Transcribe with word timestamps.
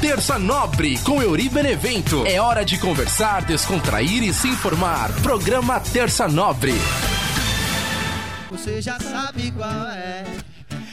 Terça 0.00 0.38
Nobre 0.38 0.96
com 0.98 1.20
Euri 1.20 1.48
Benevento. 1.48 2.24
É 2.24 2.40
hora 2.40 2.64
de 2.64 2.78
conversar, 2.78 3.44
descontrair 3.44 4.22
e 4.22 4.32
se 4.32 4.46
informar. 4.46 5.10
Programa 5.22 5.80
Terça 5.80 6.28
Nobre. 6.28 6.72
Você 8.48 8.80
já 8.80 8.98
sabe 9.00 9.50
qual 9.50 9.88
é. 9.88 10.24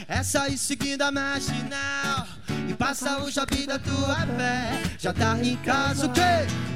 Essa 0.08 0.42
aí 0.42 0.58
seguida 0.58 1.12
mexe 1.12 1.52
now. 1.52 2.26
E 2.68 2.74
passa 2.74 3.18
hoje 3.18 3.38
a 3.38 3.44
vida 3.44 3.78
tua 3.78 4.26
pé. 4.36 4.82
Já 4.98 5.12
tá 5.12 5.38
em 5.40 5.56
casa 5.58 6.06
o 6.06 6.12
quê? 6.12 6.20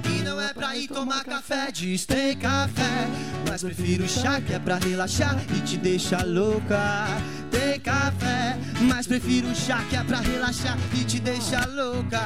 E 0.09 0.23
não 0.23 0.41
é 0.41 0.55
pra 0.55 0.77
ir 0.77 0.87
tomar 0.87 1.25
café, 1.25 1.73
diz 1.73 2.07
tem 2.07 2.37
café. 2.37 3.09
Mas 3.49 3.63
prefiro 3.65 4.09
chá 4.09 4.41
que 4.41 4.53
é 4.53 4.59
pra 4.61 4.77
relaxar 4.77 5.37
e 5.57 5.61
te 5.63 5.77
deixa 5.77 6.25
louca. 6.25 7.09
Tem 7.51 7.81
café, 7.81 8.59
mas 8.83 9.07
prefiro 9.07 9.55
chá 9.55 9.85
que 9.89 9.97
é 9.97 10.05
pra 10.05 10.21
relaxar 10.21 10.79
e 10.99 11.05
te 11.05 11.21
deixa 11.21 11.67
louca. 11.67 12.21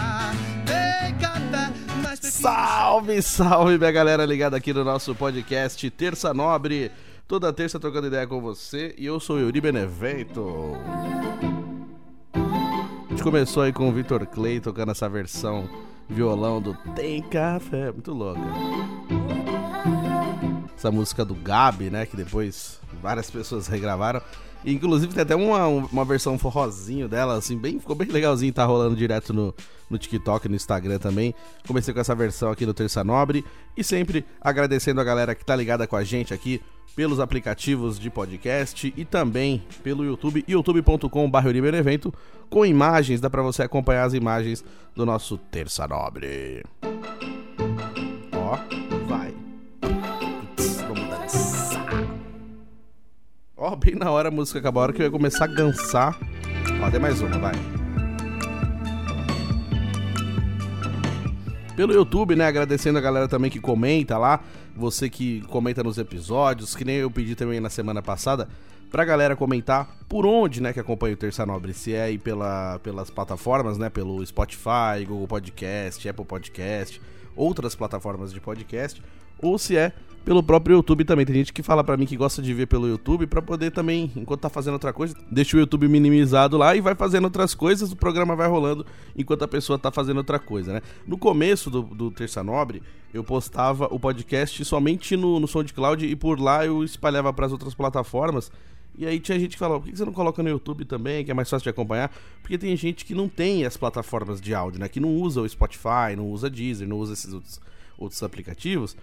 Tem 0.67 1.15
café, 1.19 1.73
mas 2.03 2.21
prefiro 2.21 2.43
Salve, 2.43 3.23
salve, 3.23 3.79
minha 3.79 3.93
galera 3.93 4.25
ligada 4.25 4.57
aqui 4.57 4.73
no 4.73 4.85
nosso 4.85 5.15
podcast 5.15 5.91
Terça 5.91 6.35
Nobre. 6.35 6.91
Toda 7.27 7.53
terça 7.53 7.81
trocando 7.81 8.09
ideia 8.09 8.27
com 8.27 8.41
você 8.41 8.95
e 8.99 9.07
eu 9.07 9.19
sou 9.19 9.41
Yuri 9.41 9.61
Benevento. 9.61 10.77
A 12.35 13.11
gente 13.11 13.23
começou 13.23 13.63
aí 13.63 13.73
com 13.73 13.89
o 13.89 13.93
Victor 13.93 14.27
Clay 14.27 14.61
tocando 14.61 14.93
essa 14.93 15.09
versão 15.09 15.69
violão 16.09 16.61
do 16.61 16.75
Tem 16.95 17.23
Café, 17.23 17.91
muito 17.91 18.13
louca. 18.13 18.41
Essa 20.85 20.93
música 20.93 21.25
do 21.25 21.35
Gabi, 21.35 21.89
né, 21.89 22.05
que 22.05 22.15
depois 22.15 22.79
várias 23.01 23.31
pessoas 23.31 23.67
regravaram. 23.67 24.21
E, 24.63 24.75
inclusive 24.75 25.15
tem 25.15 25.23
até 25.23 25.35
uma, 25.35 25.67
uma 25.67 26.05
versão 26.05 26.39
forrozinho 26.39 27.09
dela, 27.09 27.39
assim, 27.39 27.57
bem, 27.57 27.81
ficou 27.81 27.97
bem 27.97 28.09
legalzinho, 28.09 28.53
tá 28.53 28.67
rolando 28.67 28.95
direto 28.95 29.33
no, 29.33 29.55
no 29.89 29.97
TikTok, 29.97 30.47
no 30.47 30.55
Instagram 30.55 30.99
também. 30.99 31.35
Comecei 31.67 31.95
com 31.95 32.01
essa 32.01 32.15
versão 32.15 32.51
aqui 32.51 32.67
do 32.67 32.75
Terça 32.75 33.03
Nobre 33.03 33.43
e 33.75 33.83
sempre 33.83 34.27
agradecendo 34.39 35.01
a 35.01 35.05
galera 35.05 35.35
que 35.35 35.43
tá 35.43 35.57
ligada 35.57 35.87
com 35.87 35.97
a 35.97 36.05
gente 36.05 36.35
aqui 36.35 36.61
pelos 36.95 37.19
aplicativos 37.19 37.99
de 37.99 38.11
podcast 38.11 38.93
e 38.95 39.07
também 39.07 39.65
pelo 39.83 40.05
YouTube, 40.05 40.45
youtube.com.br 40.47 41.49
evento 41.49 42.13
com 42.51 42.67
imagens, 42.67 43.23
dá 43.23 43.31
pra 43.31 43.41
você 43.41 43.63
acompanhar 43.63 44.05
as 44.05 44.13
imagens 44.13 44.63
do 44.95 45.07
nosso 45.07 45.39
Terça 45.39 45.89
Nobre. 45.89 46.63
Ó, 48.35 48.84
Ó, 53.67 53.75
bem 53.75 53.95
na 53.95 54.11
hora 54.11 54.29
a 54.29 54.31
música 54.31 54.59
acabou, 54.59 54.83
a 54.83 54.83
hora 54.83 54.93
que 54.93 55.01
eu 55.01 55.07
ia 55.07 55.11
começar 55.11 55.45
a 55.45 55.47
dançar. 55.47 56.19
Ó, 56.83 56.91
tem 56.91 57.01
mais 57.01 57.23
uma, 57.23 57.39
vai. 57.39 57.55
pelo 61.75 61.95
YouTube, 61.95 62.37
né? 62.37 62.47
Agradecendo 62.47 62.99
a 62.99 63.01
galera 63.01 63.27
também 63.27 63.51
que 63.51 63.59
comenta 63.59 64.19
lá, 64.19 64.41
você 64.77 65.09
que 65.09 65.41
comenta 65.49 65.83
nos 65.83 65.97
episódios, 65.97 66.77
que 66.77 66.85
nem 66.85 66.97
eu 66.97 67.11
pedi 67.11 67.35
também 67.35 67.59
na 67.59 67.71
semana 67.71 68.03
passada, 68.03 68.51
pra 68.91 69.03
galera 69.03 69.35
comentar 69.35 69.97
por 70.11 70.27
onde, 70.27 70.61
né, 70.61 70.75
que 70.75 70.79
acompanha 70.79 71.15
o 71.15 71.17
Terça 71.17 71.47
Nobre, 71.47 71.73
se 71.73 71.95
é 71.95 72.03
aí 72.03 72.19
pela, 72.19 72.79
pelas 72.81 73.09
plataformas, 73.09 73.79
né, 73.79 73.89
pelo 73.89 74.25
Spotify, 74.27 75.07
Google 75.09 75.27
Podcast, 75.27 76.07
Apple 76.07 76.27
Podcast, 76.27 77.01
outras 77.35 77.75
plataformas 77.75 78.31
de 78.31 78.41
podcast, 78.43 79.03
ou 79.41 79.57
se 79.57 79.75
é 79.75 79.95
pelo 80.25 80.43
próprio 80.43 80.77
YouTube 80.77 81.05
também. 81.05 81.27
Tem 81.27 81.35
gente 81.37 81.53
que 81.53 81.63
fala 81.63 81.85
para 81.85 81.97
mim 81.97 82.07
que 82.07 82.17
gosta 82.17 82.41
de 82.41 82.53
ver 82.55 82.67
pelo 82.67 82.89
YouTube 82.89 83.27
para 83.27 83.43
poder 83.43 83.71
também, 83.71 84.11
enquanto 84.17 84.41
tá 84.41 84.49
fazendo 84.49 84.75
outra 84.75 84.93
coisa, 84.93 85.15
deixa 85.31 85.57
o 85.57 85.61
YouTube 85.61 85.87
minimizado 85.87 86.57
lá 86.57 86.75
e 86.75 86.81
vai 86.81 86.95
fazendo 86.95 87.25
outras 87.25 87.55
coisas, 87.55 87.93
o 87.93 87.97
programa 87.97 88.35
vai 88.35 88.49
rolando 88.49 88.87
enquanto 89.17 89.43
a 89.43 89.49
pessoa 89.49 89.79
tá 89.79 89.91
fazendo 89.91 90.19
outra 90.19 90.39
coisa, 90.39 90.73
né? 90.73 90.83
No 91.07 91.19
começo 91.19 91.71
do, 91.71 91.83
do 91.83 92.11
Terça 92.11 92.43
Nobre, 92.43 92.83
eu 93.13 93.23
postava 93.23 93.87
o 93.91 94.01
podcast 94.01 94.65
somente 94.65 95.17
no, 95.17 95.39
no 95.39 95.47
SoundCloud 95.47 96.05
e 96.07 96.17
por 96.17 96.41
lá 96.41 96.65
eu 96.65 96.83
espalhava 96.83 97.33
para 97.33 97.47
as 97.47 97.53
outras 97.53 97.75
plataformas. 97.75 98.51
E 98.97 99.05
aí 99.07 99.19
tinha 99.19 99.39
gente 99.39 99.53
que 99.53 99.59
falava, 99.59 99.81
por 99.81 99.91
que 99.91 99.97
você 99.97 100.05
não 100.05 100.13
coloca 100.13 100.41
no 100.41 100.49
YouTube 100.49 100.85
também, 100.85 101.25
que 101.25 101.31
é 101.31 101.35
mais 101.35 101.51
fácil 101.51 101.65
de 101.65 101.71
acompanhar? 101.71 102.15
Porque 102.41 102.57
tem 102.57 102.77
gente 102.77 103.05
que 103.05 103.13
não 103.13 103.29
tem 103.29 103.65
as 103.65 103.77
plataformas 103.77 104.41
de 104.41 104.55
áudio, 104.55 104.79
né? 104.79 104.89
Que 104.89 105.01
não 105.01 105.17
usa 105.17 105.41
o 105.41 105.49
Spotify, 105.49 106.15
não 106.17 106.29
usa 106.31 106.49
Deezer, 106.49 106.87
não 106.87 106.99
usa 106.99 107.13
esses 107.13 107.33
outros, 107.33 107.61
outros 107.99 108.23
aplicativos 108.23 108.97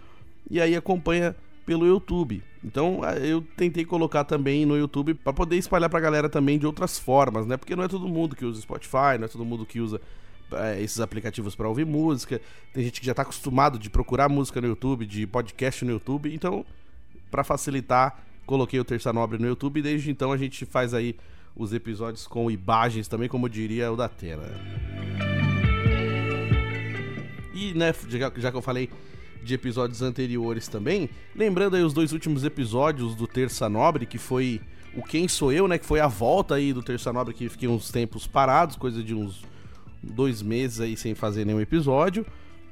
e 0.50 0.60
aí 0.60 0.76
acompanha 0.76 1.36
pelo 1.66 1.86
YouTube. 1.86 2.44
Então 2.64 3.02
eu 3.22 3.42
tentei 3.56 3.86
colocar 3.86 4.24
também 4.24 4.66
no 4.66 4.78
YouTube 4.78 5.14
para 5.14 5.34
poder 5.34 5.58
espalhar 5.58 5.90
pra 5.90 6.00
galera 6.00 6.30
também 6.30 6.60
de 6.60 6.66
outras 6.66 7.00
formas, 7.00 7.46
né? 7.46 7.58
Porque 7.58 7.76
não 7.76 7.84
é 7.84 7.88
todo 7.88 8.08
mundo 8.08 8.36
que 8.36 8.46
usa 8.46 8.62
Spotify, 8.62 9.18
não 9.18 9.26
é 9.26 9.28
todo 9.28 9.46
mundo 9.46 9.66
que 9.66 9.80
usa 9.80 10.00
é, 10.54 10.82
esses 10.82 11.00
aplicativos 11.00 11.56
para 11.56 11.68
ouvir 11.68 11.86
música. 11.86 12.42
Tem 12.74 12.84
gente 12.84 13.00
que 13.00 13.06
já 13.06 13.14
tá 13.14 13.22
acostumado 13.22 13.80
de 13.80 13.90
procurar 13.90 14.30
música 14.30 14.62
no 14.62 14.68
YouTube, 14.68 15.06
de 15.06 15.26
podcast 15.26 15.84
no 15.86 15.92
YouTube. 15.92 16.34
Então, 16.34 16.66
para 17.30 17.44
facilitar, 17.44 18.20
coloquei 18.46 18.80
o 18.80 18.84
Terça 18.84 19.12
Nobre 19.12 19.38
no 19.38 19.48
YouTube 19.48 19.80
e 19.80 19.84
desde 19.84 20.12
então 20.12 20.32
a 20.32 20.38
gente 20.38 20.66
faz 20.66 20.94
aí 20.94 21.16
os 21.56 21.74
episódios 21.74 22.28
com 22.28 22.50
imagens 22.50 23.08
também, 23.08 23.28
como 23.28 23.50
diria 23.50 23.92
o 23.92 23.96
da 23.96 24.08
Tena. 24.08 24.44
E, 27.54 27.74
né, 27.74 27.94
já 28.38 28.52
que 28.52 28.58
eu 28.58 28.62
falei 28.62 28.90
de 29.44 29.54
episódios 29.54 30.02
anteriores 30.02 30.68
também. 30.68 31.10
Lembrando 31.36 31.76
aí 31.76 31.84
os 31.84 31.94
dois 31.94 32.12
últimos 32.12 32.44
episódios 32.44 33.16
do 33.16 33.28
Terça 33.28 33.68
Nobre, 33.68 34.06
que 34.06 34.18
foi 34.18 34.62
o 34.96 35.02
Quem 35.02 35.28
Sou 35.28 35.52
Eu, 35.52 35.68
né? 35.68 35.78
Que 35.78 35.86
foi 35.86 36.00
a 36.00 36.08
volta 36.08 36.56
aí 36.56 36.74
do 36.74 36.84
Terça 36.84 37.12
Nobre, 37.12 37.34
que 37.34 37.50
fiquei 37.50 37.68
uns 37.68 37.90
tempos 37.92 38.28
parados, 38.28 38.76
coisa 38.76 39.04
de 39.04 39.14
uns 39.14 39.44
dois 40.02 40.42
meses 40.42 40.80
aí 40.80 40.98
sem 40.98 41.16
fazer 41.16 41.46
nenhum 41.46 41.62
episódio. 41.62 42.26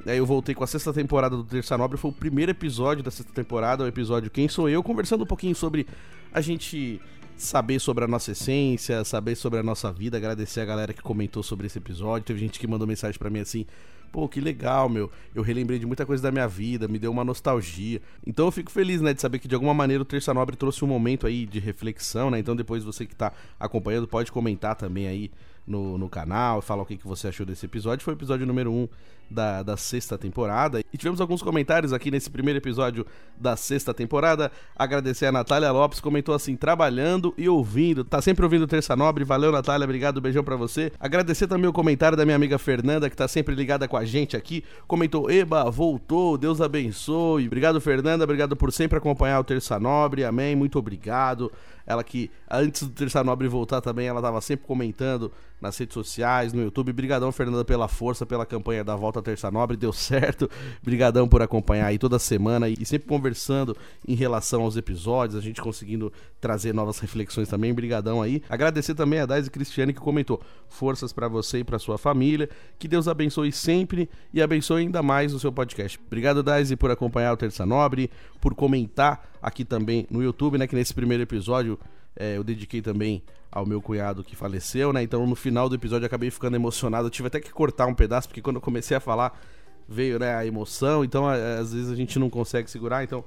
Aí 0.06 0.18
eu 0.18 0.26
voltei 0.26 0.56
com 0.56 0.64
a 0.64 0.68
sexta 0.68 0.94
temporada 0.94 1.36
do 1.36 1.44
Terça 1.44 1.78
Nobre, 1.78 1.98
foi 1.98 2.12
o 2.12 2.14
primeiro 2.14 2.52
episódio 2.52 3.04
da 3.04 3.12
sexta 3.12 3.34
temporada, 3.34 3.84
o 3.84 3.88
episódio 3.88 4.30
Quem 4.32 4.48
Sou 4.48 4.70
Eu, 4.70 4.82
conversando 4.82 5.24
um 5.24 5.28
pouquinho 5.28 5.56
sobre 5.56 5.86
a 6.32 6.40
gente 6.40 7.02
saber 7.36 7.80
sobre 7.80 8.04
a 8.04 8.08
nossa 8.08 8.32
essência, 8.32 9.04
saber 9.04 9.36
sobre 9.36 9.60
a 9.60 9.64
nossa 9.64 9.92
vida, 9.92 10.18
agradecer 10.18 10.60
a 10.60 10.66
galera 10.66 10.94
que 10.94 11.02
comentou 11.02 11.42
sobre 11.42 11.68
esse 11.68 11.78
episódio. 11.78 12.26
Teve 12.26 12.40
gente 12.40 12.60
que 12.60 12.68
mandou 12.68 12.88
mensagem 12.88 13.18
para 13.18 13.30
mim 13.30 13.40
assim: 13.40 13.66
Pô, 14.12 14.28
que 14.28 14.42
legal, 14.42 14.90
meu. 14.90 15.10
Eu 15.34 15.42
relembrei 15.42 15.80
de 15.80 15.86
muita 15.86 16.06
coisa 16.06 16.22
da 16.24 16.32
minha 16.32 16.48
vida, 16.48 16.88
me 16.88 17.00
deu 17.00 17.12
uma 17.12 17.24
nostalgia. 17.24 18.02
Então 18.26 18.46
eu 18.46 18.52
fico 18.52 18.72
feliz, 18.72 19.02
né, 19.02 19.14
de 19.14 19.22
saber 19.22 19.40
que 19.40 19.48
de 19.48 19.56
alguma 19.56 19.74
maneira 19.74 20.02
o 20.02 20.06
Terça 20.06 20.34
Nobre 20.34 20.56
trouxe 20.56 20.84
um 20.84 20.88
momento 20.88 21.28
aí 21.28 21.46
de 21.46 21.60
reflexão, 21.60 22.30
né? 22.30 22.40
Então 22.40 22.56
depois 22.56 22.84
você 22.84 23.06
que 23.06 23.16
tá 23.16 23.32
acompanhando 23.60 24.08
pode 24.08 24.32
comentar 24.32 24.76
também 24.76 25.08
aí 25.08 25.32
no, 25.70 25.98
no 25.98 26.10
canal, 26.10 26.62
falar 26.62 26.82
o 26.82 26.86
que, 26.86 26.98
que 26.98 27.08
você 27.08 27.28
achou 27.28 27.46
desse 27.46 27.66
episódio. 27.66 28.04
Foi 28.04 28.14
o 28.14 28.18
episódio 28.18 28.46
número 28.46 28.72
1 28.72 28.76
um 28.76 28.90
da, 29.30 29.62
da 29.62 29.78
sexta 29.78 30.18
temporada. 30.18 30.80
E 30.92 30.98
tivemos 30.98 31.22
alguns 31.22 31.42
comentários 31.42 31.94
aqui 31.94 32.10
nesse 32.10 32.30
primeiro 32.30 32.58
episódio 32.58 33.06
da 33.38 33.56
sexta 33.56 33.94
temporada. 33.94 34.52
Agradecer 34.76 35.28
a 35.28 35.32
Natália 35.32 35.72
Lopes, 35.72 36.00
comentou 36.00 36.34
assim: 36.34 36.56
trabalhando 36.56 37.34
e 37.38 37.48
ouvindo. 37.48 38.04
Tá 38.04 38.22
sempre 38.22 38.44
ouvindo 38.44 38.66
Terça 38.66 38.96
Nobre. 38.96 39.24
Valeu, 39.24 39.52
Natália. 39.52 39.86
Obrigado, 39.86 40.20
beijão 40.20 40.44
pra 40.44 40.56
você. 40.56 40.92
Agradecer 41.00 41.48
também 41.48 41.70
o 41.70 41.74
comentário 41.74 42.18
da 42.18 42.26
minha 42.26 42.36
amiga 42.36 42.58
Fernanda, 42.58 43.10
que 43.10 43.16
tá 43.16 43.28
sempre 43.28 43.54
ligada 43.54 43.88
com 43.88 43.96
a 43.96 44.04
gente 44.04 44.36
aqui. 44.36 44.64
Comentou: 44.88 45.30
Eba, 45.30 45.70
voltou, 45.70 46.38
Deus 46.38 46.60
abençoe. 46.60 47.46
Obrigado, 47.46 47.80
Fernanda. 47.80 48.24
Obrigado 48.24 48.56
por 48.56 48.72
sempre 48.74 48.98
acompanhar 48.98 49.40
o 49.40 49.44
Terça 49.44 49.80
Nobre. 49.80 50.26
Amém. 50.26 50.56
Muito 50.56 50.80
obrigado. 50.80 51.52
Ela 51.90 52.04
que, 52.04 52.30
antes 52.50 52.84
do 52.84 52.90
Terça 52.90 53.24
Nobre 53.24 53.48
voltar 53.48 53.82
também, 53.82 54.08
ela 54.08 54.22
tava 54.22 54.40
sempre 54.42 54.68
comentando 54.68 55.32
nas 55.60 55.76
redes 55.76 55.96
sociais, 55.96 56.54
no 56.54 56.62
YouTube. 56.62 56.94
Brigadão, 56.94 57.32
Fernanda, 57.32 57.66
pela 57.66 57.88
força, 57.88 58.28
pela 58.28 58.46
campanha 58.46 58.84
da 58.84 58.96
Volta 58.96 59.24
Terça 59.24 59.50
Nobre. 59.50 59.76
Deu 59.76 59.92
certo. 59.92 60.48
Brigadão 60.84 61.28
por 61.28 61.42
acompanhar 61.42 61.88
aí 61.88 61.98
toda 61.98 62.20
semana 62.20 62.70
e 62.70 62.86
sempre 62.86 63.08
conversando 63.08 63.76
em 64.08 64.14
relação 64.14 64.62
aos 64.62 64.78
episódios, 64.78 65.36
a 65.36 65.42
gente 65.42 65.62
conseguindo 65.62 66.14
trazer 66.40 66.76
novas 66.76 67.00
reflexões 67.00 67.50
também. 67.50 67.74
Brigadão 67.74 68.22
aí. 68.22 68.44
Agradecer 68.48 68.94
também 68.94 69.20
a 69.20 69.26
Daisy 69.26 69.50
Cristiane 69.50 69.92
que 69.92 70.00
comentou: 70.00 70.40
forças 70.70 71.12
para 71.12 71.28
você 71.28 71.60
e 71.60 71.64
para 71.64 71.80
sua 71.80 71.98
família. 71.98 72.48
Que 72.78 72.88
Deus 72.88 73.08
abençoe 73.08 73.52
sempre 73.52 74.08
e 74.32 74.44
abençoe 74.44 74.84
ainda 74.84 75.02
mais 75.02 75.34
o 75.34 75.40
seu 75.40 75.52
podcast. 75.52 76.00
Obrigado, 76.06 76.44
Daisy, 76.44 76.76
por 76.76 76.92
acompanhar 76.92 77.34
o 77.34 77.38
Terça 77.38 77.66
Nobre, 77.66 78.12
por 78.40 78.56
comentar 78.56 79.30
aqui 79.42 79.66
também 79.66 80.08
no 80.10 80.24
YouTube, 80.24 80.58
né? 80.58 80.68
Que 80.68 80.76
nesse 80.76 80.94
primeiro 80.94 81.24
episódio 81.24 81.80
é, 82.16 82.38
eu 82.38 82.44
dediquei 82.44 82.82
também 82.82 83.24
ao 83.52 83.66
meu 83.66 83.82
cunhado 83.82 84.24
que 84.24 84.36
faleceu, 84.36 84.94
né? 84.94 85.02
Então 85.02 85.26
no 85.26 85.36
final 85.36 85.68
do 85.68 85.76
episódio 85.76 86.04
eu 86.04 86.08
acabei 86.08 86.30
ficando 86.30 86.56
emocionado. 86.56 87.08
Eu 87.08 87.12
tive 87.12 87.28
até 87.28 87.40
que 87.40 87.52
cortar 87.52 87.88
um 87.88 87.94
pedaço, 87.94 88.28
porque 88.28 88.42
quando 88.42 88.58
eu 88.58 88.62
comecei 88.62 88.96
a 88.96 89.00
falar 89.00 89.40
veio 89.88 90.20
né, 90.20 90.36
a 90.36 90.46
emoção. 90.46 91.04
Então 91.04 91.28
às 91.28 91.74
vezes 91.74 91.92
a 91.92 91.96
gente 91.96 92.20
não 92.20 92.30
consegue 92.30 92.70
segurar. 92.70 93.04
Então 93.04 93.24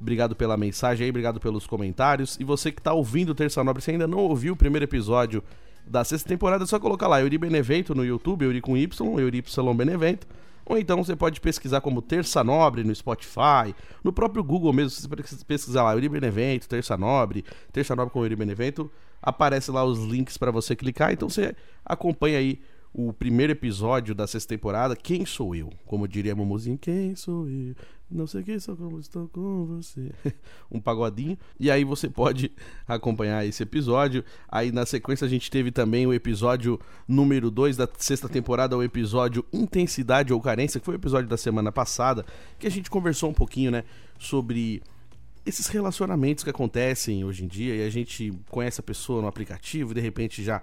obrigado 0.00 0.36
pela 0.36 0.56
mensagem 0.56 1.04
aí, 1.04 1.10
obrigado 1.10 1.40
pelos 1.40 1.66
comentários. 1.66 2.36
E 2.38 2.44
você 2.44 2.70
que 2.70 2.80
tá 2.80 2.92
ouvindo 2.92 3.30
o 3.30 3.34
Terça 3.34 3.62
Nobre, 3.64 3.82
se 3.82 3.90
ainda 3.90 4.06
não 4.06 4.18
ouviu 4.18 4.54
o 4.54 4.56
primeiro 4.56 4.84
episódio 4.84 5.42
da 5.86 6.02
sexta 6.04 6.28
temporada, 6.28 6.64
é 6.64 6.66
só 6.66 6.78
colocar 6.78 7.08
lá 7.08 7.20
Euri 7.20 7.36
Benevento 7.36 7.94
no 7.94 8.04
YouTube, 8.04 8.44
Euri 8.44 8.60
com 8.60 8.76
Y, 8.76 9.20
Euri 9.20 9.38
Y 9.38 9.74
Benevento. 9.74 10.26
Ou 10.66 10.78
então 10.78 11.02
você 11.02 11.14
pode 11.14 11.40
pesquisar 11.40 11.80
como 11.80 12.00
Terça 12.00 12.42
Nobre 12.42 12.84
no 12.84 12.94
Spotify, 12.94 13.74
no 14.02 14.12
próprio 14.12 14.42
Google 14.42 14.72
mesmo, 14.72 14.90
se 14.90 15.06
você 15.06 15.44
pesquisar 15.44 15.82
lá 15.82 15.94
Uri 15.94 16.08
Benevento, 16.08 16.68
Terça 16.68 16.96
Nobre, 16.96 17.44
Terça 17.72 17.94
Nobre 17.94 18.12
com 18.12 18.20
Uri 18.20 18.34
Benevento, 18.34 18.90
aparece 19.20 19.70
lá 19.70 19.84
os 19.84 19.98
links 19.98 20.36
para 20.36 20.50
você 20.50 20.74
clicar, 20.74 21.12
então 21.12 21.28
você 21.28 21.54
acompanha 21.84 22.38
aí 22.38 22.60
o 22.94 23.12
primeiro 23.12 23.52
episódio 23.52 24.14
da 24.14 24.26
sexta 24.26 24.54
temporada, 24.54 24.94
Quem 24.94 25.26
Sou 25.26 25.54
Eu? 25.54 25.70
Como 25.84 26.06
diria 26.06 26.32
a 26.32 26.36
Mumuzinho, 26.36 26.78
Quem 26.78 27.16
Sou 27.16 27.48
Eu? 27.48 27.74
Não 28.10 28.28
sei 28.28 28.44
quem 28.44 28.60
sou, 28.60 28.76
como 28.76 29.00
estou 29.00 29.26
com 29.28 29.66
você. 29.66 30.12
um 30.70 30.78
pagodinho. 30.78 31.36
E 31.58 31.70
aí 31.70 31.82
você 31.82 32.08
pode 32.08 32.52
acompanhar 32.86 33.44
esse 33.44 33.62
episódio. 33.62 34.22
Aí 34.48 34.70
na 34.70 34.86
sequência 34.86 35.24
a 35.24 35.28
gente 35.28 35.50
teve 35.50 35.72
também 35.72 36.06
o 36.06 36.14
episódio 36.14 36.78
número 37.08 37.50
2 37.50 37.76
da 37.76 37.88
sexta 37.98 38.28
temporada, 38.28 38.76
o 38.76 38.82
episódio 38.84 39.44
Intensidade 39.52 40.32
ou 40.32 40.40
Carência, 40.40 40.78
que 40.78 40.86
foi 40.86 40.94
o 40.94 40.96
episódio 40.96 41.28
da 41.28 41.36
semana 41.36 41.72
passada, 41.72 42.24
que 42.58 42.66
a 42.66 42.70
gente 42.70 42.88
conversou 42.88 43.30
um 43.30 43.34
pouquinho, 43.34 43.70
né, 43.70 43.84
sobre 44.18 44.80
esses 45.44 45.66
relacionamentos 45.66 46.44
que 46.44 46.50
acontecem 46.50 47.24
hoje 47.24 47.44
em 47.44 47.48
dia 47.48 47.74
e 47.74 47.86
a 47.86 47.90
gente 47.90 48.32
conhece 48.48 48.80
a 48.80 48.84
pessoa 48.84 49.20
no 49.20 49.28
aplicativo 49.28 49.90
e 49.90 49.94
de 49.94 50.00
repente 50.00 50.42
já 50.42 50.62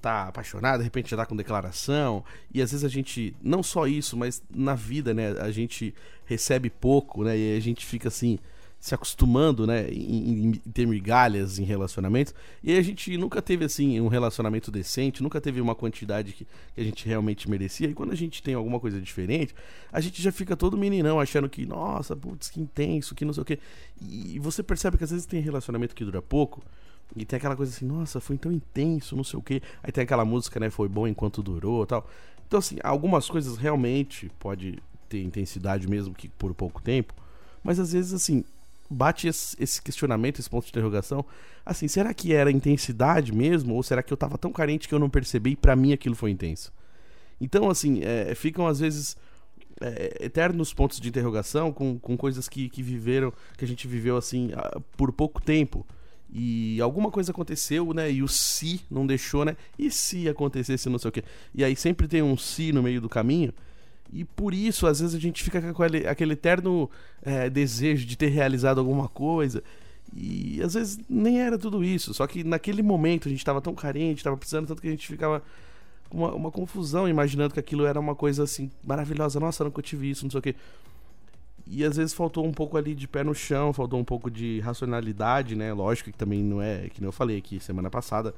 tá 0.00 0.28
apaixonado, 0.28 0.78
de 0.78 0.84
repente 0.84 1.10
já 1.10 1.16
tá 1.16 1.26
com 1.26 1.36
declaração, 1.36 2.24
e 2.52 2.60
às 2.60 2.70
vezes 2.72 2.84
a 2.84 2.88
gente, 2.88 3.34
não 3.42 3.62
só 3.62 3.86
isso, 3.86 4.16
mas 4.16 4.42
na 4.54 4.74
vida, 4.74 5.14
né, 5.14 5.32
a 5.38 5.50
gente 5.50 5.94
recebe 6.24 6.70
pouco, 6.70 7.22
né, 7.24 7.36
e 7.36 7.56
a 7.56 7.60
gente 7.60 7.84
fica 7.84 8.08
assim, 8.08 8.38
se 8.80 8.94
acostumando, 8.94 9.66
né, 9.66 9.90
em, 9.90 10.46
em 10.46 10.52
ter 10.52 10.86
migalhas 10.86 11.58
em 11.58 11.64
relacionamentos, 11.64 12.34
e 12.62 12.76
a 12.76 12.82
gente 12.82 13.14
nunca 13.18 13.42
teve, 13.42 13.64
assim, 13.64 14.00
um 14.00 14.08
relacionamento 14.08 14.70
decente, 14.70 15.22
nunca 15.22 15.38
teve 15.38 15.60
uma 15.60 15.74
quantidade 15.74 16.32
que, 16.32 16.46
que 16.74 16.80
a 16.80 16.84
gente 16.84 17.06
realmente 17.06 17.48
merecia, 17.48 17.88
e 17.88 17.94
quando 17.94 18.12
a 18.12 18.16
gente 18.16 18.42
tem 18.42 18.54
alguma 18.54 18.80
coisa 18.80 18.98
diferente, 18.98 19.54
a 19.92 20.00
gente 20.00 20.22
já 20.22 20.32
fica 20.32 20.56
todo 20.56 20.78
meninão 20.78 21.20
achando 21.20 21.48
que, 21.48 21.66
nossa, 21.66 22.16
putz, 22.16 22.48
que 22.48 22.58
intenso, 22.58 23.14
que 23.14 23.24
não 23.24 23.34
sei 23.34 23.42
o 23.42 23.44
quê, 23.44 23.58
e 24.00 24.38
você 24.38 24.62
percebe 24.62 24.96
que 24.96 25.04
às 25.04 25.10
vezes 25.10 25.26
tem 25.26 25.42
relacionamento 25.42 25.94
que 25.94 26.04
dura 26.04 26.22
pouco, 26.22 26.62
e 27.16 27.24
tem 27.24 27.36
aquela 27.36 27.56
coisa 27.56 27.74
assim, 27.74 27.84
nossa, 27.84 28.20
foi 28.20 28.38
tão 28.38 28.52
intenso, 28.52 29.16
não 29.16 29.24
sei 29.24 29.38
o 29.38 29.42
quê. 29.42 29.62
Aí 29.82 29.90
tem 29.90 30.04
aquela 30.04 30.24
música, 30.24 30.60
né, 30.60 30.70
foi 30.70 30.88
bom 30.88 31.06
enquanto 31.06 31.42
durou 31.42 31.84
tal. 31.86 32.08
Então, 32.46 32.58
assim, 32.58 32.76
algumas 32.82 33.28
coisas 33.28 33.56
realmente 33.56 34.30
pode 34.38 34.78
ter 35.08 35.22
intensidade 35.22 35.88
mesmo 35.88 36.14
que 36.14 36.28
por 36.28 36.54
pouco 36.54 36.80
tempo. 36.82 37.14
Mas 37.62 37.78
às 37.78 37.92
vezes, 37.92 38.12
assim, 38.12 38.44
bate 38.88 39.28
esse 39.28 39.80
questionamento, 39.82 40.40
esse 40.40 40.50
ponto 40.50 40.64
de 40.64 40.70
interrogação. 40.70 41.24
Assim, 41.64 41.86
será 41.86 42.12
que 42.12 42.32
era 42.32 42.50
intensidade 42.50 43.32
mesmo? 43.32 43.74
Ou 43.74 43.82
será 43.82 44.02
que 44.02 44.12
eu 44.12 44.16
tava 44.16 44.36
tão 44.36 44.52
carente 44.52 44.88
que 44.88 44.94
eu 44.94 44.98
não 44.98 45.10
percebi 45.10 45.50
e 45.50 45.56
pra 45.56 45.76
mim 45.76 45.92
aquilo 45.92 46.14
foi 46.16 46.30
intenso? 46.30 46.72
Então, 47.40 47.70
assim, 47.70 48.00
é, 48.02 48.34
ficam 48.34 48.66
às 48.66 48.80
vezes 48.80 49.16
é, 49.80 50.24
eternos 50.24 50.74
pontos 50.74 51.00
de 51.00 51.08
interrogação 51.08 51.72
com, 51.72 51.98
com 51.98 52.16
coisas 52.16 52.48
que, 52.48 52.68
que 52.68 52.82
viveram, 52.82 53.32
que 53.56 53.64
a 53.64 53.68
gente 53.68 53.86
viveu 53.86 54.16
assim 54.16 54.50
por 54.96 55.12
pouco 55.12 55.40
tempo. 55.40 55.86
E 56.32 56.80
alguma 56.80 57.10
coisa 57.10 57.32
aconteceu, 57.32 57.92
né? 57.92 58.10
E 58.10 58.22
o 58.22 58.28
se 58.28 58.80
não 58.90 59.06
deixou, 59.06 59.44
né? 59.44 59.56
E 59.78 59.90
se 59.90 60.28
acontecesse 60.28 60.88
não 60.88 60.98
sei 60.98 61.08
o 61.08 61.12
quê? 61.12 61.24
E 61.54 61.64
aí 61.64 61.74
sempre 61.74 62.06
tem 62.06 62.22
um 62.22 62.36
se 62.36 62.72
no 62.72 62.82
meio 62.82 63.00
do 63.00 63.08
caminho. 63.08 63.52
E 64.12 64.24
por 64.24 64.54
isso, 64.54 64.86
às 64.86 65.00
vezes, 65.00 65.14
a 65.14 65.18
gente 65.18 65.42
fica 65.42 65.60
com 65.60 65.82
aquele, 65.82 66.06
aquele 66.06 66.32
eterno 66.32 66.90
é, 67.22 67.48
desejo 67.48 68.06
de 68.06 68.16
ter 68.16 68.28
realizado 68.28 68.78
alguma 68.78 69.08
coisa. 69.08 69.62
E 70.14 70.60
às 70.62 70.74
vezes 70.74 70.98
nem 71.08 71.40
era 71.40 71.58
tudo 71.58 71.84
isso. 71.84 72.12
Só 72.14 72.26
que 72.26 72.42
naquele 72.42 72.82
momento 72.82 73.28
a 73.28 73.30
gente 73.30 73.38
estava 73.38 73.60
tão 73.60 73.74
carente, 73.74 74.18
estava 74.18 74.36
precisando 74.36 74.66
tanto 74.66 74.82
que 74.82 74.88
a 74.88 74.90
gente 74.90 75.06
ficava 75.06 75.42
com 76.08 76.18
uma, 76.18 76.34
uma 76.34 76.50
confusão, 76.50 77.08
imaginando 77.08 77.54
que 77.54 77.60
aquilo 77.60 77.86
era 77.86 77.98
uma 77.98 78.14
coisa 78.14 78.42
assim 78.42 78.70
maravilhosa. 78.82 79.38
Nossa, 79.38 79.62
nunca 79.62 79.80
tive 79.80 80.10
isso, 80.10 80.24
não 80.24 80.30
sei 80.30 80.38
o 80.38 80.42
quê. 80.42 80.56
E 81.66 81.84
às 81.84 81.96
vezes 81.96 82.12
faltou 82.12 82.46
um 82.46 82.52
pouco 82.52 82.76
ali 82.76 82.94
de 82.94 83.06
pé 83.06 83.22
no 83.22 83.34
chão, 83.34 83.72
faltou 83.72 83.98
um 83.98 84.04
pouco 84.04 84.30
de 84.30 84.60
racionalidade, 84.60 85.54
né? 85.54 85.72
Lógico 85.72 86.10
que 86.10 86.18
também 86.18 86.42
não 86.42 86.60
é, 86.60 86.88
que 86.88 87.00
nem 87.00 87.08
eu 87.08 87.12
falei 87.12 87.38
aqui 87.38 87.60
semana 87.60 87.90
passada. 87.90 88.34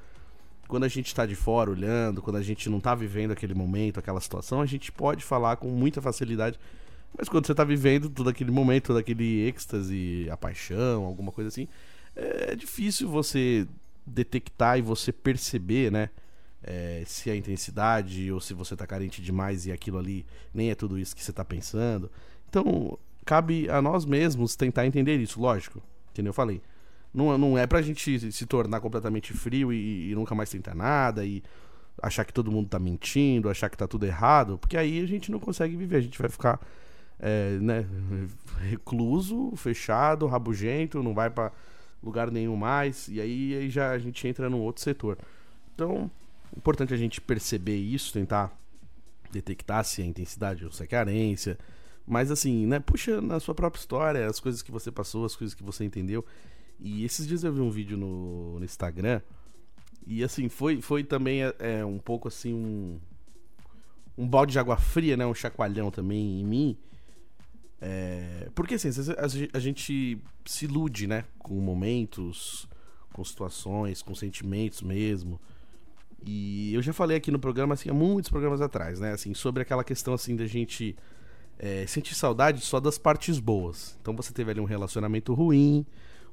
Quando 0.68 0.84
a 0.84 0.88
gente 0.88 1.06
está 1.06 1.26
de 1.26 1.34
fora 1.34 1.70
olhando, 1.70 2.22
quando 2.22 2.36
a 2.36 2.42
gente 2.42 2.70
não 2.70 2.78
está 2.78 2.94
vivendo 2.94 3.32
aquele 3.32 3.54
momento, 3.54 3.98
aquela 3.98 4.20
situação, 4.20 4.60
a 4.60 4.66
gente 4.66 4.90
pode 4.90 5.24
falar 5.24 5.56
com 5.56 5.68
muita 5.68 6.00
facilidade. 6.00 6.58
Mas 7.16 7.28
quando 7.28 7.46
você 7.46 7.52
está 7.52 7.64
vivendo 7.64 8.08
todo 8.08 8.30
aquele 8.30 8.50
momento, 8.50 8.86
todo 8.86 8.98
aquele 8.98 9.46
êxtase, 9.46 10.28
a 10.30 10.36
paixão, 10.36 11.04
alguma 11.04 11.30
coisa 11.30 11.48
assim, 11.48 11.68
é 12.16 12.54
difícil 12.54 13.08
você 13.08 13.66
detectar 14.06 14.78
e 14.78 14.82
você 14.82 15.12
perceber, 15.12 15.90
né? 15.90 16.10
É, 16.64 17.02
se 17.06 17.28
a 17.28 17.34
intensidade 17.34 18.30
ou 18.30 18.40
se 18.40 18.54
você 18.54 18.74
está 18.74 18.86
carente 18.86 19.20
demais 19.20 19.66
e 19.66 19.72
aquilo 19.72 19.98
ali 19.98 20.24
nem 20.54 20.70
é 20.70 20.76
tudo 20.76 20.96
isso 20.96 21.14
que 21.14 21.22
você 21.22 21.32
está 21.32 21.44
pensando. 21.44 22.10
Então, 22.48 22.96
cabe 23.24 23.68
a 23.68 23.80
nós 23.80 24.04
mesmos 24.04 24.56
tentar 24.56 24.86
entender 24.86 25.16
isso, 25.18 25.40
lógico, 25.40 25.82
que 26.12 26.22
nem 26.22 26.28
eu 26.28 26.34
falei. 26.34 26.60
Não, 27.12 27.36
não 27.36 27.58
é 27.58 27.66
pra 27.66 27.82
gente 27.82 28.32
se 28.32 28.46
tornar 28.46 28.80
completamente 28.80 29.32
frio 29.32 29.72
e, 29.72 30.10
e, 30.10 30.14
nunca 30.14 30.34
mais 30.34 30.50
tentar 30.50 30.74
nada 30.74 31.24
e 31.24 31.42
achar 32.00 32.24
que 32.24 32.32
todo 32.32 32.50
mundo 32.50 32.68
tá 32.68 32.78
mentindo, 32.78 33.50
achar 33.50 33.68
que 33.68 33.76
tá 33.76 33.86
tudo 33.86 34.06
errado, 34.06 34.56
porque 34.58 34.78
aí 34.78 35.02
a 35.02 35.06
gente 35.06 35.30
não 35.30 35.38
consegue 35.38 35.76
viver, 35.76 35.96
a 35.96 36.00
gente 36.00 36.18
vai 36.18 36.30
ficar 36.30 36.58
é, 37.20 37.58
né, 37.60 37.86
recluso, 38.60 39.52
fechado, 39.56 40.26
rabugento, 40.26 41.02
não 41.02 41.12
vai 41.12 41.28
para 41.28 41.52
lugar 42.02 42.30
nenhum 42.30 42.56
mais, 42.56 43.08
e 43.08 43.20
aí, 43.20 43.54
aí 43.54 43.70
já 43.70 43.90
a 43.90 43.98
gente 43.98 44.26
entra 44.26 44.48
num 44.48 44.60
outro 44.60 44.82
setor. 44.82 45.18
Então, 45.74 46.10
é 46.52 46.58
importante 46.58 46.92
a 46.92 46.96
gente 46.96 47.20
perceber 47.20 47.76
isso, 47.76 48.12
tentar 48.12 48.50
detectar 49.30 49.84
se 49.84 50.02
é 50.02 50.04
intensidade 50.04 50.64
ou 50.64 50.72
se 50.72 50.82
é 50.82 50.86
carência, 50.86 51.58
mas 52.06 52.30
assim, 52.30 52.66
né, 52.66 52.80
puxa 52.80 53.20
na 53.20 53.38
sua 53.38 53.54
própria 53.54 53.80
história, 53.80 54.26
as 54.26 54.40
coisas 54.40 54.62
que 54.62 54.72
você 54.72 54.90
passou, 54.90 55.24
as 55.24 55.36
coisas 55.36 55.54
que 55.54 55.62
você 55.62 55.84
entendeu. 55.84 56.24
E 56.80 57.04
esses 57.04 57.26
dias 57.26 57.44
eu 57.44 57.52
vi 57.52 57.60
um 57.60 57.70
vídeo 57.70 57.96
no, 57.96 58.58
no 58.58 58.64
Instagram. 58.64 59.20
E 60.06 60.24
assim, 60.24 60.48
foi, 60.48 60.80
foi 60.80 61.04
também 61.04 61.44
é, 61.44 61.54
é, 61.58 61.84
um 61.84 61.98
pouco 61.98 62.28
assim 62.28 62.52
um. 62.52 63.00
Um 64.18 64.28
balde 64.28 64.52
de 64.52 64.58
água 64.58 64.76
fria, 64.76 65.16
né? 65.16 65.24
Um 65.24 65.34
chacoalhão 65.34 65.90
também 65.90 66.40
em 66.40 66.44
mim. 66.44 66.76
É, 67.80 68.50
porque 68.54 68.74
assim, 68.74 68.90
a, 69.54 69.58
gente 69.58 70.18
se 70.44 70.64
ilude, 70.66 71.06
né? 71.06 71.24
Com 71.38 71.54
momentos, 71.54 72.68
com 73.12 73.24
situações, 73.24 74.02
com 74.02 74.14
sentimentos 74.14 74.82
mesmo. 74.82 75.40
E 76.24 76.74
eu 76.74 76.82
já 76.82 76.92
falei 76.92 77.16
aqui 77.16 77.30
no 77.30 77.38
programa, 77.38 77.74
assim, 77.74 77.88
há 77.88 77.94
muitos 77.94 78.30
programas 78.30 78.60
atrás, 78.60 79.00
né? 79.00 79.12
Assim, 79.12 79.32
sobre 79.34 79.62
aquela 79.62 79.82
questão 79.82 80.12
assim 80.12 80.36
da 80.36 80.46
gente 80.46 80.94
é, 81.58 81.86
sentir 81.86 82.14
saudade 82.14 82.60
só 82.60 82.80
das 82.80 82.98
partes 82.98 83.38
boas. 83.38 83.96
Então 84.00 84.14
você 84.14 84.32
teve 84.32 84.50
ali 84.50 84.60
um 84.60 84.64
relacionamento 84.64 85.32
ruim, 85.34 85.86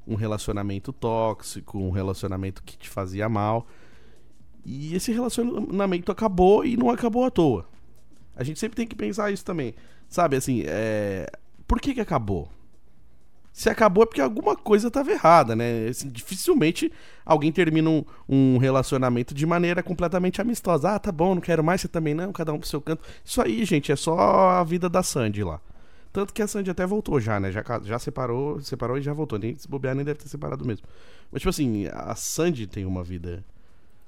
um 0.08 0.16
relacionamento 0.16 0.92
tóxico, 0.92 1.78
um 1.78 1.92
relacionamento 1.92 2.64
que 2.64 2.78
te 2.78 2.90
fazia 2.90 3.30
mal. 3.30 3.68
E 4.66 4.96
esse 4.96 5.12
relacionamento 5.12 6.12
acabou 6.12 6.66
e 6.66 6.76
não 6.76 6.90
acabou 6.90 7.24
à 7.24 7.32
toa. 7.32 7.66
A 8.36 8.44
gente 8.44 8.60
sempre 8.60 8.76
tem 8.76 8.88
que 8.88 8.96
pensar 8.96 9.32
isso 9.32 9.46
também. 9.46 9.76
Sabe, 10.08 10.36
assim, 10.36 10.64
é... 10.66 11.30
por 11.68 11.80
que 11.80 11.94
que 11.94 12.02
acabou? 12.02 12.50
Se 13.52 13.70
acabou 13.70 14.04
é 14.04 14.06
porque 14.06 14.22
alguma 14.22 14.56
coisa 14.56 14.88
estava 14.88 15.12
errada, 15.12 15.56
né? 15.56 15.88
Assim, 15.88 16.08
dificilmente 16.10 16.92
alguém 17.26 17.52
termina 17.52 17.90
um, 17.90 18.04
um, 18.28 18.58
relacionamento 18.58 19.34
de 19.34 19.46
maneira 19.46 19.84
completamente 19.84 20.42
amistosa. 20.42 20.96
Ah, 20.96 21.00
tá 21.00 21.12
bom, 21.12 21.36
não 21.36 21.42
quero 21.42 21.64
mais, 21.64 21.82
você 21.82 21.88
também 21.88 22.14
não, 22.14 22.32
cada 22.32 22.54
um 22.54 22.60
pro 22.60 22.68
seu 22.68 22.82
canto. 22.82 23.04
Isso 23.24 23.42
aí, 23.42 23.66
gente, 23.66 23.92
é 23.92 23.96
só 23.96 24.18
a 24.50 24.64
vida 24.64 24.90
da 24.90 25.04
Sandy 25.04 25.44
lá. 25.44 25.60
Tanto 26.12 26.34
que 26.34 26.42
a 26.42 26.48
Sandy 26.48 26.72
até 26.72 26.86
voltou 26.86 27.20
já, 27.20 27.40
né? 27.40 27.52
Já, 27.52 27.64
já 27.84 28.00
separou, 28.00 28.60
separou 28.62 28.98
e 28.98 29.02
já 29.02 29.14
voltou. 29.14 29.38
Nem 29.38 29.58
se 29.58 29.68
bobear, 29.68 29.94
nem 29.94 30.04
deve 30.04 30.20
ter 30.20 30.28
separado 30.28 30.66
mesmo. 30.66 30.88
Mas, 31.32 31.42
tipo 31.42 31.50
assim, 31.50 31.88
a 31.94 32.16
Sandy 32.16 32.66
tem 32.66 32.86
uma 32.86 33.04
vida 33.04 33.44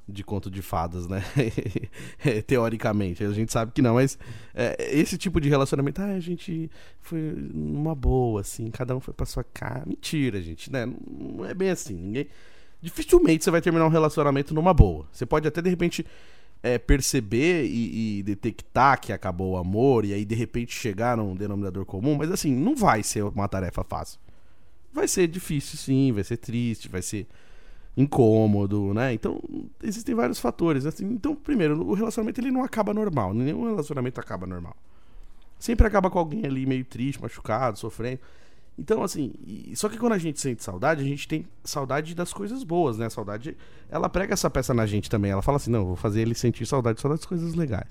de 0.08 0.24
conto 0.24 0.50
de 0.50 0.62
fadas, 0.62 1.08
né? 1.08 1.24
Teoricamente. 2.48 3.24
A 3.24 3.32
gente 3.32 3.52
sabe 3.52 3.72
que 3.72 3.82
não, 3.82 3.96
mas 3.96 4.18
é, 4.54 4.76
esse 4.92 5.18
tipo 5.18 5.40
de 5.40 5.50
relacionamento, 5.50 6.02
ah, 6.02 6.14
a 6.14 6.20
gente 6.20 6.70
foi 7.00 7.20
numa 7.20 7.96
boa, 7.96 8.42
assim, 8.42 8.70
cada 8.70 8.96
um 8.96 9.00
foi 9.00 9.14
pra 9.14 9.26
sua 9.26 9.44
cara. 9.44 9.84
Mentira, 9.86 10.42
gente, 10.42 10.72
né? 10.72 10.86
Não 10.86 11.46
é 11.46 11.54
bem 11.54 11.70
assim. 11.70 11.96
Ninguém. 11.96 12.28
Dificilmente 12.82 13.44
você 13.44 13.52
vai 13.52 13.62
terminar 13.62 13.86
um 13.86 13.90
relacionamento 13.90 14.54
numa 14.54 14.74
boa. 14.74 15.08
Você 15.12 15.26
pode 15.26 15.48
até 15.48 15.62
de 15.62 15.70
repente 15.70 16.06
é, 16.64 16.78
perceber 16.78 17.66
e, 17.66 18.20
e, 18.20 18.24
detectar 18.24 19.00
que 19.00 19.12
acabou 19.14 19.54
o 19.54 19.58
amor 19.58 20.06
e 20.06 20.14
aí 20.14 20.26
de 20.26 20.36
repente 20.36 20.74
chegar 20.74 21.18
num 21.18 21.36
denominador 21.36 21.86
comum, 21.86 22.16
mas 22.16 22.32
assim, 22.32 22.54
não 22.54 22.76
vai 22.76 23.04
ser 23.04 23.24
uma 23.24 23.48
tarefa 23.48 23.84
fácil. 23.84 24.20
Vai 24.94 25.08
ser 25.08 25.28
difícil, 25.28 25.78
sim, 25.78 26.12
vai 26.12 26.24
ser 26.24 26.38
triste, 26.38 26.90
vai 26.90 27.02
ser 27.02 27.28
incômodo, 27.96 28.94
né? 28.94 29.14
Então, 29.14 29.42
existem 29.84 30.16
vários 30.16 30.40
fatores. 30.40 30.86
Assim. 30.86 31.06
Então, 31.06 31.36
primeiro, 31.36 31.82
o 31.86 31.94
relacionamento 31.94 32.40
ele 32.40 32.52
não 32.52 32.64
acaba 32.64 32.94
normal. 32.94 33.34
Nenhum 33.34 33.66
relacionamento 33.66 34.20
acaba 34.20 34.48
normal. 34.48 34.76
Sempre 35.60 35.86
acaba 35.86 36.10
com 36.10 36.18
alguém 36.18 36.46
ali 36.46 36.66
meio 36.66 36.86
triste, 36.86 37.22
machucado, 37.22 37.78
sofrendo. 37.78 38.20
Então, 38.80 39.04
assim, 39.04 39.34
só 39.76 39.90
que 39.90 39.98
quando 39.98 40.14
a 40.14 40.18
gente 40.18 40.40
sente 40.40 40.64
saudade, 40.64 41.02
a 41.02 41.06
gente 41.06 41.28
tem 41.28 41.46
saudade 41.64 42.16
das 42.16 42.34
coisas 42.34 42.64
boas, 42.64 42.98
né? 42.98 43.06
A 43.06 43.10
saudade, 43.10 43.56
ela 43.90 44.10
prega 44.10 44.34
essa 44.34 44.50
peça 44.50 44.74
na 44.74 44.86
gente 44.86 45.10
também. 45.10 45.32
Ela 45.32 45.42
fala 45.42 45.58
assim: 45.58 45.70
não, 45.70 45.86
vou 45.86 45.96
fazer 45.96 46.22
ele 46.22 46.34
sentir 46.34 46.66
saudade 46.66 47.00
só 47.00 47.10
das 47.10 47.26
coisas 47.26 47.54
legais. 47.54 47.90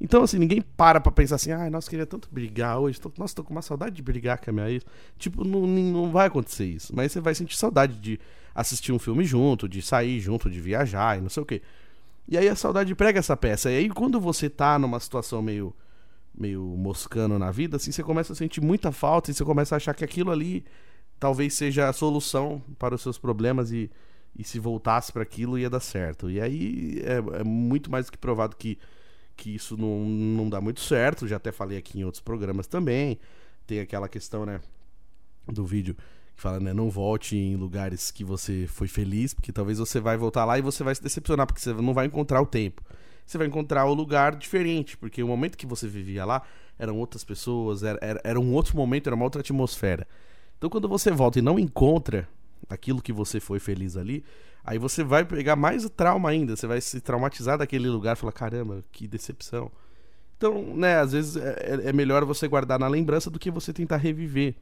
Então, 0.00 0.22
assim, 0.22 0.38
ninguém 0.38 0.62
para 0.62 1.00
pra 1.00 1.12
pensar 1.12 1.34
assim, 1.36 1.52
ai, 1.52 1.68
ah, 1.68 1.70
nossa, 1.70 1.90
queria 1.90 2.06
tanto 2.06 2.28
brigar 2.32 2.78
hoje. 2.78 3.00
Tô, 3.00 3.12
nossa, 3.18 3.34
tô 3.34 3.44
com 3.44 3.52
uma 3.52 3.60
saudade 3.60 3.94
de 3.94 4.02
brigar 4.02 4.38
com 4.38 4.50
a 4.50 4.52
minha 4.52 4.70
ex. 4.70 4.84
Tipo, 5.18 5.44
não, 5.44 5.66
não 5.66 6.10
vai 6.10 6.28
acontecer 6.28 6.64
isso. 6.64 6.94
Mas 6.96 7.12
você 7.12 7.20
vai 7.20 7.34
sentir 7.34 7.56
saudade 7.56 7.98
de 7.98 8.18
assistir 8.54 8.92
um 8.92 8.98
filme 8.98 9.24
junto, 9.24 9.68
de 9.68 9.82
sair 9.82 10.18
junto, 10.18 10.48
de 10.48 10.60
viajar 10.60 11.18
e 11.18 11.20
não 11.20 11.28
sei 11.28 11.42
o 11.42 11.46
quê. 11.46 11.60
E 12.26 12.38
aí 12.38 12.48
a 12.48 12.56
saudade 12.56 12.94
prega 12.94 13.18
essa 13.18 13.36
peça. 13.36 13.70
E 13.70 13.76
aí 13.76 13.88
quando 13.90 14.20
você 14.20 14.48
tá 14.48 14.78
numa 14.78 15.00
situação 15.00 15.42
meio 15.42 15.74
meio 16.32 16.62
moscando 16.62 17.38
na 17.38 17.50
vida, 17.50 17.76
assim, 17.76 17.92
você 17.92 18.02
começa 18.02 18.32
a 18.32 18.36
sentir 18.36 18.60
muita 18.62 18.92
falta 18.92 19.30
e 19.30 19.34
você 19.34 19.44
começa 19.44 19.74
a 19.74 19.76
achar 19.76 19.94
que 19.94 20.04
aquilo 20.04 20.30
ali 20.30 20.64
talvez 21.18 21.52
seja 21.54 21.88
a 21.88 21.92
solução 21.92 22.62
para 22.78 22.94
os 22.94 23.02
seus 23.02 23.18
problemas 23.18 23.70
e, 23.72 23.90
e 24.38 24.42
se 24.42 24.58
voltasse 24.58 25.12
para 25.12 25.22
aquilo 25.22 25.58
ia 25.58 25.68
dar 25.68 25.80
certo. 25.80 26.30
E 26.30 26.40
aí 26.40 27.02
é, 27.04 27.40
é, 27.40 27.44
muito 27.44 27.90
mais 27.90 28.06
do 28.06 28.12
que 28.12 28.18
provado 28.18 28.56
que, 28.56 28.78
que 29.40 29.54
isso 29.54 29.76
não, 29.76 30.04
não 30.04 30.48
dá 30.48 30.60
muito 30.60 30.80
certo. 30.80 31.26
Já 31.26 31.36
até 31.36 31.50
falei 31.50 31.78
aqui 31.78 31.98
em 31.98 32.04
outros 32.04 32.22
programas 32.22 32.66
também. 32.66 33.18
Tem 33.66 33.80
aquela 33.80 34.08
questão, 34.08 34.44
né, 34.44 34.60
do 35.46 35.64
vídeo 35.64 35.96
que 36.36 36.42
fala, 36.42 36.60
né, 36.60 36.72
não 36.72 36.90
volte 36.90 37.36
em 37.36 37.56
lugares 37.56 38.10
que 38.10 38.24
você 38.24 38.66
foi 38.68 38.88
feliz, 38.88 39.34
porque 39.34 39.52
talvez 39.52 39.78
você 39.78 40.00
vai 40.00 40.16
voltar 40.16 40.44
lá 40.44 40.58
e 40.58 40.62
você 40.62 40.84
vai 40.84 40.94
se 40.94 41.02
decepcionar, 41.02 41.46
porque 41.46 41.60
você 41.60 41.72
não 41.74 41.92
vai 41.94 42.06
encontrar 42.06 42.40
o 42.40 42.46
tempo 42.46 42.82
você 43.30 43.38
vai 43.38 43.46
encontrar 43.46 43.84
o 43.86 43.94
lugar 43.94 44.34
diferente, 44.34 44.96
porque 44.96 45.22
o 45.22 45.28
momento 45.28 45.56
que 45.56 45.66
você 45.66 45.86
vivia 45.86 46.24
lá 46.24 46.42
eram 46.76 46.98
outras 46.98 47.22
pessoas, 47.22 47.84
era, 47.84 47.98
era, 48.02 48.20
era 48.24 48.40
um 48.40 48.52
outro 48.52 48.76
momento, 48.76 49.06
era 49.06 49.14
uma 49.14 49.24
outra 49.24 49.40
atmosfera. 49.40 50.06
Então 50.58 50.68
quando 50.68 50.88
você 50.88 51.12
volta 51.12 51.38
e 51.38 51.42
não 51.42 51.58
encontra 51.58 52.28
aquilo 52.68 53.02
que 53.02 53.12
você 53.12 53.40
foi 53.40 53.58
feliz 53.58 53.96
ali, 53.96 54.24
aí 54.64 54.78
você 54.78 55.02
vai 55.02 55.24
pegar 55.24 55.56
mais 55.56 55.88
trauma 55.90 56.30
ainda, 56.30 56.56
você 56.56 56.66
vai 56.66 56.80
se 56.80 57.00
traumatizar 57.00 57.58
daquele 57.58 57.88
lugar 57.88 58.16
e 58.16 58.18
falar, 58.18 58.32
caramba, 58.32 58.84
que 58.92 59.08
decepção. 59.08 59.70
Então, 60.36 60.74
né, 60.74 60.98
às 60.98 61.12
vezes 61.12 61.36
é, 61.36 61.50
é, 61.60 61.88
é 61.88 61.92
melhor 61.92 62.24
você 62.24 62.48
guardar 62.48 62.78
na 62.78 62.88
lembrança 62.88 63.30
do 63.30 63.38
que 63.38 63.50
você 63.50 63.72
tentar 63.72 63.98
reviver 63.98 64.54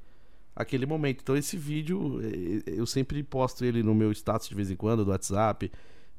aquele 0.59 0.85
momento. 0.87 1.21
Então 1.23 1.37
esse 1.37 1.57
vídeo, 1.57 2.21
é, 2.21 2.73
eu 2.73 2.85
sempre 2.85 3.23
posto 3.23 3.65
ele 3.65 3.83
no 3.83 3.95
meu 3.95 4.11
status 4.11 4.49
de 4.49 4.55
vez 4.57 4.71
em 4.71 4.77
quando, 4.77 5.05
do 5.05 5.13
WhatsApp, 5.13 5.71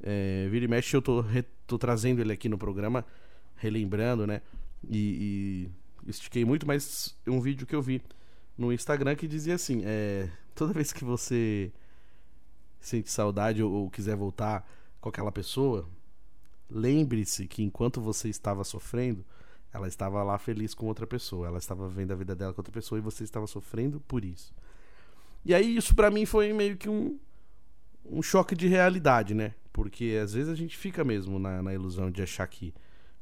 é, 0.02 0.48
vira 0.50 0.64
e 0.64 0.68
mexe, 0.68 0.96
eu 0.96 1.02
tô, 1.02 1.22
tô 1.66 1.78
trazendo 1.78 2.20
ele 2.20 2.32
aqui 2.32 2.48
no 2.48 2.56
programa, 2.56 3.04
relembrando, 3.56 4.26
né? 4.26 4.40
E, 4.88 5.68
e 6.06 6.10
estiquei 6.10 6.42
muito, 6.42 6.66
mas 6.66 7.14
um 7.26 7.38
vídeo 7.38 7.66
que 7.66 7.74
eu 7.74 7.82
vi 7.82 8.00
no 8.60 8.70
Instagram 8.70 9.16
que 9.16 9.26
dizia 9.26 9.54
assim: 9.54 9.82
é, 9.84 10.28
toda 10.54 10.74
vez 10.74 10.92
que 10.92 11.02
você 11.02 11.72
sente 12.78 13.10
saudade 13.10 13.62
ou, 13.62 13.72
ou 13.72 13.90
quiser 13.90 14.14
voltar 14.14 14.68
com 15.00 15.08
aquela 15.08 15.32
pessoa, 15.32 15.88
lembre-se 16.68 17.48
que 17.48 17.62
enquanto 17.62 18.02
você 18.02 18.28
estava 18.28 18.62
sofrendo, 18.62 19.24
ela 19.72 19.88
estava 19.88 20.22
lá 20.22 20.36
feliz 20.38 20.74
com 20.74 20.86
outra 20.86 21.06
pessoa, 21.06 21.46
ela 21.46 21.58
estava 21.58 21.88
vivendo 21.88 22.12
a 22.12 22.14
vida 22.14 22.36
dela 22.36 22.52
com 22.52 22.60
outra 22.60 22.72
pessoa 22.72 22.98
e 22.98 23.02
você 23.02 23.24
estava 23.24 23.46
sofrendo 23.46 23.98
por 24.00 24.24
isso. 24.24 24.54
E 25.42 25.54
aí 25.54 25.74
isso 25.74 25.94
para 25.94 26.10
mim 26.10 26.26
foi 26.26 26.52
meio 26.52 26.76
que 26.76 26.88
um, 26.88 27.18
um 28.04 28.20
choque 28.20 28.54
de 28.54 28.68
realidade, 28.68 29.32
né? 29.32 29.54
Porque 29.72 30.18
às 30.22 30.34
vezes 30.34 30.52
a 30.52 30.54
gente 30.54 30.76
fica 30.76 31.02
mesmo 31.02 31.38
na, 31.38 31.62
na 31.62 31.72
ilusão 31.72 32.10
de 32.10 32.22
achar 32.22 32.46
que 32.46 32.74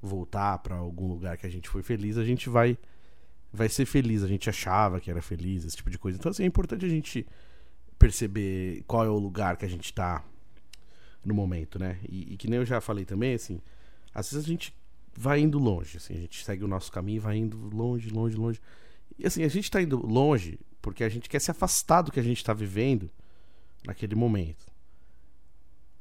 voltar 0.02 0.58
para 0.58 0.74
algum 0.74 1.06
lugar 1.06 1.36
que 1.36 1.46
a 1.46 1.50
gente 1.50 1.68
foi 1.68 1.82
feliz, 1.82 2.18
a 2.18 2.24
gente 2.24 2.48
vai 2.50 2.76
vai 3.52 3.68
ser 3.68 3.86
feliz. 3.86 4.22
A 4.22 4.26
gente 4.26 4.48
achava 4.48 5.00
que 5.00 5.10
era 5.10 5.22
feliz, 5.22 5.64
esse 5.64 5.76
tipo 5.76 5.90
de 5.90 5.98
coisa. 5.98 6.18
Então, 6.18 6.30
assim, 6.30 6.42
é 6.42 6.46
importante 6.46 6.84
a 6.84 6.88
gente 6.88 7.26
perceber 7.98 8.84
qual 8.86 9.04
é 9.04 9.08
o 9.08 9.18
lugar 9.18 9.56
que 9.56 9.64
a 9.64 9.68
gente 9.68 9.92
tá 9.92 10.24
no 11.24 11.34
momento, 11.34 11.78
né? 11.78 11.98
E, 12.08 12.34
e, 12.34 12.36
que 12.36 12.48
nem 12.48 12.58
eu 12.58 12.64
já 12.66 12.80
falei 12.80 13.04
também, 13.04 13.34
assim, 13.34 13.60
às 14.14 14.30
vezes 14.30 14.44
a 14.44 14.48
gente 14.48 14.74
vai 15.16 15.40
indo 15.40 15.58
longe, 15.58 15.96
assim, 15.96 16.14
a 16.14 16.20
gente 16.20 16.44
segue 16.44 16.62
o 16.62 16.68
nosso 16.68 16.92
caminho 16.92 17.20
vai 17.20 17.36
indo 17.36 17.56
longe, 17.74 18.08
longe, 18.08 18.36
longe. 18.36 18.60
E 19.18 19.26
assim, 19.26 19.42
a 19.42 19.48
gente 19.48 19.68
tá 19.68 19.82
indo 19.82 19.96
longe 20.06 20.60
porque 20.80 21.02
a 21.02 21.08
gente 21.08 21.28
quer 21.28 21.40
se 21.40 21.50
afastar 21.50 22.02
do 22.02 22.12
que 22.12 22.20
a 22.20 22.22
gente 22.22 22.44
tá 22.44 22.52
vivendo 22.52 23.10
naquele 23.84 24.14
momento 24.14 24.68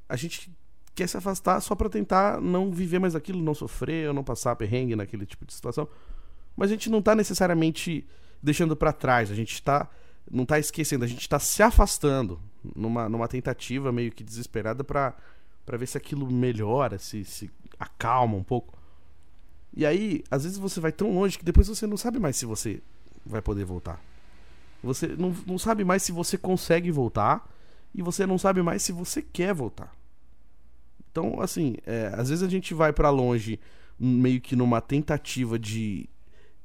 a 0.10 0.16
gente 0.16 0.51
quer 0.96 1.08
se 1.08 1.18
afastar 1.18 1.60
só 1.62 1.75
para 1.75 1.89
tentar 1.89 2.42
não 2.42 2.72
viver 2.72 3.00
mais 3.00 3.16
aquilo, 3.16 3.42
não 3.42 3.54
sofrer, 3.54 4.08
ou 4.08 4.13
não 4.13 4.24
passar 4.24 4.56
perrengue 4.56 4.96
naquele 4.96 5.25
tipo 5.25 5.46
de 5.46 5.54
situação. 5.54 5.88
Mas 6.57 6.71
a 6.71 6.73
gente 6.73 6.89
não 6.89 7.01
tá 7.01 7.15
necessariamente 7.15 8.05
deixando 8.43 8.75
para 8.75 8.91
trás, 8.91 9.31
a 9.31 9.35
gente 9.35 9.61
tá 9.61 9.87
não 10.29 10.45
tá 10.45 10.59
esquecendo, 10.59 11.05
a 11.05 11.07
gente 11.07 11.27
tá 11.29 11.39
se 11.39 11.63
afastando 11.63 12.37
numa, 12.75 13.07
numa 13.07 13.27
tentativa 13.27 13.91
meio 13.91 14.11
que 14.11 14.23
desesperada 14.23 14.83
para 14.83 15.15
ver 15.77 15.87
se 15.87 15.97
aquilo 15.97 16.29
melhora, 16.29 16.97
se, 16.97 17.23
se 17.23 17.49
acalma 17.79 18.35
um 18.35 18.43
pouco. 18.43 18.77
E 19.73 19.85
aí, 19.85 20.23
às 20.29 20.43
vezes 20.43 20.57
você 20.57 20.79
vai 20.79 20.91
tão 20.91 21.13
longe 21.13 21.37
que 21.37 21.45
depois 21.45 21.67
você 21.67 21.87
não 21.87 21.95
sabe 21.95 22.19
mais 22.19 22.35
se 22.35 22.45
você 22.45 22.81
vai 23.25 23.41
poder 23.41 23.63
voltar. 23.63 24.01
Você 24.83 25.07
não, 25.07 25.35
não 25.45 25.57
sabe 25.57 25.83
mais 25.83 26.03
se 26.03 26.11
você 26.11 26.37
consegue 26.37 26.91
voltar 26.91 27.47
e 27.93 28.01
você 28.01 28.25
não 28.25 28.37
sabe 28.37 28.61
mais 28.61 28.81
se 28.81 28.91
você 28.91 29.21
quer 29.21 29.53
voltar. 29.53 29.95
Então, 31.11 31.41
assim, 31.41 31.75
é, 31.85 32.11
às 32.13 32.29
vezes 32.29 32.43
a 32.43 32.49
gente 32.49 32.73
vai 32.73 32.91
para 32.91 33.09
longe 33.09 33.59
meio 33.99 34.39
que 34.39 34.55
numa 34.55 34.81
tentativa 34.81 35.57
de, 35.57 36.07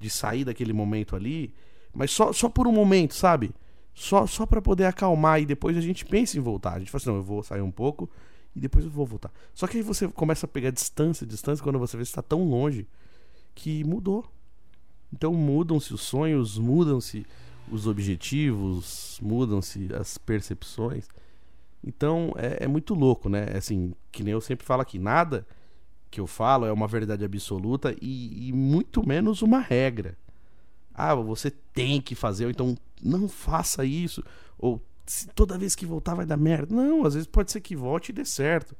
de 0.02 0.10
sair 0.10 0.44
daquele 0.44 0.72
momento 0.72 1.14
ali, 1.14 1.54
mas 1.94 2.10
só, 2.10 2.32
só 2.32 2.48
por 2.48 2.66
um 2.66 2.72
momento, 2.72 3.14
sabe? 3.14 3.54
Só, 3.94 4.26
só 4.26 4.44
para 4.44 4.60
poder 4.60 4.86
acalmar 4.86 5.40
e 5.40 5.46
depois 5.46 5.76
a 5.76 5.80
gente 5.80 6.04
pensa 6.04 6.36
em 6.36 6.40
voltar. 6.40 6.74
A 6.74 6.78
gente 6.78 6.90
fala 6.90 7.00
assim, 7.00 7.10
não, 7.10 7.16
eu 7.16 7.22
vou 7.22 7.42
sair 7.42 7.60
um 7.60 7.70
pouco 7.70 8.10
e 8.56 8.60
depois 8.60 8.84
eu 8.84 8.90
vou 8.90 9.06
voltar. 9.06 9.30
Só 9.54 9.66
que 9.66 9.76
aí 9.76 9.82
você 9.82 10.08
começa 10.08 10.46
a 10.46 10.48
pegar 10.48 10.70
distância, 10.70 11.26
distância, 11.26 11.62
quando 11.62 11.78
você 11.78 11.96
vê 11.96 12.02
que 12.02 12.08
está 12.08 12.22
tão 12.22 12.44
longe 12.44 12.86
que 13.54 13.84
mudou. 13.84 14.24
Então 15.12 15.32
mudam-se 15.34 15.94
os 15.94 16.00
sonhos, 16.00 16.58
mudam-se 16.58 17.24
os 17.70 17.86
objetivos, 17.86 19.20
mudam-se 19.22 19.88
as 19.94 20.18
percepções. 20.18 21.06
Então 21.84 22.32
é, 22.36 22.64
é, 22.64 22.66
muito 22.66 22.94
louco, 22.94 23.28
né? 23.28 23.46
Assim, 23.54 23.94
que 24.10 24.24
nem 24.24 24.32
eu 24.32 24.40
sempre 24.40 24.66
falo 24.66 24.82
aqui, 24.82 24.98
nada 24.98 25.46
que 26.12 26.20
eu 26.20 26.26
falo 26.26 26.66
é 26.66 26.72
uma 26.72 26.86
verdade 26.86 27.24
absoluta 27.24 27.96
e, 28.00 28.48
e 28.48 28.52
muito 28.52 29.04
menos 29.08 29.40
uma 29.40 29.58
regra. 29.58 30.16
Ah, 30.94 31.14
você 31.14 31.50
tem 31.50 32.02
que 32.02 32.14
fazer, 32.14 32.44
ou 32.44 32.50
então 32.50 32.76
não 33.02 33.26
faça 33.26 33.82
isso, 33.82 34.22
ou 34.58 34.80
toda 35.34 35.56
vez 35.56 35.74
que 35.74 35.86
voltar 35.86 36.14
vai 36.14 36.26
dar 36.26 36.36
merda. 36.36 36.74
Não, 36.74 37.06
às 37.06 37.14
vezes 37.14 37.26
pode 37.26 37.50
ser 37.50 37.62
que 37.62 37.74
volte 37.74 38.10
e 38.10 38.12
dê 38.12 38.26
certo. 38.26 38.76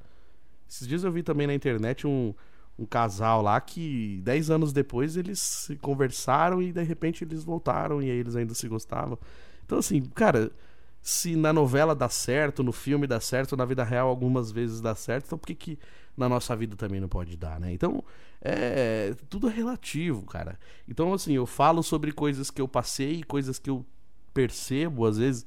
Esses 0.68 0.86
dias 0.86 1.04
eu 1.04 1.10
vi 1.10 1.22
também 1.22 1.46
na 1.46 1.54
internet 1.54 2.06
um, 2.06 2.34
um 2.78 2.84
casal 2.84 3.40
lá 3.40 3.58
que 3.62 4.20
10 4.22 4.50
anos 4.50 4.70
depois 4.70 5.16
eles 5.16 5.40
se 5.40 5.76
conversaram 5.76 6.60
e 6.60 6.70
de 6.70 6.82
repente 6.82 7.24
eles 7.24 7.44
voltaram 7.44 8.02
e 8.02 8.10
aí 8.10 8.18
eles 8.18 8.36
ainda 8.36 8.52
se 8.52 8.68
gostavam. 8.68 9.18
Então, 9.64 9.78
assim, 9.78 10.02
cara, 10.02 10.52
se 11.00 11.34
na 11.34 11.50
novela 11.50 11.94
dá 11.94 12.10
certo, 12.10 12.62
no 12.62 12.72
filme 12.72 13.06
dá 13.06 13.20
certo, 13.20 13.56
na 13.56 13.64
vida 13.64 13.82
real 13.82 14.08
algumas 14.08 14.52
vezes 14.52 14.82
dá 14.82 14.94
certo, 14.94 15.24
então 15.26 15.38
por 15.38 15.46
que, 15.46 15.54
que 15.54 15.78
na 16.16 16.28
nossa 16.28 16.54
vida 16.54 16.76
também 16.76 17.00
não 17.00 17.08
pode 17.08 17.36
dar, 17.36 17.58
né? 17.58 17.72
Então, 17.72 18.04
é, 18.40 19.14
tudo 19.30 19.48
é 19.48 19.52
relativo, 19.52 20.22
cara. 20.22 20.58
Então, 20.88 21.12
assim, 21.12 21.32
eu 21.32 21.46
falo 21.46 21.82
sobre 21.82 22.12
coisas 22.12 22.50
que 22.50 22.60
eu 22.60 22.68
passei, 22.68 23.22
coisas 23.22 23.58
que 23.58 23.70
eu 23.70 23.84
percebo, 24.34 25.06
às 25.06 25.18
vezes, 25.18 25.46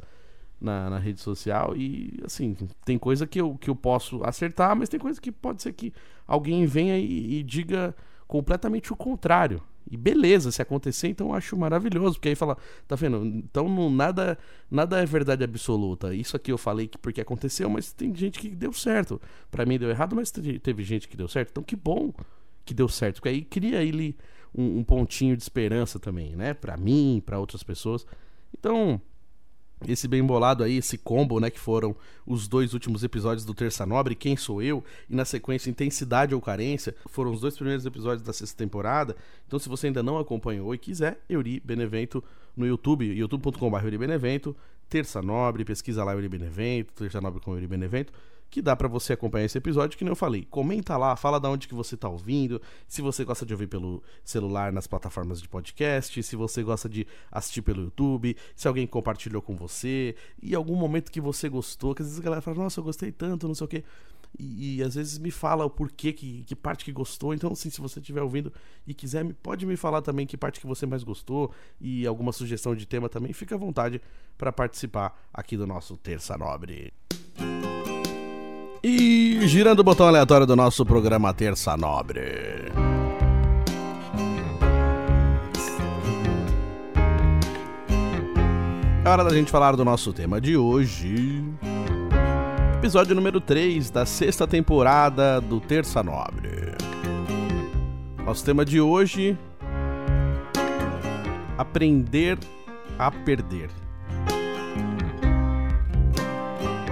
na, 0.59 0.89
na 0.89 0.97
rede 0.97 1.19
social. 1.19 1.75
E, 1.75 2.19
assim, 2.25 2.55
tem 2.83 2.97
coisa 2.97 3.27
que 3.27 3.39
eu, 3.39 3.55
que 3.55 3.69
eu 3.69 3.75
posso 3.75 4.23
acertar, 4.23 4.75
mas 4.75 4.89
tem 4.89 4.99
coisa 4.99 5.19
que 5.21 5.31
pode 5.31 5.61
ser 5.61 5.73
que 5.73 5.93
alguém 6.27 6.65
venha 6.65 6.97
e, 6.97 7.39
e 7.39 7.43
diga 7.43 7.95
completamente 8.27 8.91
o 8.91 8.95
contrário. 8.95 9.61
E 9.89 9.95
beleza, 9.95 10.51
se 10.51 10.61
acontecer, 10.61 11.09
então 11.09 11.27
eu 11.27 11.33
acho 11.33 11.55
maravilhoso, 11.55 12.15
porque 12.15 12.29
aí 12.29 12.35
fala, 12.35 12.57
tá 12.87 12.95
vendo? 12.95 13.23
Então 13.25 13.69
não, 13.69 13.89
nada 13.89 14.37
nada 14.69 14.99
é 14.99 15.05
verdade 15.05 15.43
absoluta. 15.43 16.13
Isso 16.13 16.35
aqui 16.35 16.51
eu 16.51 16.57
falei 16.57 16.87
que 16.87 16.97
porque 16.97 17.21
aconteceu, 17.21 17.69
mas 17.69 17.93
tem 17.93 18.13
gente 18.15 18.39
que 18.39 18.49
deu 18.49 18.73
certo. 18.73 19.21
Para 19.51 19.65
mim 19.65 19.77
deu 19.77 19.89
errado, 19.89 20.15
mas 20.15 20.31
teve 20.31 20.83
gente 20.83 21.07
que 21.07 21.15
deu 21.15 21.27
certo. 21.27 21.49
Então 21.51 21.63
que 21.63 21.75
bom 21.75 22.13
que 22.65 22.73
deu 22.73 22.87
certo, 22.89 23.15
porque 23.17 23.29
aí 23.29 23.43
cria 23.43 23.83
ele 23.83 24.17
um, 24.53 24.79
um 24.79 24.83
pontinho 24.83 25.35
de 25.35 25.43
esperança 25.43 25.99
também, 25.99 26.35
né? 26.35 26.53
Para 26.53 26.75
mim, 26.77 27.21
para 27.23 27.39
outras 27.39 27.61
pessoas. 27.61 28.05
Então, 28.57 28.99
esse 29.87 30.07
bem 30.07 30.23
bolado 30.23 30.63
aí, 30.63 30.77
esse 30.77 30.97
combo, 30.97 31.39
né, 31.39 31.49
que 31.49 31.59
foram 31.59 31.95
os 32.25 32.47
dois 32.47 32.73
últimos 32.73 33.03
episódios 33.03 33.45
do 33.45 33.53
Terça 33.53 33.85
Nobre, 33.85 34.15
Quem 34.15 34.37
Sou 34.37 34.61
Eu, 34.61 34.83
e 35.09 35.15
na 35.15 35.25
sequência 35.25 35.69
Intensidade 35.69 36.33
ou 36.33 36.41
Carência, 36.41 36.95
foram 37.07 37.31
os 37.31 37.41
dois 37.41 37.55
primeiros 37.55 37.85
episódios 37.85 38.21
da 38.21 38.33
sexta 38.33 38.57
temporada. 38.57 39.15
Então, 39.47 39.59
se 39.59 39.69
você 39.69 39.87
ainda 39.87 40.01
não 40.01 40.17
acompanhou 40.17 40.73
e 40.73 40.77
quiser, 40.77 41.19
Euri 41.29 41.59
Benevento 41.59 42.23
no 42.55 42.65
YouTube, 42.65 43.05
youtube.com.br 43.05 43.83
Euri 43.83 43.97
Benevento, 43.97 44.55
Terça 44.89 45.21
Nobre, 45.21 45.65
pesquisa 45.65 46.03
lá 46.03 46.13
Euri 46.13 46.29
Benevento, 46.29 46.93
Terça 46.93 47.19
Nobre 47.19 47.41
com 47.41 47.53
Euri 47.53 47.67
Benevento 47.67 48.13
que 48.49 48.61
dá 48.61 48.75
para 48.75 48.87
você 48.87 49.13
acompanhar 49.13 49.45
esse 49.45 49.57
episódio, 49.57 49.97
que 49.97 50.03
nem 50.03 50.11
eu 50.11 50.15
falei. 50.15 50.45
Comenta 50.49 50.95
lá, 50.97 51.15
fala 51.15 51.39
da 51.39 51.49
onde 51.49 51.67
que 51.67 51.73
você 51.73 51.97
tá 51.97 52.07
ouvindo, 52.07 52.61
se 52.87 53.01
você 53.01 53.23
gosta 53.23 53.45
de 53.45 53.53
ouvir 53.53 53.67
pelo 53.67 54.01
celular 54.23 54.71
nas 54.71 54.87
plataformas 54.87 55.41
de 55.41 55.49
podcast, 55.49 56.21
se 56.23 56.35
você 56.35 56.63
gosta 56.63 56.87
de 56.87 57.05
assistir 57.31 57.61
pelo 57.61 57.83
YouTube, 57.83 58.35
se 58.55 58.67
alguém 58.67 58.87
compartilhou 58.87 59.41
com 59.41 59.55
você, 59.55 60.15
e 60.41 60.55
algum 60.55 60.75
momento 60.75 61.11
que 61.11 61.19
você 61.19 61.49
gostou, 61.49 61.93
que 61.93 62.01
às 62.01 62.07
vezes 62.07 62.19
a 62.21 62.23
galera 62.23 62.41
fala, 62.41 62.57
nossa, 62.57 62.79
eu 62.79 62.83
gostei 62.83 63.11
tanto, 63.11 63.47
não 63.47 63.55
sei 63.55 63.65
o 63.65 63.67
quê. 63.67 63.83
E, 64.37 64.77
e, 64.77 64.83
às 64.83 64.95
vezes 64.95 65.17
me 65.17 65.31
fala 65.31 65.65
o 65.65 65.69
porquê, 65.69 66.11
que, 66.11 66.43
que 66.43 66.55
parte 66.55 66.83
que 66.83 66.91
gostou. 66.91 67.33
Então, 67.33 67.51
assim, 67.51 67.69
se 67.69 67.79
você 67.79 67.99
estiver 67.99 68.21
ouvindo 68.21 68.51
e 68.85 68.93
quiser, 68.93 69.25
pode 69.35 69.65
me 69.65 69.77
falar 69.77 70.01
também 70.01 70.27
que 70.27 70.37
parte 70.37 70.59
que 70.59 70.67
você 70.67 70.85
mais 70.85 71.03
gostou 71.03 71.51
e 71.79 72.05
alguma 72.05 72.31
sugestão 72.31 72.75
de 72.75 72.85
tema 72.85 73.07
também. 73.07 73.33
Fica 73.33 73.55
à 73.55 73.57
vontade 73.57 74.01
para 74.37 74.51
participar 74.51 75.17
aqui 75.33 75.55
do 75.55 75.65
nosso 75.65 75.95
Terça 75.97 76.37
Nobre. 76.37 76.93
E 78.87 79.39
girando 79.47 79.79
o 79.79 79.83
botão 79.83 80.07
aleatório 80.07 80.45
do 80.45 80.55
nosso 80.55 80.85
programa 80.85 81.33
Terça 81.33 81.75
Nobre. 81.75 82.71
É 89.03 89.09
hora 89.09 89.23
da 89.23 89.31
gente 89.31 89.49
falar 89.49 89.75
do 89.75 89.83
nosso 89.83 90.13
tema 90.13 90.39
de 90.39 90.55
hoje. 90.55 91.43
Episódio 92.75 93.15
número 93.15 93.41
3 93.41 93.89
da 93.89 94.05
sexta 94.05 94.45
temporada 94.45 95.41
do 95.41 95.59
Terça 95.59 96.03
Nobre. 96.03 96.75
Nosso 98.23 98.45
tema 98.45 98.63
de 98.63 98.79
hoje: 98.79 99.35
Aprender 101.57 102.37
a 102.99 103.09
perder. 103.09 103.84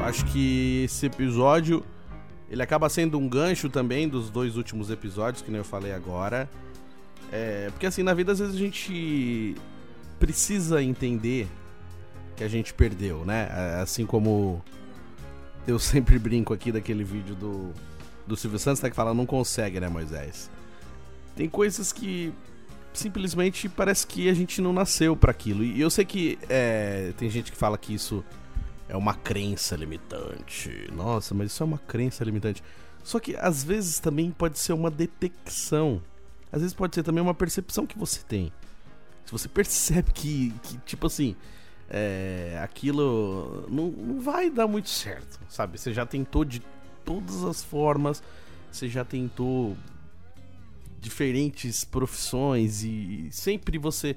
Acho 0.03 0.25
que 0.25 0.83
esse 0.85 1.05
episódio 1.05 1.83
ele 2.49 2.61
acaba 2.61 2.87
sendo 2.89 3.17
um 3.17 3.27
gancho 3.27 3.69
também 3.69 4.07
dos 4.07 4.29
dois 4.29 4.57
últimos 4.57 4.89
episódios 4.89 5.41
que 5.41 5.49
nem 5.49 5.57
eu 5.57 5.65
falei 5.65 5.91
agora. 5.91 6.49
É, 7.31 7.69
porque 7.71 7.85
assim, 7.85 8.03
na 8.03 8.13
vida 8.13 8.31
às 8.31 8.39
vezes 8.39 8.55
a 8.55 8.59
gente 8.59 9.55
precisa 10.19 10.83
entender 10.83 11.47
que 12.35 12.43
a 12.43 12.47
gente 12.47 12.73
perdeu, 12.73 13.25
né? 13.25 13.49
Assim 13.81 14.05
como 14.05 14.63
eu 15.67 15.79
sempre 15.79 16.19
brinco 16.19 16.53
aqui 16.53 16.71
daquele 16.71 17.03
vídeo 17.03 17.35
do, 17.35 17.73
do 18.27 18.35
Silvio 18.35 18.59
Santos, 18.59 18.81
né, 18.81 18.89
que 18.89 18.95
fala 18.95 19.13
não 19.13 19.25
consegue, 19.25 19.79
né, 19.79 19.89
Moisés? 19.89 20.49
Tem 21.35 21.49
coisas 21.49 21.91
que 21.91 22.31
simplesmente 22.93 23.67
parece 23.67 24.05
que 24.05 24.29
a 24.29 24.33
gente 24.33 24.61
não 24.61 24.71
nasceu 24.71 25.15
para 25.15 25.31
aquilo. 25.31 25.63
E 25.63 25.81
eu 25.81 25.89
sei 25.89 26.05
que 26.05 26.37
é, 26.47 27.13
tem 27.17 27.29
gente 27.29 27.51
que 27.51 27.57
fala 27.57 27.77
que 27.77 27.93
isso 27.93 28.23
é 28.87 28.95
uma 28.95 29.13
crença 29.13 29.75
limitante. 29.75 30.87
Nossa, 30.93 31.33
mas 31.33 31.51
isso 31.51 31.63
é 31.63 31.65
uma 31.65 31.77
crença 31.77 32.23
limitante. 32.23 32.63
Só 33.03 33.19
que 33.19 33.35
às 33.35 33.63
vezes 33.63 33.99
também 33.99 34.31
pode 34.31 34.59
ser 34.59 34.73
uma 34.73 34.89
detecção. 34.89 36.01
Às 36.51 36.61
vezes 36.61 36.73
pode 36.73 36.95
ser 36.95 37.03
também 37.03 37.21
uma 37.21 37.33
percepção 37.33 37.85
que 37.85 37.97
você 37.97 38.21
tem. 38.27 38.51
Se 39.25 39.31
você 39.31 39.47
percebe 39.49 40.11
que, 40.11 40.53
que 40.63 40.77
tipo 40.79 41.07
assim, 41.07 41.35
é, 41.89 42.59
aquilo 42.61 43.65
não, 43.69 43.87
não 43.91 44.19
vai 44.21 44.49
dar 44.49 44.67
muito 44.67 44.89
certo, 44.89 45.39
sabe? 45.49 45.77
Você 45.77 45.93
já 45.93 46.05
tentou 46.05 46.45
de 46.45 46.61
todas 47.03 47.43
as 47.43 47.63
formas, 47.63 48.23
você 48.71 48.87
já 48.87 49.03
tentou 49.03 49.75
diferentes 50.99 51.83
profissões 51.83 52.83
e 52.83 53.27
sempre 53.31 53.77
você 53.77 54.15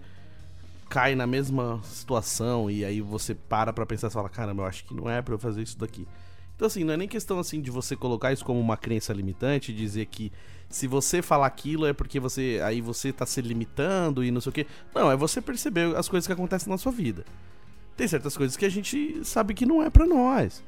cai 0.88 1.14
na 1.14 1.26
mesma 1.26 1.80
situação 1.82 2.70
e 2.70 2.84
aí 2.84 3.00
você 3.00 3.34
para 3.34 3.72
pra 3.72 3.86
pensar 3.86 4.08
e 4.08 4.10
fala, 4.10 4.28
caramba, 4.28 4.62
eu 4.62 4.66
acho 4.66 4.84
que 4.84 4.94
não 4.94 5.08
é 5.08 5.20
pra 5.20 5.34
eu 5.34 5.38
fazer 5.38 5.62
isso 5.62 5.78
daqui. 5.78 6.06
Então 6.54 6.66
assim, 6.66 6.84
não 6.84 6.94
é 6.94 6.96
nem 6.96 7.08
questão 7.08 7.38
assim 7.38 7.60
de 7.60 7.70
você 7.70 7.94
colocar 7.94 8.32
isso 8.32 8.44
como 8.44 8.58
uma 8.58 8.76
crença 8.76 9.12
limitante, 9.12 9.72
dizer 9.72 10.06
que 10.06 10.32
se 10.68 10.86
você 10.86 11.20
falar 11.20 11.46
aquilo 11.46 11.86
é 11.86 11.92
porque 11.92 12.18
você 12.18 12.60
aí 12.64 12.80
você 12.80 13.12
tá 13.12 13.26
se 13.26 13.40
limitando 13.42 14.24
e 14.24 14.30
não 14.30 14.40
sei 14.40 14.50
o 14.50 14.52
que. 14.52 14.66
Não, 14.94 15.10
é 15.10 15.16
você 15.16 15.40
perceber 15.40 15.94
as 15.96 16.08
coisas 16.08 16.26
que 16.26 16.32
acontecem 16.32 16.70
na 16.70 16.78
sua 16.78 16.92
vida 16.92 17.24
tem 17.96 18.06
certas 18.06 18.36
coisas 18.36 18.56
que 18.56 18.64
a 18.64 18.68
gente 18.68 19.24
sabe 19.24 19.54
que 19.54 19.64
não 19.64 19.82
é 19.82 19.88
para 19.88 20.06
nós. 20.06 20.62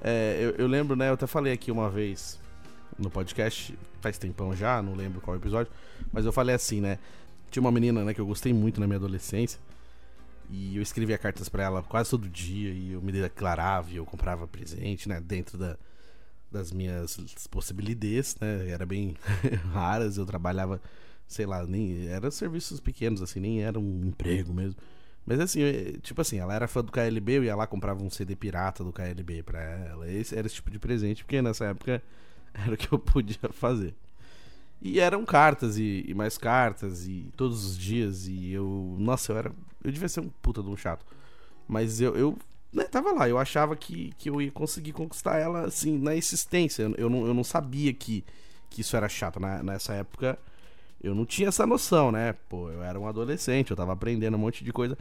É, 0.00 0.38
eu, 0.40 0.50
eu, 0.62 0.66
lembro, 0.68 0.94
né? 0.94 1.08
Eu 1.08 1.14
até 1.14 1.26
falei 1.26 1.52
aqui 1.52 1.72
uma 1.72 1.90
vez 1.90 2.38
no 2.96 3.10
podcast, 3.10 3.76
faz 4.00 4.16
tempão 4.16 4.54
já, 4.54 4.80
não 4.80 4.94
lembro 4.94 5.20
qual 5.20 5.36
episódio, 5.36 5.72
mas 6.12 6.24
eu 6.24 6.32
falei 6.32 6.54
assim, 6.54 6.80
né? 6.80 6.98
Tinha 7.50 7.60
uma 7.60 7.72
menina, 7.72 8.04
né, 8.04 8.14
que 8.14 8.20
eu 8.20 8.26
gostei 8.26 8.52
muito 8.52 8.80
na 8.80 8.86
minha 8.86 8.96
adolescência. 8.96 9.60
E 10.50 10.76
eu 10.76 10.82
escrevia 10.82 11.18
cartas 11.18 11.48
para 11.48 11.62
ela 11.62 11.82
quase 11.82 12.10
todo 12.10 12.28
dia 12.28 12.70
e 12.70 12.92
eu 12.92 13.02
me 13.02 13.12
declarava 13.12 13.90
e 13.90 13.96
eu 13.96 14.06
comprava 14.06 14.46
presente, 14.48 15.08
né, 15.08 15.20
dentro 15.20 15.58
da, 15.58 15.76
das 16.50 16.72
minhas 16.72 17.18
possibilidades, 17.50 18.36
né? 18.40 18.68
Era 18.70 18.86
bem 18.86 19.14
raras, 19.72 20.16
eu 20.16 20.24
trabalhava, 20.24 20.80
sei 21.26 21.46
lá, 21.46 21.66
nem 21.66 22.08
era 22.08 22.30
serviços 22.30 22.80
pequenos 22.80 23.20
assim, 23.22 23.40
nem 23.40 23.62
era 23.62 23.78
um 23.78 24.06
emprego 24.06 24.52
mesmo. 24.54 24.76
Mas 25.26 25.40
assim, 25.40 25.60
tipo 26.02 26.20
assim, 26.22 26.38
ela 26.38 26.54
era 26.54 26.66
fã 26.66 26.82
do 26.82 26.90
KLB, 26.90 27.32
eu 27.38 27.44
ia 27.44 27.54
lá 27.54 27.66
comprava 27.66 28.02
um 28.02 28.08
CD 28.08 28.34
pirata 28.34 28.82
do 28.82 28.92
KLB 28.92 29.42
pra 29.42 29.60
ela. 29.60 30.10
Esse 30.10 30.34
era 30.34 30.46
esse 30.46 30.56
tipo 30.56 30.70
de 30.70 30.78
presente, 30.78 31.22
porque 31.22 31.42
nessa 31.42 31.66
época 31.66 32.02
era 32.54 32.72
o 32.72 32.76
que 32.76 32.90
eu 32.90 32.98
podia 32.98 33.50
fazer. 33.52 33.94
E 34.80 35.00
eram 35.00 35.24
cartas 35.24 35.76
e, 35.76 36.04
e, 36.06 36.14
mais 36.14 36.38
cartas 36.38 37.06
e 37.06 37.30
todos 37.36 37.64
os 37.64 37.76
dias 37.76 38.28
e 38.28 38.52
eu, 38.52 38.96
nossa, 38.98 39.32
eu 39.32 39.38
era, 39.38 39.52
eu 39.82 39.90
devia 39.90 40.08
ser 40.08 40.20
um 40.20 40.28
puta 40.40 40.62
de 40.62 40.68
um 40.68 40.76
chato. 40.76 41.04
Mas 41.66 42.00
eu, 42.00 42.14
eu 42.16 42.38
né, 42.72 42.84
tava 42.84 43.12
lá, 43.12 43.28
eu 43.28 43.38
achava 43.38 43.74
que, 43.74 44.12
que 44.16 44.30
eu 44.30 44.40
ia 44.40 44.50
conseguir 44.52 44.92
conquistar 44.92 45.38
ela 45.38 45.62
assim 45.66 45.98
na 45.98 46.14
existência. 46.14 46.84
Eu, 46.84 46.94
eu, 46.96 47.10
não, 47.10 47.26
eu 47.26 47.34
não 47.34 47.44
sabia 47.44 47.92
que, 47.92 48.24
que 48.70 48.82
isso 48.82 48.96
era 48.96 49.08
chato 49.08 49.40
na, 49.40 49.62
nessa 49.62 49.94
época. 49.94 50.38
Eu 51.02 51.14
não 51.14 51.26
tinha 51.26 51.48
essa 51.48 51.66
noção, 51.66 52.12
né? 52.12 52.34
Pô, 52.48 52.70
eu 52.70 52.82
era 52.82 52.98
um 52.98 53.06
adolescente, 53.06 53.70
eu 53.70 53.76
tava 53.76 53.92
aprendendo 53.92 54.36
um 54.36 54.40
monte 54.40 54.64
de 54.64 54.72
coisa. 54.72 54.96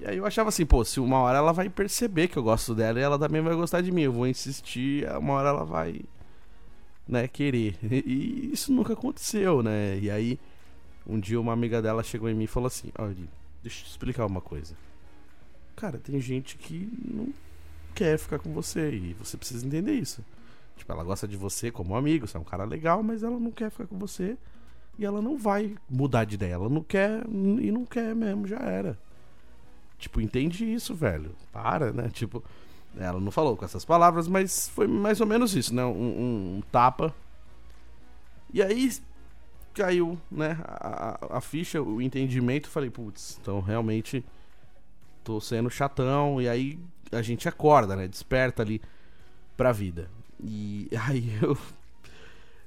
E 0.00 0.06
aí 0.06 0.16
eu 0.16 0.26
achava 0.26 0.48
assim, 0.48 0.66
pô, 0.66 0.84
se 0.84 1.00
uma 1.00 1.18
hora 1.18 1.38
ela 1.38 1.52
vai 1.52 1.68
perceber 1.68 2.28
que 2.28 2.36
eu 2.36 2.42
gosto 2.42 2.74
dela 2.74 2.98
e 2.98 3.02
ela 3.02 3.18
também 3.18 3.40
vai 3.40 3.54
gostar 3.54 3.80
de 3.80 3.92
mim, 3.92 4.02
eu 4.02 4.12
vou 4.12 4.26
insistir, 4.26 5.06
uma 5.18 5.34
hora 5.34 5.48
ela 5.50 5.64
vai, 5.64 6.00
né, 7.06 7.28
querer. 7.28 7.76
E 7.82 8.50
isso 8.52 8.72
nunca 8.72 8.92
aconteceu, 8.92 9.62
né? 9.62 9.98
E 9.98 10.10
aí, 10.10 10.38
um 11.06 11.18
dia 11.18 11.40
uma 11.40 11.52
amiga 11.52 11.80
dela 11.80 12.02
chegou 12.02 12.28
em 12.28 12.34
mim 12.34 12.44
e 12.44 12.48
falou 12.48 12.66
assim: 12.66 12.90
Olha, 12.98 13.14
deixa 13.62 13.80
eu 13.80 13.84
te 13.84 13.90
explicar 13.90 14.26
uma 14.26 14.40
coisa. 14.40 14.74
Cara, 15.76 15.98
tem 15.98 16.20
gente 16.20 16.56
que 16.56 16.88
não 17.04 17.32
quer 17.94 18.18
ficar 18.18 18.38
com 18.38 18.52
você 18.52 18.90
e 18.90 19.14
você 19.14 19.36
precisa 19.36 19.66
entender 19.66 19.92
isso. 19.92 20.24
Tipo, 20.76 20.92
ela 20.92 21.04
gosta 21.04 21.26
de 21.26 21.36
você 21.36 21.70
como 21.70 21.96
amigo, 21.96 22.26
você 22.26 22.36
é 22.36 22.40
um 22.40 22.44
cara 22.44 22.64
legal, 22.64 23.02
mas 23.02 23.22
ela 23.22 23.38
não 23.38 23.50
quer 23.50 23.70
ficar 23.70 23.86
com 23.86 23.98
você 23.98 24.36
e 24.98 25.04
ela 25.04 25.20
não 25.22 25.36
vai 25.36 25.74
mudar 25.88 26.24
de 26.24 26.34
ideia. 26.34 26.54
Ela 26.54 26.68
não 26.68 26.82
quer 26.82 27.24
e 27.26 27.70
não 27.70 27.84
quer 27.84 28.14
mesmo, 28.14 28.46
já 28.46 28.58
era. 28.58 28.98
Tipo, 29.98 30.20
entende 30.20 30.70
isso, 30.70 30.94
velho. 30.94 31.34
Para, 31.52 31.92
né? 31.92 32.10
Tipo, 32.12 32.42
ela 32.98 33.20
não 33.20 33.30
falou 33.30 33.56
com 33.56 33.64
essas 33.64 33.84
palavras, 33.84 34.26
mas 34.26 34.68
foi 34.68 34.86
mais 34.86 35.20
ou 35.20 35.26
menos 35.26 35.54
isso, 35.54 35.74
né? 35.74 35.84
Um, 35.84 35.90
um, 35.90 36.56
um 36.56 36.62
tapa. 36.72 37.14
E 38.52 38.62
aí 38.62 38.90
caiu, 39.74 40.18
né? 40.30 40.58
A, 40.64 41.36
a, 41.36 41.40
ficha, 41.40 41.82
o 41.82 42.00
entendimento. 42.00 42.68
Falei, 42.68 42.88
putz, 42.88 43.38
então 43.40 43.60
realmente 43.60 44.24
tô 45.22 45.40
sendo 45.40 45.68
chatão. 45.68 46.40
E 46.40 46.48
aí 46.48 46.78
a 47.12 47.20
gente 47.20 47.48
acorda, 47.48 47.94
né? 47.94 48.08
Desperta 48.08 48.62
ali 48.62 48.80
pra 49.56 49.72
vida. 49.72 50.10
E 50.42 50.88
aí 51.06 51.38
eu. 51.42 51.56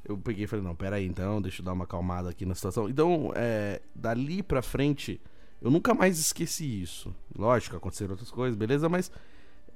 Eu 0.06 0.18
peguei 0.18 0.46
e 0.46 0.48
falei, 0.48 0.66
não, 0.66 0.74
pera 0.74 0.96
aí, 0.96 1.06
então, 1.06 1.40
deixa 1.40 1.62
eu 1.62 1.66
dar 1.66 1.74
uma 1.74 1.84
acalmada 1.84 2.32
aqui 2.32 2.44
na 2.44 2.56
situação. 2.56 2.90
Então, 2.90 3.32
é, 3.36 3.80
dali 3.94 4.42
pra 4.42 4.60
frente, 4.60 5.22
eu 5.62 5.70
nunca 5.70 5.94
mais 5.94 6.18
esqueci 6.18 6.82
isso. 6.82 7.14
Lógico, 7.38 7.76
aconteceram 7.76 8.12
outras 8.12 8.32
coisas, 8.32 8.58
beleza? 8.58 8.90
Mas 8.90 9.12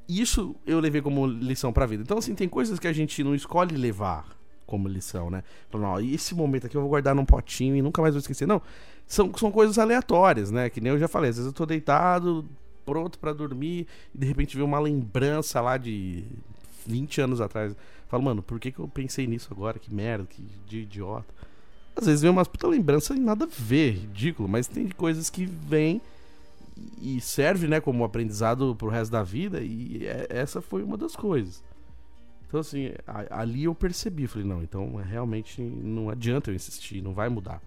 isso 0.07 0.55
eu 0.65 0.79
levei 0.79 1.01
como 1.01 1.25
lição 1.25 1.71
pra 1.71 1.85
vida. 1.85 2.03
Então, 2.03 2.17
assim, 2.17 2.35
tem 2.35 2.47
coisas 2.49 2.79
que 2.79 2.87
a 2.87 2.93
gente 2.93 3.23
não 3.23 3.33
escolhe 3.33 3.75
levar 3.75 4.25
como 4.65 4.87
lição, 4.87 5.29
né? 5.29 5.43
Falando, 5.69 5.87
ó, 5.87 5.99
esse 5.99 6.33
momento 6.33 6.65
aqui 6.65 6.75
eu 6.75 6.81
vou 6.81 6.89
guardar 6.89 7.13
num 7.13 7.25
potinho 7.25 7.75
e 7.75 7.81
nunca 7.81 8.01
mais 8.01 8.13
vou 8.13 8.19
esquecer. 8.19 8.47
Não, 8.47 8.61
são, 9.07 9.31
são 9.37 9.51
coisas 9.51 9.77
aleatórias, 9.77 10.51
né? 10.51 10.69
Que 10.69 10.81
nem 10.81 10.91
eu 10.91 10.99
já 10.99 11.07
falei, 11.07 11.29
às 11.29 11.37
vezes 11.37 11.47
eu 11.47 11.53
tô 11.53 11.65
deitado, 11.65 12.45
pronto 12.85 13.19
para 13.19 13.33
dormir, 13.33 13.87
e 14.13 14.17
de 14.17 14.25
repente 14.25 14.55
vem 14.55 14.65
uma 14.65 14.79
lembrança 14.79 15.61
lá 15.61 15.77
de 15.77 16.23
20 16.85 17.21
anos 17.21 17.41
atrás. 17.41 17.75
Falo, 18.07 18.23
mano, 18.23 18.41
por 18.41 18.59
que, 18.59 18.71
que 18.71 18.79
eu 18.79 18.87
pensei 18.87 19.27
nisso 19.27 19.49
agora? 19.51 19.79
Que 19.79 19.93
merda, 19.93 20.25
que 20.25 20.41
de 20.67 20.79
idiota. 20.79 21.33
Às 21.95 22.07
vezes 22.07 22.21
vem 22.21 22.31
umas 22.31 22.47
puta 22.47 22.67
lembrança 22.67 23.13
e 23.15 23.19
nada 23.19 23.45
a 23.45 23.47
ver, 23.47 23.91
ridículo, 23.93 24.49
mas 24.49 24.67
tem 24.67 24.89
coisas 24.89 25.29
que 25.29 25.45
vêm 25.45 26.01
e 27.01 27.19
serve, 27.21 27.67
né, 27.67 27.79
como 27.79 28.03
aprendizado 28.03 28.75
pro 28.75 28.89
resto 28.89 29.11
da 29.11 29.23
vida, 29.23 29.61
e 29.61 30.05
é, 30.05 30.27
essa 30.29 30.61
foi 30.61 30.83
uma 30.83 30.97
das 30.97 31.15
coisas. 31.15 31.63
Então, 32.47 32.59
assim, 32.59 32.91
ali 33.31 33.63
eu 33.63 33.73
percebi, 33.73 34.27
falei, 34.27 34.47
não, 34.47 34.61
então 34.61 34.95
realmente 34.95 35.61
não 35.61 36.09
adianta 36.09 36.51
eu 36.51 36.55
insistir, 36.55 37.01
não 37.01 37.13
vai 37.13 37.27
mudar. 37.29 37.61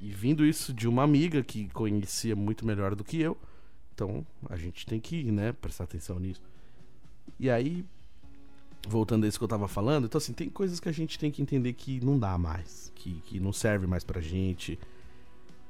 E 0.00 0.10
vindo 0.10 0.44
isso 0.44 0.74
de 0.74 0.88
uma 0.88 1.02
amiga 1.02 1.42
que 1.42 1.68
conhecia 1.68 2.34
muito 2.34 2.66
melhor 2.66 2.94
do 2.94 3.04
que 3.04 3.20
eu, 3.20 3.38
então 3.94 4.26
a 4.50 4.56
gente 4.56 4.84
tem 4.84 4.98
que, 5.00 5.30
né, 5.30 5.52
prestar 5.52 5.84
atenção 5.84 6.18
nisso. 6.18 6.42
E 7.38 7.48
aí, 7.48 7.84
voltando 8.88 9.24
a 9.24 9.28
isso 9.28 9.38
que 9.38 9.44
eu 9.44 9.48
tava 9.48 9.68
falando, 9.68 10.06
então 10.06 10.18
assim, 10.18 10.32
tem 10.32 10.48
coisas 10.50 10.80
que 10.80 10.88
a 10.88 10.92
gente 10.92 11.18
tem 11.18 11.30
que 11.30 11.40
entender 11.40 11.72
que 11.72 12.04
não 12.04 12.18
dá 12.18 12.36
mais, 12.36 12.92
que, 12.94 13.14
que 13.26 13.40
não 13.40 13.52
serve 13.52 13.86
mais 13.86 14.04
pra 14.04 14.20
gente. 14.20 14.78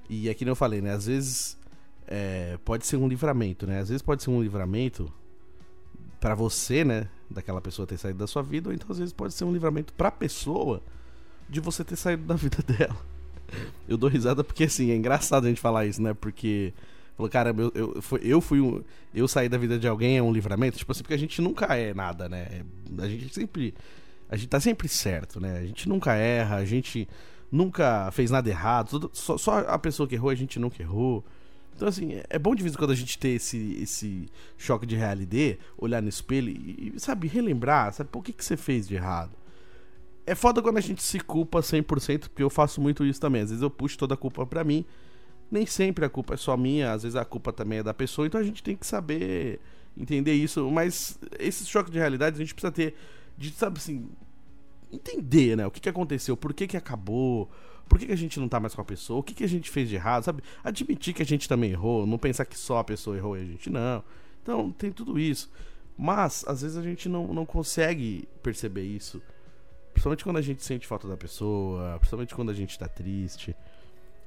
E 0.08 0.28
é 0.28 0.34
que 0.34 0.44
eu 0.44 0.56
falei, 0.56 0.80
né? 0.80 0.92
Às 0.92 1.06
vezes 1.06 1.58
é, 2.14 2.58
pode 2.64 2.86
ser 2.86 2.96
um 2.96 3.08
livramento, 3.08 3.66
né? 3.66 3.80
Às 3.80 3.88
vezes 3.88 4.02
pode 4.02 4.22
ser 4.22 4.30
um 4.30 4.42
livramento 4.42 5.12
para 6.20 6.34
você, 6.34 6.84
né? 6.84 7.08
Daquela 7.30 7.60
pessoa 7.60 7.86
ter 7.86 7.98
saído 7.98 8.18
da 8.18 8.26
sua 8.26 8.42
vida, 8.42 8.68
ou 8.68 8.74
então 8.74 8.86
às 8.90 8.98
vezes 8.98 9.12
pode 9.12 9.34
ser 9.34 9.44
um 9.44 9.52
livramento 9.52 9.92
pra 9.94 10.10
pessoa 10.10 10.82
de 11.48 11.60
você 11.60 11.82
ter 11.82 11.96
saído 11.96 12.24
da 12.24 12.34
vida 12.36 12.58
dela. 12.62 12.96
Eu 13.88 13.96
dou 13.96 14.08
risada 14.08 14.44
porque 14.44 14.64
assim, 14.64 14.90
é 14.90 14.96
engraçado 14.96 15.46
a 15.46 15.48
gente 15.48 15.60
falar 15.60 15.86
isso, 15.86 16.00
né? 16.02 16.14
Porque 16.14 16.72
Falou, 17.16 17.30
cara, 17.30 17.54
eu, 17.56 17.72
eu, 17.76 18.02
eu 18.22 18.40
fui 18.40 18.60
um. 18.60 18.82
Eu 19.14 19.28
sair 19.28 19.48
da 19.48 19.56
vida 19.56 19.78
de 19.78 19.86
alguém 19.86 20.18
é 20.18 20.22
um 20.22 20.32
livramento. 20.32 20.76
Tipo 20.76 20.90
assim, 20.90 21.02
porque 21.02 21.14
a 21.14 21.18
gente 21.18 21.40
nunca 21.40 21.66
é 21.76 21.94
nada, 21.94 22.28
né? 22.28 22.64
A 22.98 23.06
gente 23.06 23.32
sempre 23.32 23.72
a 24.28 24.36
gente 24.36 24.48
tá 24.48 24.58
sempre 24.58 24.88
certo, 24.88 25.40
né? 25.40 25.58
A 25.58 25.64
gente 25.64 25.88
nunca 25.88 26.14
erra, 26.14 26.56
a 26.56 26.64
gente 26.64 27.08
nunca 27.52 28.10
fez 28.10 28.32
nada 28.32 28.48
errado. 28.48 28.88
Tudo, 28.90 29.10
só, 29.12 29.38
só, 29.38 29.58
a 29.60 29.78
pessoa 29.78 30.08
que 30.08 30.16
errou, 30.16 30.30
a 30.30 30.34
gente 30.34 30.58
nunca 30.58 30.82
errou. 30.82 31.24
Então, 31.74 31.88
assim, 31.88 32.20
é 32.30 32.38
bom 32.38 32.54
de 32.54 32.62
vez 32.62 32.74
em 32.74 32.78
quando 32.78 32.92
a 32.92 32.96
gente 32.96 33.18
ter 33.18 33.30
esse, 33.30 33.78
esse 33.82 34.26
choque 34.56 34.86
de 34.86 34.94
realidade, 34.94 35.58
olhar 35.76 36.00
no 36.00 36.08
espelho 36.08 36.48
e, 36.50 36.94
sabe, 36.98 37.26
relembrar, 37.26 37.92
sabe, 37.92 38.10
por 38.10 38.22
que, 38.22 38.32
que 38.32 38.44
você 38.44 38.56
fez 38.56 38.86
de 38.86 38.94
errado? 38.94 39.32
É 40.26 40.34
foda 40.34 40.62
quando 40.62 40.78
a 40.78 40.80
gente 40.80 41.02
se 41.02 41.18
culpa 41.20 41.60
100%, 41.60 42.28
porque 42.28 42.42
eu 42.42 42.48
faço 42.48 42.80
muito 42.80 43.04
isso 43.04 43.20
também. 43.20 43.42
Às 43.42 43.50
vezes 43.50 43.62
eu 43.62 43.70
puxo 43.70 43.98
toda 43.98 44.14
a 44.14 44.16
culpa 44.16 44.46
pra 44.46 44.64
mim. 44.64 44.84
Nem 45.50 45.66
sempre 45.66 46.04
a 46.04 46.08
culpa 46.08 46.34
é 46.34 46.36
só 46.36 46.56
minha, 46.56 46.92
às 46.92 47.02
vezes 47.02 47.16
a 47.16 47.24
culpa 47.24 47.52
também 47.52 47.80
é 47.80 47.82
da 47.82 47.92
pessoa. 47.92 48.26
Então 48.26 48.40
a 48.40 48.44
gente 48.44 48.62
tem 48.62 48.74
que 48.74 48.86
saber 48.86 49.60
entender 49.96 50.32
isso. 50.32 50.70
Mas 50.70 51.18
esse 51.38 51.66
choque 51.66 51.90
de 51.90 51.98
realidade 51.98 52.36
a 52.36 52.38
gente 52.38 52.54
precisa 52.54 52.72
ter, 52.72 52.94
de, 53.36 53.50
sabe 53.50 53.78
assim, 53.78 54.08
entender, 54.90 55.56
né? 55.56 55.66
O 55.66 55.70
que, 55.70 55.80
que 55.80 55.88
aconteceu, 55.88 56.36
por 56.36 56.54
que, 56.54 56.66
que 56.66 56.76
acabou, 56.76 57.50
por 57.88 57.98
que, 57.98 58.06
que 58.06 58.12
a 58.12 58.16
gente 58.16 58.40
não 58.40 58.48
tá 58.48 58.58
mais 58.58 58.74
com 58.74 58.80
a 58.80 58.84
pessoa, 58.84 59.20
o 59.20 59.22
que, 59.22 59.34
que 59.34 59.44
a 59.44 59.48
gente 59.48 59.70
fez 59.70 59.88
de 59.88 59.94
errado, 59.94 60.24
sabe? 60.24 60.42
Admitir 60.62 61.14
que 61.14 61.22
a 61.22 61.26
gente 61.26 61.48
também 61.48 61.70
errou, 61.70 62.06
não 62.06 62.18
pensar 62.18 62.44
que 62.44 62.58
só 62.58 62.78
a 62.78 62.84
pessoa 62.84 63.16
errou 63.16 63.36
e 63.36 63.42
a 63.42 63.44
gente 63.44 63.70
não. 63.70 64.02
Então 64.42 64.70
tem 64.72 64.90
tudo 64.90 65.18
isso. 65.18 65.50
Mas, 65.96 66.44
às 66.46 66.62
vezes 66.62 66.76
a 66.76 66.82
gente 66.82 67.08
não, 67.08 67.32
não 67.32 67.46
consegue 67.46 68.28
perceber 68.42 68.82
isso. 68.82 69.22
Principalmente 69.92 70.24
quando 70.24 70.38
a 70.38 70.42
gente 70.42 70.62
sente 70.62 70.86
falta 70.86 71.06
da 71.06 71.16
pessoa, 71.16 71.96
principalmente 71.98 72.34
quando 72.34 72.50
a 72.50 72.54
gente 72.54 72.78
tá 72.78 72.88
triste. 72.88 73.54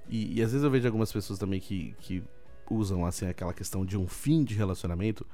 E, 0.09 0.39
e 0.39 0.41
às 0.41 0.51
vezes 0.51 0.63
eu 0.63 0.71
vejo 0.71 0.87
algumas 0.87 1.11
pessoas 1.11 1.37
também 1.37 1.59
que, 1.59 1.93
que 1.99 2.23
usam 2.69 3.05
assim 3.05 3.27
aquela 3.27 3.53
questão 3.53 3.85
de 3.85 3.97
um 3.97 4.07
fim 4.07 4.43
de 4.43 4.55
relacionamento 4.55 5.25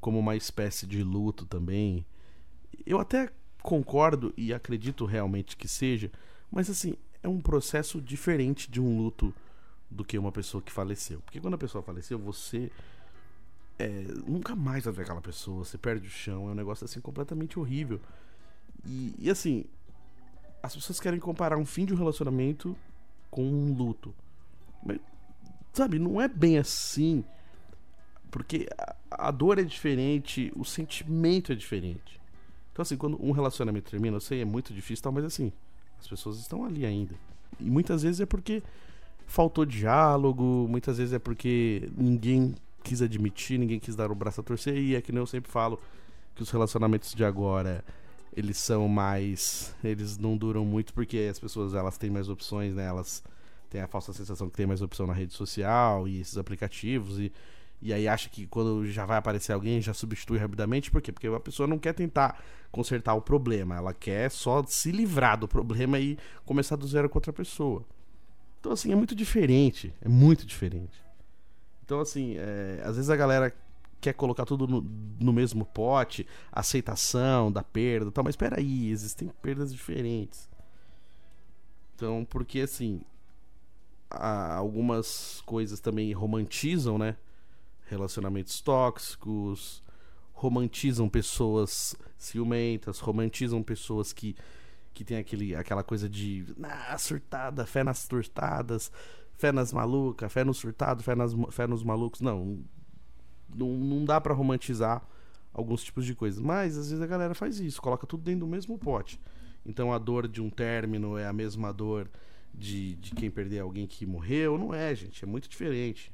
como 0.00 0.18
uma 0.18 0.36
espécie 0.36 0.86
de 0.86 1.02
luto 1.02 1.46
também. 1.46 2.04
Eu 2.84 2.98
até 2.98 3.30
concordo 3.62 4.32
e 4.36 4.52
acredito 4.52 5.04
realmente 5.04 5.56
que 5.56 5.68
seja, 5.68 6.10
mas 6.50 6.70
assim, 6.70 6.94
é 7.26 7.28
um 7.28 7.40
processo 7.40 8.00
diferente 8.00 8.70
de 8.70 8.80
um 8.80 8.98
luto 8.98 9.34
do 9.90 10.04
que 10.04 10.16
uma 10.16 10.30
pessoa 10.30 10.62
que 10.62 10.72
faleceu. 10.72 11.20
Porque 11.20 11.40
quando 11.40 11.54
a 11.54 11.58
pessoa 11.58 11.82
faleceu, 11.82 12.18
você 12.18 12.70
é, 13.78 13.88
nunca 14.26 14.54
mais 14.54 14.84
vai 14.84 14.94
ver 14.94 15.02
aquela 15.02 15.20
pessoa, 15.20 15.64
você 15.64 15.76
perde 15.76 16.06
o 16.06 16.10
chão, 16.10 16.48
é 16.48 16.52
um 16.52 16.54
negócio 16.54 16.84
assim 16.84 17.00
completamente 17.00 17.58
horrível. 17.58 18.00
E, 18.84 19.12
e 19.18 19.28
assim, 19.28 19.64
as 20.62 20.74
pessoas 20.74 21.00
querem 21.00 21.18
comparar 21.18 21.56
um 21.56 21.66
fim 21.66 21.84
de 21.84 21.92
um 21.92 21.96
relacionamento 21.96 22.76
com 23.28 23.42
um 23.42 23.74
luto. 23.74 24.14
Mas, 24.84 25.00
sabe, 25.72 25.98
não 25.98 26.20
é 26.20 26.28
bem 26.28 26.58
assim. 26.58 27.24
Porque 28.30 28.68
a, 28.78 28.94
a 29.10 29.30
dor 29.32 29.58
é 29.58 29.64
diferente, 29.64 30.52
o 30.54 30.64
sentimento 30.64 31.50
é 31.50 31.56
diferente. 31.56 32.20
Então, 32.72 32.82
assim, 32.82 32.96
quando 32.96 33.20
um 33.20 33.32
relacionamento 33.32 33.90
termina, 33.90 34.16
eu 34.16 34.20
sei, 34.20 34.42
é 34.42 34.44
muito 34.44 34.72
difícil, 34.72 35.02
tal, 35.02 35.10
mas 35.10 35.24
assim, 35.24 35.52
as 36.00 36.08
pessoas 36.08 36.38
estão 36.38 36.64
ali 36.64 36.84
ainda. 36.84 37.14
E 37.60 37.70
muitas 37.70 38.02
vezes 38.02 38.20
é 38.20 38.26
porque 38.26 38.62
faltou 39.26 39.64
diálogo, 39.64 40.66
muitas 40.68 40.98
vezes 40.98 41.12
é 41.12 41.18
porque 41.18 41.90
ninguém 41.96 42.54
quis 42.82 43.02
admitir, 43.02 43.58
ninguém 43.58 43.80
quis 43.80 43.96
dar 43.96 44.10
o 44.10 44.14
braço 44.14 44.40
a 44.40 44.44
torcer, 44.44 44.76
e 44.76 44.94
é 44.94 45.00
que 45.00 45.10
nem 45.10 45.20
eu 45.20 45.26
sempre 45.26 45.50
falo 45.50 45.80
que 46.34 46.42
os 46.42 46.50
relacionamentos 46.50 47.14
de 47.14 47.24
agora 47.24 47.84
eles 48.36 48.58
são 48.58 48.86
mais. 48.86 49.74
Eles 49.82 50.18
não 50.18 50.36
duram 50.36 50.64
muito 50.64 50.92
porque 50.92 51.26
as 51.30 51.38
pessoas 51.38 51.74
elas 51.74 51.96
têm 51.96 52.10
mais 52.10 52.28
opções, 52.28 52.74
né? 52.74 52.84
Elas 52.84 53.24
têm 53.70 53.80
a 53.80 53.88
falsa 53.88 54.12
sensação 54.12 54.48
que 54.50 54.56
tem 54.56 54.66
mais 54.66 54.82
opção 54.82 55.06
na 55.06 55.14
rede 55.14 55.32
social 55.32 56.06
e 56.06 56.20
esses 56.20 56.36
aplicativos 56.36 57.18
e 57.18 57.32
e 57.80 57.92
aí 57.92 58.08
acha 58.08 58.28
que 58.28 58.46
quando 58.46 58.86
já 58.86 59.04
vai 59.04 59.18
aparecer 59.18 59.52
alguém 59.52 59.80
já 59.80 59.92
substitui 59.92 60.38
rapidamente, 60.38 60.90
por 60.90 61.02
quê? 61.02 61.12
Porque 61.12 61.26
a 61.26 61.40
pessoa 61.40 61.66
não 61.66 61.78
quer 61.78 61.92
tentar 61.92 62.42
consertar 62.72 63.14
o 63.14 63.20
problema, 63.20 63.76
ela 63.76 63.92
quer 63.92 64.30
só 64.30 64.62
se 64.66 64.90
livrar 64.90 65.38
do 65.38 65.46
problema 65.46 65.98
e 65.98 66.18
começar 66.44 66.76
do 66.76 66.86
zero 66.86 67.08
com 67.08 67.18
outra 67.18 67.32
pessoa. 67.32 67.84
Então, 68.60 68.72
assim, 68.72 68.92
é 68.92 68.96
muito 68.96 69.14
diferente, 69.14 69.94
é 70.00 70.08
muito 70.08 70.44
diferente. 70.44 71.00
Então, 71.84 72.00
assim, 72.00 72.34
é, 72.36 72.82
às 72.84 72.96
vezes 72.96 73.10
a 73.10 73.16
galera 73.16 73.54
quer 74.00 74.12
colocar 74.12 74.44
tudo 74.44 74.66
no, 74.66 74.80
no, 75.20 75.32
mesmo 75.32 75.64
pote, 75.64 76.26
aceitação 76.50 77.50
da 77.50 77.62
perda 77.62 78.10
tal, 78.10 78.24
mas 78.24 78.32
espera 78.32 78.58
aí, 78.58 78.90
existem 78.90 79.28
perdas 79.40 79.72
diferentes. 79.72 80.48
Então, 81.94 82.26
porque 82.28 82.60
assim, 82.60 83.00
algumas 84.10 85.42
coisas 85.46 85.80
também 85.80 86.12
romantizam, 86.12 86.98
né? 86.98 87.16
Relacionamentos 87.86 88.60
tóxicos, 88.60 89.82
romantizam 90.32 91.08
pessoas 91.08 91.96
ciumentas, 92.18 92.98
romantizam 92.98 93.62
pessoas 93.62 94.12
que, 94.12 94.36
que 94.92 95.04
tem 95.04 95.16
aquele, 95.16 95.54
aquela 95.54 95.82
coisa 95.82 96.08
de 96.08 96.44
ah, 96.62 96.98
surtada, 96.98 97.64
fé 97.64 97.82
nas 97.82 97.98
surtadas, 97.98 98.92
fé 99.36 99.52
nas 99.52 99.72
malucas, 99.72 100.32
fé 100.32 100.44
no 100.44 100.52
surtado, 100.52 101.02
fé, 101.02 101.14
nas, 101.14 101.32
fé 101.50 101.66
nos 101.66 101.82
malucos. 101.82 102.20
Não, 102.20 102.62
não, 103.54 103.68
não 103.68 104.04
dá 104.04 104.20
para 104.20 104.34
romantizar 104.34 105.02
alguns 105.52 105.82
tipos 105.82 106.04
de 106.04 106.14
coisas. 106.14 106.40
Mas 106.40 106.76
às 106.76 106.90
vezes 106.90 107.02
a 107.02 107.06
galera 107.06 107.34
faz 107.34 107.58
isso, 107.60 107.80
coloca 107.80 108.06
tudo 108.06 108.22
dentro 108.22 108.40
do 108.40 108.46
mesmo 108.46 108.78
pote. 108.78 109.20
Então 109.64 109.92
a 109.92 109.98
dor 109.98 110.28
de 110.28 110.40
um 110.42 110.50
término 110.50 111.16
é 111.16 111.26
a 111.26 111.32
mesma 111.32 111.72
dor 111.72 112.10
de, 112.54 112.94
de 112.96 113.12
quem 113.12 113.30
perder 113.30 113.60
alguém 113.60 113.86
que 113.86 114.06
morreu. 114.06 114.58
Não 114.58 114.72
é, 114.72 114.94
gente, 114.94 115.24
é 115.24 115.26
muito 115.26 115.48
diferente. 115.48 116.12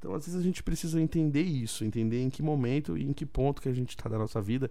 Então, 0.00 0.14
às 0.14 0.24
vezes, 0.24 0.40
a 0.40 0.42
gente 0.42 0.62
precisa 0.62 0.98
entender 0.98 1.42
isso, 1.42 1.84
entender 1.84 2.22
em 2.22 2.30
que 2.30 2.42
momento 2.42 2.96
e 2.96 3.04
em 3.04 3.12
que 3.12 3.26
ponto 3.26 3.60
que 3.60 3.68
a 3.68 3.72
gente 3.72 3.90
está 3.90 4.08
da 4.08 4.16
nossa 4.16 4.40
vida 4.40 4.70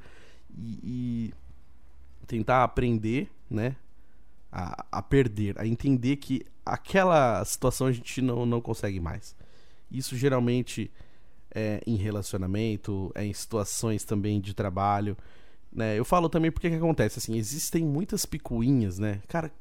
e, 0.57 0.79
e, 0.83 1.33
tentar 2.25 2.63
aprender, 2.63 3.29
né? 3.47 3.75
A, 4.51 4.87
a, 4.91 5.01
perder, 5.03 5.59
a 5.59 5.67
entender 5.67 6.15
que 6.15 6.43
aquela 6.65 7.45
situação 7.45 7.85
a 7.85 7.91
gente 7.91 8.19
não, 8.19 8.43
não 8.47 8.59
consegue 8.59 8.99
mais. 8.99 9.35
Isso 9.91 10.17
geralmente 10.17 10.89
é 11.53 11.79
em 11.85 11.95
relacionamento, 11.95 13.11
é 13.13 13.23
em 13.23 13.31
situações 13.31 14.03
também 14.03 14.41
de 14.41 14.55
trabalho. 14.55 15.15
Né? 15.71 15.99
Eu 15.99 16.03
falo 16.03 16.27
também 16.27 16.51
porque 16.51 16.67
que 16.67 16.75
acontece, 16.75 17.19
assim, 17.19 17.37
existem 17.37 17.85
muitas 17.85 18.25
picuinhas, 18.25 18.97
né? 18.97 19.21
Cara, 19.27 19.51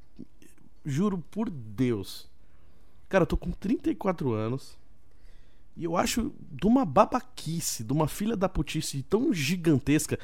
juro 0.83 1.19
por 1.31 1.51
Deus. 1.51 2.27
Cara, 3.11 3.25
eu 3.25 3.27
tô 3.27 3.37
com 3.37 3.51
34 3.51 4.33
anos 4.33 4.79
e 5.79 5.85
eu 5.85 5.97
acho 5.97 6.33
de 6.51 6.67
uma 6.67 6.85
babaquice, 6.85 7.85
de 7.85 7.93
uma 7.93 8.09
filha 8.09 8.37
da 8.37 8.49
putice 8.49 9.01
tão 9.05 9.33
gigantesca, 9.33 10.19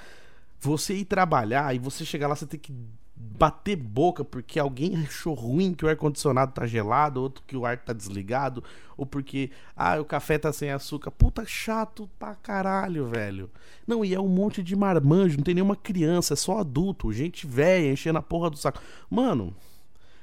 você 0.61 0.95
ir 0.95 1.05
trabalhar 1.05 1.73
e 1.75 1.79
você 1.79 2.05
chegar 2.05 2.27
lá, 2.27 2.35
você 2.35 2.45
ter 2.45 2.59
que 2.59 2.75
bater 3.17 3.77
boca 3.77 4.25
porque 4.25 4.59
alguém 4.59 4.97
achou 5.07 5.33
ruim 5.33 5.73
que 5.73 5.85
o 5.85 5.89
ar-condicionado 5.89 6.53
tá 6.53 6.67
gelado, 6.67 7.23
outro 7.23 7.45
que 7.47 7.57
o 7.57 7.65
ar 7.65 7.79
tá 7.79 7.93
desligado, 7.93 8.65
ou 8.97 9.07
porque, 9.07 9.53
ah, 9.77 10.01
o 10.01 10.05
café 10.05 10.39
tá 10.39 10.53
sem 10.53 10.73
açúcar. 10.73 11.13
Puta, 11.13 11.45
chato 11.47 12.11
pra 12.19 12.35
caralho, 12.35 13.07
velho. 13.07 13.49
Não, 13.87 14.05
e 14.05 14.13
é 14.13 14.21
um 14.21 14.29
monte 14.29 14.61
de 14.61 14.75
marmanjo, 14.75 15.37
não 15.37 15.45
tem 15.45 15.55
nenhuma 15.55 15.77
criança, 15.77 16.35
é 16.35 16.37
só 16.37 16.59
adulto, 16.59 17.13
gente 17.13 17.47
velha 17.47 17.93
enchendo 17.93 18.19
a 18.19 18.23
porra 18.23 18.51
do 18.51 18.57
saco. 18.57 18.83
Mano, 19.09 19.55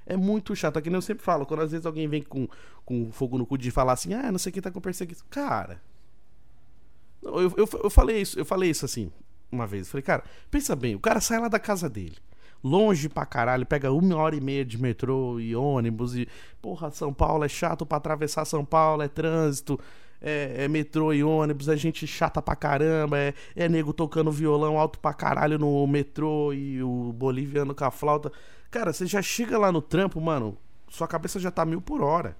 é 0.06 0.18
muito 0.18 0.56
chato. 0.56 0.78
É 0.78 0.82
que 0.82 0.90
nem 0.90 0.98
eu 0.98 1.02
sempre 1.02 1.24
falo, 1.24 1.46
quando 1.46 1.62
às 1.62 1.72
vezes 1.72 1.86
alguém 1.86 2.08
vem 2.08 2.22
com, 2.22 2.48
com 2.86 3.12
fogo 3.12 3.38
no 3.38 3.46
cu 3.46 3.58
de 3.58 3.72
falar 3.72 3.94
assim, 3.94 4.14
ah, 4.14 4.32
não 4.32 4.40
sei 4.40 4.52
quem 4.52 4.62
tá 4.62 4.72
com 4.72 4.82
perseguição. 4.82 5.26
Cara. 5.30 5.82
Eu, 7.22 7.54
eu, 7.56 7.70
eu 7.84 7.90
falei 7.90 8.22
isso, 8.22 8.40
eu 8.40 8.46
falei 8.46 8.70
isso 8.70 8.86
assim, 8.86 9.12
uma 9.52 9.68
vez. 9.68 9.86
Eu 9.88 9.92
falei, 9.92 10.04
cara, 10.04 10.24
pensa 10.50 10.76
bem, 10.76 10.96
o 10.96 11.00
cara 11.00 11.22
sai 11.22 11.40
lá 11.40 11.48
da 11.48 11.60
casa 11.60 11.90
dele. 11.90 12.18
Longe 12.64 13.10
pra 13.10 13.26
caralho, 13.26 13.66
pega 13.66 13.92
uma 13.92 14.16
hora 14.16 14.36
e 14.36 14.42
meia 14.42 14.64
de 14.64 14.80
metrô 14.80 15.40
e 15.40 15.56
ônibus 15.56 16.16
e. 16.16 16.28
Porra, 16.62 16.92
São 16.92 17.12
Paulo 17.12 17.44
é 17.44 17.50
chato 17.50 17.88
pra 17.88 17.98
atravessar 17.98 18.46
São 18.46 18.64
Paulo, 18.64 19.02
é 19.02 19.08
trânsito, 19.08 19.80
é, 20.22 20.66
é, 20.66 20.68
metrô 20.68 21.12
e 21.12 21.24
ônibus, 21.24 21.68
é 21.68 21.76
gente 21.76 22.06
chata 22.06 22.42
pra 22.42 22.56
caramba, 22.56 23.18
é, 23.18 23.34
é 23.56 23.68
nego 23.68 23.92
tocando 23.92 24.32
violão 24.32 24.78
alto 24.78 25.00
pra 25.00 25.14
caralho 25.14 25.58
no 25.58 25.86
metrô 25.88 26.54
e 26.54 26.82
o 26.84 27.12
boliviano 27.14 27.74
com 27.74 27.84
a 27.84 27.92
flauta. 27.92 28.32
Cara, 28.70 28.94
você 28.94 29.06
já 29.06 29.22
chega 29.22 29.58
lá 29.58 29.72
no 29.72 29.82
trampo, 29.82 30.22
mano, 30.22 30.58
sua 30.88 31.08
cabeça 31.08 31.40
já 31.40 31.50
tá 31.50 31.66
mil 31.66 31.82
por 31.82 32.02
hora. 32.02 32.38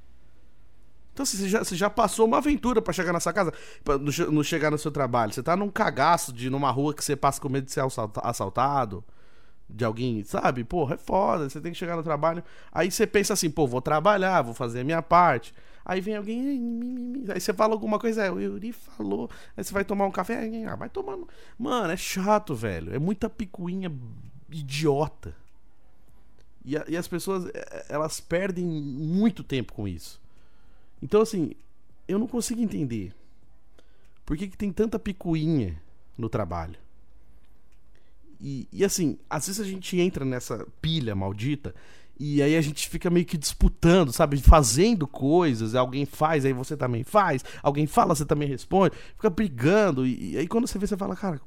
Então 1.14 1.24
assim, 1.24 1.38
você 1.38 1.50
já, 1.50 1.60
você 1.60 1.76
já 1.76 1.90
passou 1.90 2.26
uma 2.26 2.38
aventura 2.38 2.82
para 2.82 2.94
chegar 2.94 3.12
nessa 3.12 3.34
casa, 3.34 3.52
pra 3.84 3.98
não 3.98 4.44
chegar 4.44 4.72
no 4.72 4.78
seu 4.78 4.92
trabalho. 4.92 5.34
Você 5.34 5.44
tá 5.44 5.56
num 5.56 5.70
cagaço 5.70 6.32
de 6.32 6.50
numa 6.50 6.72
rua 6.72 6.94
que 6.94 7.04
você 7.04 7.16
passa 7.16 7.42
com 7.42 7.50
medo 7.50 7.66
de 7.66 7.72
ser 7.72 7.84
assaltado, 8.24 9.04
de 9.70 9.84
alguém, 9.84 10.24
sabe? 10.24 10.64
Porra, 10.64 10.96
é 10.96 10.98
foda, 10.98 11.50
você 11.50 11.60
tem 11.60 11.72
que 11.72 11.78
chegar 11.78 11.98
no 11.98 12.04
trabalho. 12.04 12.44
Aí 12.72 12.90
você 12.90 13.06
pensa 13.06 13.34
assim, 13.34 13.50
pô, 13.50 13.68
vou 13.68 13.82
trabalhar, 13.82 14.42
vou 14.42 14.54
fazer 14.54 14.82
a 14.82 14.84
minha 14.84 15.02
parte. 15.02 15.54
Aí 15.84 16.00
vem 16.00 16.16
alguém, 16.16 17.24
aí 17.34 17.40
você 17.40 17.54
fala 17.54 17.74
alguma 17.74 17.98
coisa, 17.98 18.24
é, 18.24 18.32
o 18.32 18.40
Yuri 18.40 18.72
falou, 18.72 19.30
aí 19.58 19.64
você 19.64 19.74
vai 19.74 19.84
tomar 19.84 20.06
um 20.06 20.12
café, 20.12 20.50
ah, 20.68 20.76
vai 20.76 20.90
tomando. 20.90 21.28
Mano, 21.58 21.92
é 21.92 21.98
chato, 21.98 22.54
velho. 22.54 22.94
É 22.94 23.00
muita 23.00 23.30
picuinha 23.30 23.92
idiota. 24.50 25.36
E, 26.64 26.78
a, 26.78 26.86
e 26.88 26.96
as 26.96 27.08
pessoas, 27.08 27.48
é, 27.48 27.50
é, 27.56 27.86
elas 27.90 28.20
perdem 28.20 28.66
muito 28.66 29.44
tempo 29.44 29.74
com 29.74 29.88
isso. 29.88 30.22
Então, 31.02 31.22
assim, 31.22 31.54
eu 32.08 32.20
não 32.20 32.28
consigo 32.28 32.62
entender. 32.62 33.14
Por 34.26 34.38
que, 34.38 34.48
que 34.48 34.58
tem 34.58 34.72
tanta 34.72 35.00
picuinha 35.00 35.82
no 36.18 36.30
trabalho? 36.30 36.78
E, 38.40 38.68
e, 38.72 38.84
assim, 38.84 39.18
às 39.30 39.48
vezes 39.48 39.62
a 39.62 39.70
gente 39.70 40.00
entra 40.00 40.24
nessa 40.26 40.68
pilha 40.82 41.16
maldita 41.16 41.76
e 42.24 42.40
aí 42.40 42.56
a 42.56 42.62
gente 42.62 42.88
fica 42.88 43.10
meio 43.10 43.26
que 43.26 43.36
disputando, 43.36 44.14
sabe? 44.14 44.40
Fazendo 44.40 45.08
coisas, 45.08 45.74
alguém 45.74 46.06
faz, 46.06 46.46
aí 46.46 46.54
você 46.54 46.78
também 46.78 47.04
faz, 47.04 47.44
alguém 47.64 47.88
fala, 47.88 48.14
você 48.14 48.24
também 48.24 48.48
responde, 48.48 48.96
fica 49.16 49.28
brigando. 49.28 50.06
E, 50.06 50.34
e 50.34 50.38
aí 50.38 50.48
quando 50.48 50.68
você 50.68 50.78
vê, 50.78 50.86
você 50.86 50.96
fala, 50.96 51.16
cara, 51.16 51.42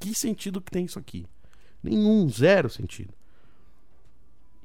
que 0.00 0.12
sentido 0.12 0.60
que 0.60 0.72
tem 0.72 0.86
isso 0.86 0.98
aqui? 0.98 1.24
Nenhum, 1.80 2.28
zero 2.28 2.68
sentido. 2.68 3.14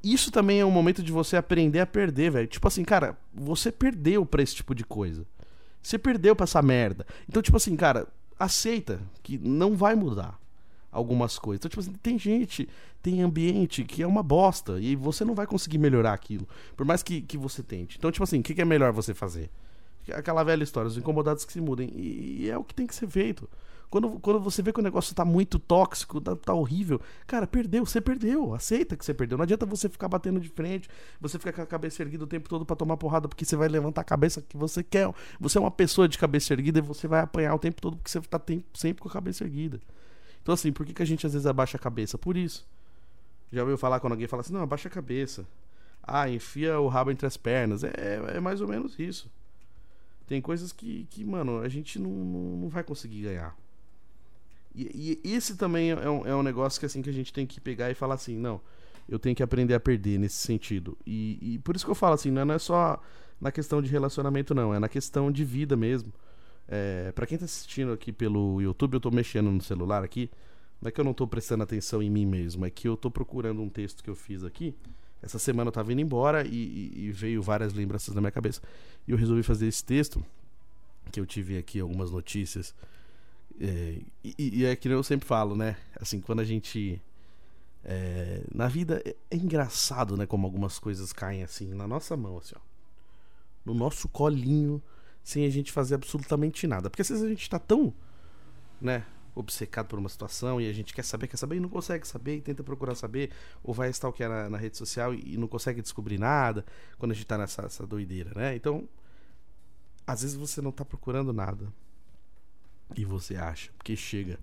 Isso 0.04 0.32
também 0.32 0.60
é 0.60 0.66
um 0.66 0.72
momento 0.72 1.04
de 1.04 1.12
você 1.12 1.38
aprender 1.38 1.82
a 1.82 1.86
perder, 1.86 2.32
velho. 2.32 2.48
Tipo 2.48 2.68
assim, 2.68 2.84
cara, 2.84 3.16
você 3.32 3.72
perdeu 3.72 4.26
pra 4.26 4.42
esse 4.42 4.56
tipo 4.56 4.74
de 4.74 4.84
coisa. 4.84 5.24
Você 5.84 6.00
perdeu 6.00 6.36
pra 6.36 6.46
essa 6.46 6.64
merda. 6.64 7.06
Então, 7.30 7.44
tipo 7.44 7.58
assim, 7.58 7.76
cara, 7.76 8.08
aceita 8.40 9.00
que 9.22 9.38
não 9.38 9.76
vai 9.76 9.94
mudar 9.94 10.40
algumas 10.94 11.38
coisas. 11.40 11.60
Então, 11.60 11.70
tipo 11.70 11.82
assim, 11.82 11.94
tem 12.02 12.18
gente, 12.18 12.70
tem 13.02 13.22
ambiente 13.22 13.84
que 13.84 14.04
é 14.04 14.08
uma 14.08 14.24
bosta 14.24 14.80
e 14.80 14.96
você 14.96 15.26
não 15.26 15.34
vai 15.36 15.48
conseguir 15.48 15.80
melhorar 15.80 16.14
aquilo, 16.14 16.48
por 16.78 16.86
mais 16.86 17.04
que, 17.04 17.22
que 17.22 17.38
você 17.38 17.64
tente. 17.64 17.98
Então, 17.98 18.12
tipo 18.12 18.24
assim, 18.24 18.40
o 18.40 18.44
que, 18.44 18.54
que 18.54 18.62
é 18.62 18.66
melhor 18.66 18.94
você 18.94 19.14
fazer? 19.14 19.50
Aquela 20.14 20.44
velha 20.44 20.64
história, 20.64 20.88
os 20.88 20.98
incomodados 20.98 21.44
que 21.44 21.52
se 21.52 21.62
mudem. 21.62 21.90
E, 21.96 22.44
e 22.44 22.50
é 22.50 22.58
o 22.58 22.64
que 22.64 22.76
tem 22.76 22.86
que 22.86 22.94
ser 22.94 23.08
feito. 23.08 23.50
Quando, 23.94 24.10
quando 24.20 24.40
você 24.40 24.64
vê 24.64 24.74
que 24.74 24.80
o 24.80 24.84
negócio 24.84 25.14
tá 25.14 25.24
muito 25.24 25.60
tóxico, 25.60 26.20
tá, 26.20 26.36
tá, 26.36 26.52
horrível, 26.52 27.00
cara, 27.28 27.46
perdeu, 27.46 27.86
você 27.86 28.02
perdeu. 28.02 28.56
Aceita 28.56 28.98
que 28.98 29.06
você 29.06 29.14
perdeu. 29.14 29.38
Não 29.38 29.44
adianta 29.44 29.68
você 29.68 29.88
ficar 29.88 30.08
batendo 30.08 30.40
de 30.40 30.50
frente, 30.50 30.90
você 31.22 31.38
ficar 31.38 31.54
com 31.54 31.62
a 31.62 31.66
cabeça 31.68 32.02
erguida 32.02 32.24
o 32.24 32.28
tempo 32.28 32.50
todo 32.50 32.66
para 32.66 32.76
tomar 32.76 32.98
porrada, 32.98 33.28
porque 33.28 33.46
você 33.46 33.56
vai 33.56 33.68
levantar 33.68 34.02
a 34.02 34.04
cabeça 34.04 34.42
que 34.42 34.58
você 34.58 34.84
quer. 34.84 35.14
Você 35.40 35.60
é 35.60 35.62
uma 35.62 35.70
pessoa 35.70 36.08
de 36.08 36.18
cabeça 36.18 36.54
erguida 36.54 36.80
e 36.80 36.82
você 36.82 37.08
vai 37.08 37.22
apanhar 37.22 37.54
o 37.54 37.60
tempo 37.60 37.80
todo 37.80 37.96
porque 37.96 38.10
você 38.10 38.20
tá 38.22 38.42
sempre 38.74 39.00
com 39.00 39.10
a 39.10 39.12
cabeça 39.12 39.44
erguida. 39.44 39.80
Então, 40.44 40.54
assim, 40.54 40.72
por 40.72 40.86
que, 40.86 40.94
que 40.94 41.02
a 41.02 41.06
gente 41.06 41.26
às 41.26 41.34
vezes 41.34 41.48
abaixa 41.48 41.78
a 41.78 41.80
cabeça? 41.80 42.18
Por 42.18 42.38
isso. 42.38 42.68
Já 43.52 43.62
ouviu 43.62 43.78
falar 43.78 44.00
quando 44.00 44.14
alguém 44.14 44.28
fala 44.28 44.42
assim, 44.42 44.54
não, 44.54 44.62
abaixa 44.62 44.90
a 44.90 44.92
cabeça. 44.92 45.48
Ah, 46.04 46.30
enfia 46.30 46.80
o 46.80 46.88
rabo 46.88 47.12
entre 47.12 47.26
as 47.26 47.38
pernas. 47.38 47.84
É, 47.84 48.22
é 48.36 48.40
mais 48.40 48.60
ou 48.60 48.68
menos 48.68 49.00
isso. 49.00 49.32
Tem 50.28 50.42
coisas 50.42 50.72
que, 50.72 51.08
que 51.10 51.24
mano, 51.24 51.62
a 51.62 51.70
gente 51.70 51.98
não, 51.98 52.10
não, 52.10 52.58
não 52.58 52.70
vai 52.70 52.84
conseguir 52.84 53.24
ganhar. 53.24 53.56
E, 54.76 55.20
e, 55.24 55.34
esse 55.34 55.56
também 55.56 55.92
é 55.92 56.10
um, 56.10 56.28
é 56.28 56.36
um 56.36 56.44
negócio 56.44 56.80
que 56.80 56.86
assim 56.86 57.02
que 57.02 57.10
a 57.10 57.14
gente 57.14 57.32
tem 57.32 57.46
que 57.46 57.62
pegar 57.62 57.90
e 57.92 57.94
falar 57.94 58.16
assim, 58.16 58.36
não, 58.38 58.60
eu 59.08 59.20
tenho 59.20 59.36
que 59.36 59.44
aprender 59.44 59.74
a 59.74 59.80
perder 59.80 60.18
nesse 60.18 60.38
sentido. 60.38 60.98
E, 61.06 61.38
e 61.42 61.60
por 61.60 61.76
isso 61.76 61.86
que 61.86 61.92
eu 61.92 61.96
falo 61.96 62.16
assim, 62.16 62.32
não 62.32 62.54
é 62.54 62.60
só 62.60 63.02
na 63.40 63.52
questão 63.52 63.82
de 63.82 63.90
relacionamento, 63.90 64.56
não, 64.56 64.74
é 64.74 64.80
na 64.80 64.90
questão 64.90 65.32
de 65.32 65.46
vida 65.46 65.76
mesmo. 65.76 66.12
É, 66.68 67.12
para 67.12 67.26
quem 67.26 67.38
tá 67.38 67.46
assistindo 67.46 67.92
aqui 67.92 68.12
pelo 68.12 68.62
YouTube, 68.62 68.96
eu 68.96 69.00
tô 69.00 69.12
mexendo 69.12 69.52
no 69.52 69.62
celular 69.62 70.04
aqui. 70.04 70.30
Não 70.82 70.90
é 70.90 70.92
que 70.92 71.00
eu 71.00 71.06
não 71.06 71.14
tô 71.14 71.28
prestando 71.28 71.64
atenção 71.64 72.02
em 72.02 72.10
mim 72.10 72.26
mesmo, 72.26 72.66
é 72.66 72.70
que 72.70 72.88
eu 72.88 72.98
tô 72.98 73.10
procurando 73.10 73.62
um 73.62 73.70
texto 73.70 74.04
que 74.04 74.10
eu 74.10 74.16
fiz 74.16 74.44
aqui. 74.44 74.76
Essa 75.22 75.40
semana 75.40 75.70
eu 75.70 75.72
tava 75.72 75.94
indo 75.94 76.02
embora 76.02 76.46
e, 76.46 76.92
e 76.96 77.12
veio 77.12 77.42
várias 77.42 77.74
lembranças 77.74 78.14
na 78.14 78.20
minha 78.20 78.32
cabeça. 78.32 78.62
E 79.08 79.12
eu 79.12 79.18
resolvi 79.18 79.44
fazer 79.44 79.68
esse 79.68 79.84
texto, 79.84 80.24
que 81.12 81.20
eu 81.20 81.26
tive 81.26 81.58
aqui 81.58 81.80
algumas 81.80 82.12
notícias 82.12 82.76
é, 83.60 84.02
e, 84.24 84.36
e, 84.62 84.66
é 84.66 84.76
que 84.76 84.88
eu 84.88 85.04
sempre 85.04 85.28
falo, 85.28 85.56
né? 85.56 85.78
Assim, 86.00 86.20
quando 86.20 86.40
a 86.40 86.44
gente. 86.44 87.02
É, 87.86 88.42
na 88.54 88.68
vida 88.68 89.02
é, 89.06 89.16
é, 89.30 89.36
engraçado, 89.36 90.16
né? 90.16 90.26
Como 90.26 90.46
algumas 90.46 90.80
coisas 90.80 91.12
caem 91.12 91.44
assim 91.44 91.74
na 91.74 91.88
nossa 91.88 92.16
mão, 92.16 92.38
assim, 92.38 92.56
ó. 92.56 92.62
No 93.66 93.74
nosso 93.74 94.08
colinho, 94.10 94.82
sem 95.24 95.46
a 95.46 95.50
gente 95.50 95.72
fazer 95.72 95.96
absolutamente 95.96 96.68
nada. 96.68 96.90
Porque 96.90 97.02
às 97.02 97.10
vezes 97.10 97.24
a 97.24 97.30
gente 97.30 97.50
tá 97.50 97.58
tão, 97.58 97.94
né? 98.82 99.06
Obcecado 99.36 99.88
por 99.88 99.98
uma 99.98 100.10
situação 100.10 100.62
e 100.62 100.70
a 100.70 100.74
gente 100.74 100.94
quer 100.94 101.04
saber, 101.04 101.28
quer 101.28 101.38
saber 101.38 101.56
e 101.56 101.60
não 101.60 101.70
consegue 101.70 102.08
saber 102.08 102.38
e 102.38 102.42
tenta 102.42 102.64
procurar 102.64 102.94
saber, 102.94 103.32
ou 103.64 103.74
vai 103.74 103.90
stalkear 103.90 104.30
na, 104.30 104.50
na 104.50 104.58
rede 104.58 104.78
social 104.78 105.14
e, 105.14 105.34
e, 105.34 105.38
não 105.38 105.48
consegue 105.48 105.82
descobrir 105.82 106.20
nada 106.20 106.64
quando 107.00 107.14
a 107.14 107.16
gente 107.16 107.26
tá 107.26 107.38
nessa 107.38 107.88
doideira, 107.88 108.32
né? 108.36 108.56
Então, 108.56 108.88
às 110.06 110.22
vezes 110.22 110.36
você 110.36 110.62
não 110.62 110.72
tá 110.72 110.86
procurando 110.86 111.34
nada 111.34 111.74
e 112.96 113.04
você 113.06 113.36
acha, 113.36 113.72
porque 113.76 113.96
chega 113.96 114.38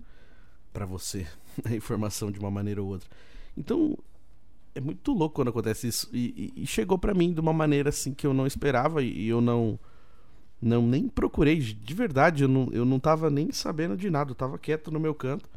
para 0.73 0.85
você 0.85 1.25
a 1.63 1.73
informação 1.73 2.31
de 2.31 2.39
uma 2.39 2.51
maneira 2.51 2.81
ou 2.81 2.89
outra. 2.89 3.09
Então, 3.55 3.97
é 4.75 4.81
muito 4.81 5.13
louco 5.13 5.35
quando 5.35 5.49
acontece 5.49 5.87
isso. 5.87 6.09
E, 6.11 6.53
e, 6.55 6.63
e 6.63 6.67
chegou 6.67 6.97
para 6.97 7.13
mim 7.13 7.33
de 7.33 7.39
uma 7.39 7.53
maneira 7.53 7.89
assim 7.89 8.13
que 8.13 8.25
eu 8.25 8.33
não 8.33 8.47
esperava 8.47 9.01
e, 9.01 9.25
e 9.25 9.27
eu 9.29 9.39
não 9.39 9.79
não 10.61 10.85
nem 10.85 11.07
procurei. 11.07 11.57
De 11.57 11.93
verdade, 11.93 12.43
eu 12.43 12.47
não, 12.47 12.69
eu 12.71 12.85
não 12.85 12.99
tava 12.99 13.29
nem 13.29 13.51
sabendo 13.51 13.97
de 13.97 14.09
nada. 14.09 14.31
Eu 14.31 14.35
tava 14.35 14.59
quieto 14.59 14.91
no 14.91 14.99
meu 14.99 15.15
canto. 15.15 15.49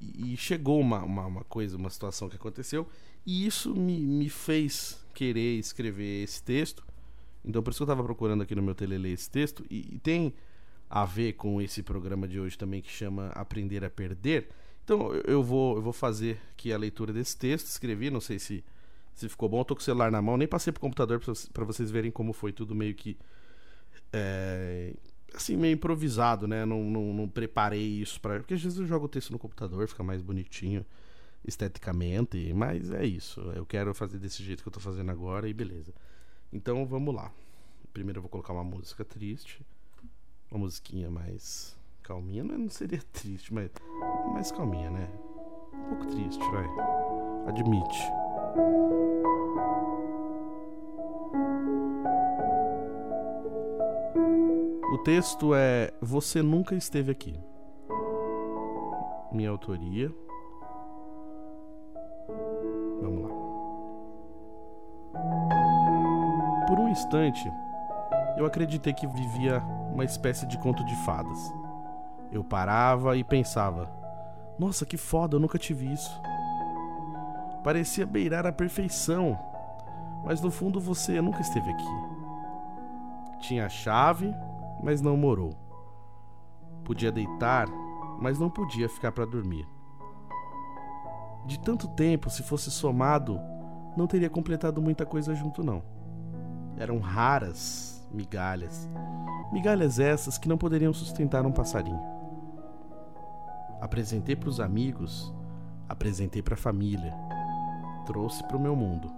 E, 0.00 0.36
chegou 0.36 0.78
uma, 0.78 1.02
uma, 1.02 1.24
uma, 1.24 1.44
coisa, 1.44 1.76
uma 1.76 1.88
situação 1.88 2.28
que 2.28 2.36
aconteceu. 2.36 2.86
E 3.24 3.46
isso 3.46 3.74
me, 3.74 3.98
me 3.98 4.28
fez 4.28 5.02
querer 5.14 5.58
escrever 5.58 6.24
esse 6.24 6.42
texto. 6.42 6.84
Então 7.42 7.62
por 7.62 7.70
isso 7.70 7.78
que 7.78 7.82
eu 7.84 7.86
tava 7.86 8.04
procurando 8.04 8.42
aqui 8.42 8.54
no 8.54 8.62
meu 8.62 8.74
telele 8.74 9.12
esse 9.12 9.30
texto. 9.30 9.64
E, 9.70 9.98
tem 10.02 10.34
a 10.90 11.06
ver 11.06 11.32
com 11.34 11.60
esse 11.62 11.82
programa 11.82 12.28
de 12.28 12.38
hoje 12.38 12.58
também 12.58 12.82
que 12.82 12.90
chama 12.90 13.28
Aprender 13.28 13.82
a 13.82 13.88
Perder. 13.90 14.48
Então 14.84 15.14
eu 15.26 15.42
vou, 15.42 15.76
eu 15.76 15.82
vou 15.82 15.92
fazer 15.92 16.38
aqui 16.52 16.70
a 16.70 16.76
leitura 16.76 17.10
desse 17.10 17.36
texto, 17.36 17.66
escrevi, 17.66 18.10
não 18.10 18.20
sei 18.20 18.38
se, 18.38 18.62
se 19.14 19.26
ficou 19.30 19.48
bom, 19.48 19.60
eu 19.60 19.64
tô 19.64 19.74
com 19.74 19.80
o 19.80 19.84
celular 19.84 20.12
na 20.12 20.20
mão, 20.20 20.36
nem 20.36 20.46
passei 20.46 20.70
pro 20.70 20.80
computador 20.80 21.20
para 21.52 21.64
vocês 21.64 21.90
verem 21.90 22.10
como 22.10 22.34
foi 22.34 22.52
tudo 22.52 22.74
meio 22.74 22.94
que 22.94 23.16
é, 24.12 24.94
assim, 25.34 25.56
meio 25.56 25.74
improvisado, 25.74 26.46
né? 26.46 26.64
Não, 26.64 26.82
não, 26.84 27.12
não 27.12 27.28
preparei 27.28 28.00
isso 28.00 28.20
para 28.20 28.38
Porque 28.38 28.54
às 28.54 28.62
vezes 28.62 28.78
eu 28.78 28.86
jogo 28.86 29.06
o 29.06 29.08
texto 29.08 29.30
no 29.30 29.38
computador, 29.38 29.86
fica 29.88 30.02
mais 30.02 30.22
bonitinho 30.22 30.84
esteticamente, 31.46 32.52
mas 32.54 32.90
é 32.90 33.04
isso. 33.04 33.40
Eu 33.54 33.66
quero 33.66 33.94
fazer 33.94 34.18
desse 34.18 34.42
jeito 34.42 34.62
que 34.62 34.68
eu 34.68 34.72
tô 34.72 34.80
fazendo 34.80 35.10
agora 35.10 35.48
e 35.48 35.52
beleza. 35.52 35.92
Então 36.52 36.86
vamos 36.86 37.14
lá. 37.14 37.32
Primeiro 37.92 38.18
eu 38.18 38.22
vou 38.22 38.30
colocar 38.30 38.52
uma 38.52 38.64
música 38.64 39.04
triste 39.04 39.64
uma 40.54 40.60
musiquinha 40.60 41.10
mais 41.10 41.76
calminha. 42.02 42.44
Não, 42.44 42.68
seria 42.68 43.00
triste, 43.12 43.52
mas 43.52 43.70
mais 44.32 44.52
calminha, 44.52 44.90
né? 44.90 45.10
Um 45.72 45.88
pouco 45.88 46.06
triste, 46.06 46.42
vai. 46.50 46.66
Admite. 47.48 47.98
O 54.94 54.98
texto 54.98 55.52
é 55.56 55.92
Você 56.00 56.40
Nunca 56.40 56.76
Esteve 56.76 57.10
Aqui. 57.10 57.36
Minha 59.32 59.50
autoria. 59.50 60.08
Vamos 63.02 63.28
lá. 63.28 63.30
Por 66.68 66.78
um 66.78 66.88
instante, 66.88 67.42
eu 68.36 68.46
acreditei 68.46 68.92
que 68.92 69.04
vivia 69.08 69.58
uma 69.92 70.04
espécie 70.04 70.46
de 70.46 70.56
conto 70.58 70.84
de 70.84 70.94
fadas. 71.04 71.52
Eu 72.30 72.44
parava 72.44 73.16
e 73.16 73.24
pensava: 73.24 73.90
Nossa, 74.56 74.86
que 74.86 74.96
foda, 74.96 75.34
eu 75.34 75.40
nunca 75.40 75.58
tive 75.58 75.92
isso. 75.92 76.22
Parecia 77.64 78.06
beirar 78.06 78.46
a 78.46 78.52
perfeição, 78.52 79.36
mas 80.24 80.40
no 80.40 80.52
fundo 80.52 80.80
você 80.80 81.20
nunca 81.20 81.40
esteve 81.40 81.68
aqui. 81.68 82.14
Tinha 83.40 83.66
a 83.66 83.68
chave, 83.68 84.32
mas 84.82 85.00
não 85.00 85.16
morou. 85.16 85.52
Podia 86.84 87.10
deitar, 87.10 87.66
mas 88.20 88.38
não 88.38 88.50
podia 88.50 88.88
ficar 88.88 89.12
para 89.12 89.24
dormir. 89.24 89.66
De 91.46 91.58
tanto 91.58 91.88
tempo, 91.88 92.30
se 92.30 92.42
fosse 92.42 92.70
somado, 92.70 93.38
não 93.96 94.06
teria 94.06 94.30
completado 94.30 94.80
muita 94.80 95.04
coisa 95.04 95.34
junto, 95.34 95.62
não. 95.62 95.82
Eram 96.76 96.98
raras 96.98 98.06
migalhas. 98.10 98.88
Migalhas 99.52 99.98
essas 99.98 100.38
que 100.38 100.48
não 100.48 100.56
poderiam 100.56 100.92
sustentar 100.92 101.44
um 101.44 101.52
passarinho. 101.52 102.00
Apresentei 103.80 104.34
para 104.34 104.48
os 104.48 104.60
amigos, 104.60 105.32
apresentei 105.88 106.40
para 106.40 106.54
a 106.54 106.58
família, 106.58 107.14
trouxe 108.06 108.42
para 108.44 108.56
o 108.56 108.60
meu 108.60 108.74
mundo. 108.74 109.12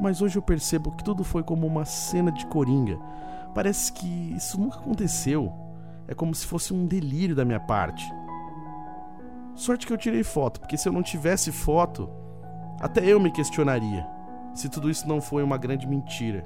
Mas 0.00 0.20
hoje 0.20 0.36
eu 0.36 0.42
percebo 0.42 0.92
que 0.92 1.04
tudo 1.04 1.24
foi 1.24 1.42
como 1.42 1.66
uma 1.66 1.84
cena 1.84 2.30
de 2.30 2.46
coringa. 2.46 2.98
Parece 3.54 3.92
que 3.92 4.34
isso 4.34 4.60
nunca 4.60 4.78
aconteceu. 4.78 5.52
É 6.06 6.14
como 6.14 6.34
se 6.34 6.46
fosse 6.46 6.72
um 6.72 6.86
delírio 6.86 7.36
da 7.36 7.44
minha 7.44 7.60
parte. 7.60 8.04
Sorte 9.54 9.86
que 9.86 9.92
eu 9.92 9.98
tirei 9.98 10.22
foto, 10.22 10.60
porque 10.60 10.76
se 10.76 10.88
eu 10.88 10.92
não 10.92 11.02
tivesse 11.02 11.52
foto, 11.52 12.08
até 12.80 13.04
eu 13.04 13.20
me 13.20 13.30
questionaria 13.30 14.06
se 14.54 14.68
tudo 14.68 14.90
isso 14.90 15.06
não 15.06 15.20
foi 15.20 15.42
uma 15.42 15.56
grande 15.56 15.86
mentira 15.86 16.44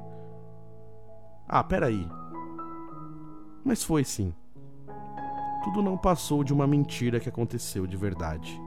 ah, 1.49 1.63
peraí. 1.63 2.09
Mas 3.63 3.83
foi 3.83 4.03
sim. 4.03 4.33
Tudo 5.63 5.83
não 5.83 5.97
passou 5.97 6.43
de 6.43 6.53
uma 6.53 6.67
mentira 6.67 7.21
que 7.21 7.29
aconteceu 7.29 7.87
de 7.87 7.97
verdade. 7.97 8.61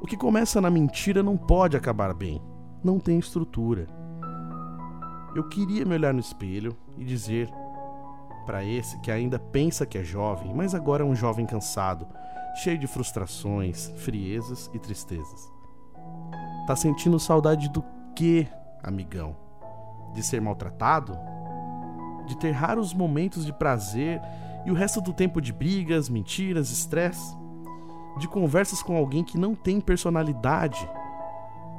O 0.00 0.06
que 0.06 0.16
começa 0.16 0.60
na 0.60 0.70
mentira 0.70 1.22
não 1.22 1.36
pode 1.36 1.76
acabar 1.76 2.12
bem. 2.12 2.42
Não 2.82 2.98
tem 2.98 3.18
estrutura. 3.18 3.86
Eu 5.34 5.48
queria 5.48 5.84
me 5.84 5.94
olhar 5.94 6.12
no 6.12 6.20
espelho 6.20 6.76
e 6.98 7.04
dizer 7.04 7.50
para 8.44 8.64
esse 8.64 8.98
que 9.00 9.10
ainda 9.10 9.38
pensa 9.38 9.86
que 9.86 9.96
é 9.96 10.04
jovem, 10.04 10.52
mas 10.54 10.74
agora 10.74 11.02
é 11.02 11.06
um 11.06 11.14
jovem 11.14 11.46
cansado, 11.46 12.06
cheio 12.56 12.78
de 12.78 12.86
frustrações, 12.86 13.90
friezas 13.96 14.70
e 14.74 14.78
tristezas. 14.78 15.50
Tá 16.66 16.76
sentindo 16.76 17.18
saudade 17.18 17.68
do 17.70 17.82
quê, 18.14 18.46
amigão? 18.82 19.36
De 20.12 20.22
ser 20.22 20.40
maltratado? 20.40 21.18
De 22.26 22.36
ter 22.36 22.50
raros 22.50 22.92
momentos 22.92 23.46
de 23.46 23.52
prazer 23.52 24.20
e 24.66 24.70
o 24.70 24.74
resto 24.74 25.00
do 25.00 25.12
tempo 25.12 25.40
de 25.40 25.52
brigas, 25.52 26.08
mentiras, 26.08 26.70
estresse? 26.70 27.36
De 28.18 28.28
conversas 28.28 28.82
com 28.82 28.96
alguém 28.96 29.24
que 29.24 29.38
não 29.38 29.54
tem 29.54 29.80
personalidade, 29.80 30.88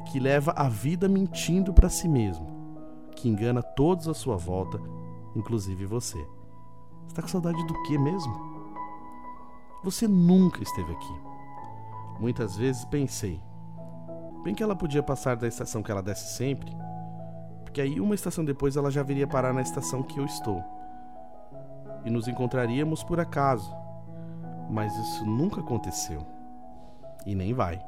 que 0.06 0.20
leva 0.20 0.54
a 0.56 0.68
vida 0.68 1.08
mentindo 1.08 1.72
para 1.72 1.88
si 1.88 2.08
mesmo, 2.08 2.53
que 3.24 3.30
engana 3.30 3.64
todos 3.64 4.10
à 4.10 4.14
sua 4.14 4.36
volta, 4.36 4.78
inclusive 5.34 5.86
você. 5.86 6.28
Está 7.08 7.22
com 7.22 7.28
saudade 7.30 7.66
do 7.66 7.84
que 7.84 7.98
mesmo? 7.98 8.34
Você 9.82 10.10
nunca 10.10 10.62
esteve 10.62 10.92
aqui. 10.92 11.22
Muitas 12.20 12.58
vezes 12.58 12.84
pensei, 12.84 13.40
bem 14.44 14.54
que 14.54 14.62
ela 14.62 14.76
podia 14.76 15.02
passar 15.02 15.38
da 15.38 15.48
estação 15.48 15.82
que 15.82 15.90
ela 15.90 16.04
desce 16.04 16.36
sempre, 16.36 16.70
porque 17.64 17.80
aí 17.80 18.02
uma 18.02 18.14
estação 18.14 18.44
depois 18.44 18.76
ela 18.76 18.92
já 18.92 19.02
viria 19.02 19.26
parar 19.26 19.54
na 19.54 19.62
estação 19.62 20.04
que 20.04 20.20
eu 20.20 20.26
estou. 20.26 20.62
E 22.04 22.10
nos 22.10 22.28
encontraríamos 22.28 23.06
por 23.06 23.22
acaso. 23.22 23.74
Mas 24.70 24.94
isso 24.98 25.26
nunca 25.26 25.62
aconteceu. 25.62 26.28
E 27.26 27.34
nem 27.34 27.54
vai. 27.54 27.82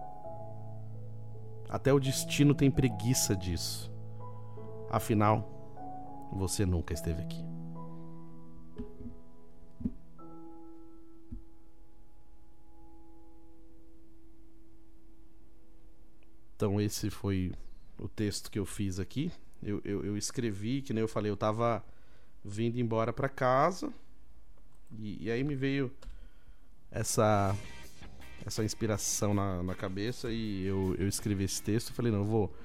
Até 1.69 1.91
o 1.91 1.99
destino 1.99 2.55
tem 2.55 2.71
preguiça 2.71 3.35
disso. 3.35 3.93
Afinal, 4.95 6.29
você 6.31 6.65
nunca 6.65 6.93
esteve 6.93 7.21
aqui. 7.21 7.43
Então 16.55 16.79
esse 16.79 17.09
foi 17.09 17.51
o 17.99 18.07
texto 18.07 18.49
que 18.49 18.57
eu 18.57 18.65
fiz 18.65 18.97
aqui. 18.97 19.33
Eu, 19.61 19.81
eu, 19.83 20.05
eu 20.05 20.15
escrevi, 20.15 20.81
que 20.81 20.93
nem 20.93 21.01
eu 21.01 21.09
falei, 21.09 21.29
eu 21.29 21.35
tava 21.35 21.83
vindo 22.41 22.79
embora 22.79 23.11
para 23.11 23.27
casa 23.27 23.91
e, 24.97 25.25
e, 25.25 25.29
aí 25.29 25.43
me 25.43 25.55
veio 25.55 25.91
essa 26.89 27.53
essa 28.45 28.63
inspiração 28.63 29.33
na, 29.33 29.61
na 29.61 29.75
cabeça 29.75 30.31
e 30.31 30.65
eu, 30.65 30.95
eu 30.97 31.09
escrevi 31.09 31.43
esse 31.43 31.61
texto. 31.61 31.91
Falei, 31.91 32.13
não, 32.13 32.19
eu 32.19 32.25
vou, 32.25 32.55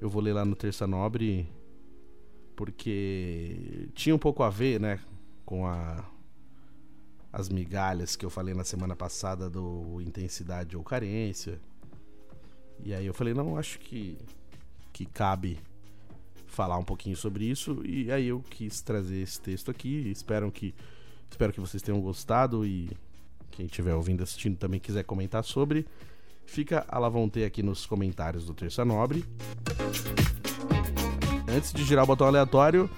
eu 0.00 0.08
vou 0.08 0.22
ler 0.22 0.34
lá 0.34 0.44
no 0.44 0.54
Terça 0.54 0.86
Nobre 0.86 1.58
porque 2.56 3.88
tinha 3.94 4.14
um 4.14 4.18
pouco 4.18 4.42
a 4.42 4.50
ver, 4.50 4.80
né, 4.80 5.00
com 5.44 5.66
a 5.66 6.04
as 7.32 7.48
migalhas 7.48 8.16
que 8.16 8.26
eu 8.26 8.30
falei 8.30 8.54
na 8.54 8.64
semana 8.64 8.96
passada 8.96 9.48
do 9.48 10.00
intensidade 10.00 10.76
ou 10.76 10.82
carência. 10.82 11.60
E 12.82 12.92
aí 12.92 13.06
eu 13.06 13.14
falei, 13.14 13.34
não, 13.34 13.56
acho 13.56 13.78
que, 13.78 14.18
que 14.92 15.06
cabe 15.06 15.58
falar 16.46 16.76
um 16.76 16.84
pouquinho 16.84 17.16
sobre 17.16 17.44
isso. 17.44 17.82
E 17.84 18.10
aí 18.10 18.28
eu 18.28 18.42
quis 18.50 18.80
trazer 18.80 19.20
esse 19.20 19.40
texto 19.40 19.70
aqui. 19.70 20.10
Espero 20.10 20.50
que, 20.50 20.74
espero 21.30 21.52
que 21.52 21.60
vocês 21.60 21.82
tenham 21.82 22.00
gostado 22.00 22.66
e 22.66 22.90
quem 23.50 23.66
estiver 23.66 23.94
ouvindo, 23.94 24.22
assistindo 24.22 24.56
também 24.56 24.80
quiser 24.80 25.04
comentar 25.04 25.44
sobre. 25.44 25.86
Fica 26.46 26.84
a 26.88 26.98
lavonte 26.98 27.44
aqui 27.44 27.62
nos 27.62 27.86
comentários 27.86 28.44
do 28.44 28.54
Terça 28.54 28.84
Nobre. 28.84 29.24
Antes 31.54 31.72
de 31.72 31.84
girar 31.84 32.04
o 32.04 32.06
botão 32.06 32.26
aleatório, 32.26 32.88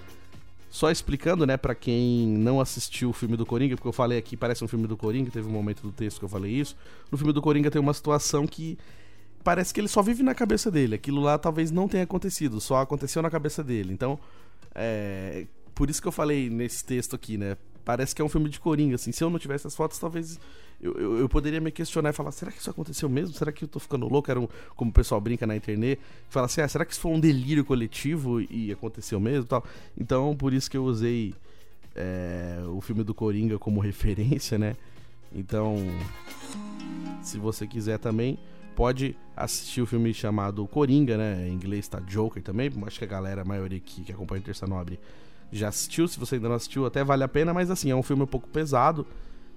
só 0.71 0.91
explicando, 0.91 1.47
né, 1.47 1.57
para 1.57 1.75
quem 1.75 2.27
não 2.27 2.61
assistiu 2.61 3.11
o 3.11 3.13
filme 3.13 3.37
do 3.37 3.45
Coringa, 3.45 3.77
porque 3.77 3.89
eu 3.89 3.93
falei 3.93 4.19
aqui, 4.19 4.37
parece 4.37 4.65
um 4.65 4.69
filme 4.69 4.87
do 4.87 4.97
Coringa, 4.97 5.31
teve 5.31 5.47
um 5.47 5.53
momento 5.53 5.83
do 5.83 5.93
texto 5.93 6.19
que 6.19 6.25
eu 6.25 6.29
falei 6.29 6.51
isso. 6.53 6.77
No 7.11 7.19
filme 7.19 7.33
do 7.33 7.43
Coringa 7.43 7.71
tem 7.71 7.81
uma 7.81 7.93
situação 7.93 8.47
que 8.47 8.79
parece 9.43 9.75
que 9.75 9.81
ele 9.81 9.89
só 9.89 10.01
vive 10.03 10.23
na 10.23 10.35
cabeça 10.35 10.71
dele. 10.71 10.95
Aquilo 10.95 11.21
lá 11.21 11.37
talvez 11.37 11.71
não 11.71 11.89
tenha 11.89 12.05
acontecido, 12.05 12.61
só 12.61 12.81
aconteceu 12.81 13.21
na 13.23 13.31
cabeça 13.31 13.63
dele. 13.63 13.93
Então, 13.93 14.19
é. 14.75 15.47
Por 15.75 15.89
isso 15.89 16.03
que 16.03 16.09
eu 16.09 16.13
falei 16.13 16.51
nesse 16.51 16.85
texto 16.85 17.17
aqui, 17.17 17.39
né? 17.39 17.57
Parece 17.85 18.15
que 18.15 18.23
é 18.23 18.25
um 18.25 18.29
filme 18.29 18.49
de 18.49 18.61
Coringa, 18.61 18.95
assim. 18.95 19.11
Se 19.11 19.25
eu 19.25 19.31
não 19.31 19.39
tivesse 19.39 19.67
as 19.67 19.75
fotos, 19.75 19.99
talvez 19.99 20.39
eu, 20.83 20.93
eu, 20.95 21.19
eu, 21.19 21.29
poderia 21.29 21.61
me 21.61 21.71
questionar 21.71 22.11
e 22.11 22.13
falar: 22.13 22.33
será 22.33 22.51
que 22.51 22.59
isso 22.59 22.69
aconteceu 22.69 23.09
mesmo? 23.09 23.35
Será 23.35 23.53
que 23.53 23.65
eu 23.65 23.69
tô 23.69 23.79
ficando 23.79 24.09
louco? 24.09 24.31
Era 24.31 24.41
um, 24.41 24.49
como 24.75 24.91
o 24.91 24.95
pessoal 24.95 25.21
brinca 25.21 25.47
na 25.47 25.55
internet. 25.55 26.01
Fala 26.29 26.47
assim: 26.47 26.61
ah, 26.61 26.69
será 26.69 26.85
que 26.85 26.93
isso 26.93 27.01
foi 27.01 27.13
um 27.13 27.21
delírio 27.21 27.65
coletivo 27.65 28.41
e 28.41 28.73
aconteceu 28.73 29.21
mesmo? 29.21 29.45
tal 29.45 29.65
Então, 29.97 30.35
por 30.37 30.53
isso 30.53 30.69
que 30.69 30.77
eu 30.77 30.85
usei 30.85 31.35
é, 31.95 32.61
o 32.67 32.81
filme 32.81 33.05
do 33.05 33.15
Coringa 33.15 33.59
como 33.59 33.79
referência, 33.81 34.59
né? 34.59 34.77
Então, 35.33 35.77
se 37.23 37.39
você 37.39 37.67
quiser 37.67 37.99
também, 37.99 38.39
pode 38.75 39.17
assistir 39.37 39.81
o 39.81 39.87
filme 39.87 40.13
chamado 40.13 40.67
Coringa, 40.67 41.17
né? 41.17 41.49
Em 41.49 41.53
inglês 41.53 41.87
tá 41.87 42.01
Joker 42.01 42.43
também. 42.43 42.71
Acho 42.87 42.99
que 42.99 43.05
a 43.05 43.09
galera, 43.09 43.43
a 43.43 43.45
maioria 43.45 43.79
aqui 43.79 44.03
que 44.03 44.13
acompanha 44.13 44.41
o 44.41 44.45
Terça 44.45 44.67
Nobre 44.67 44.99
já 45.53 45.69
assistiu. 45.69 46.09
Se 46.09 46.19
você 46.19 46.35
ainda 46.35 46.49
não 46.49 46.57
assistiu, 46.57 46.85
até 46.87 47.05
vale 47.05 47.23
a 47.23 47.29
pena, 47.29 47.55
mas 47.55 47.71
assim, 47.71 47.91
é 47.91 47.95
um 47.95 48.03
filme 48.03 48.25
um 48.25 48.27
pouco 48.27 48.49
pesado. 48.49 49.07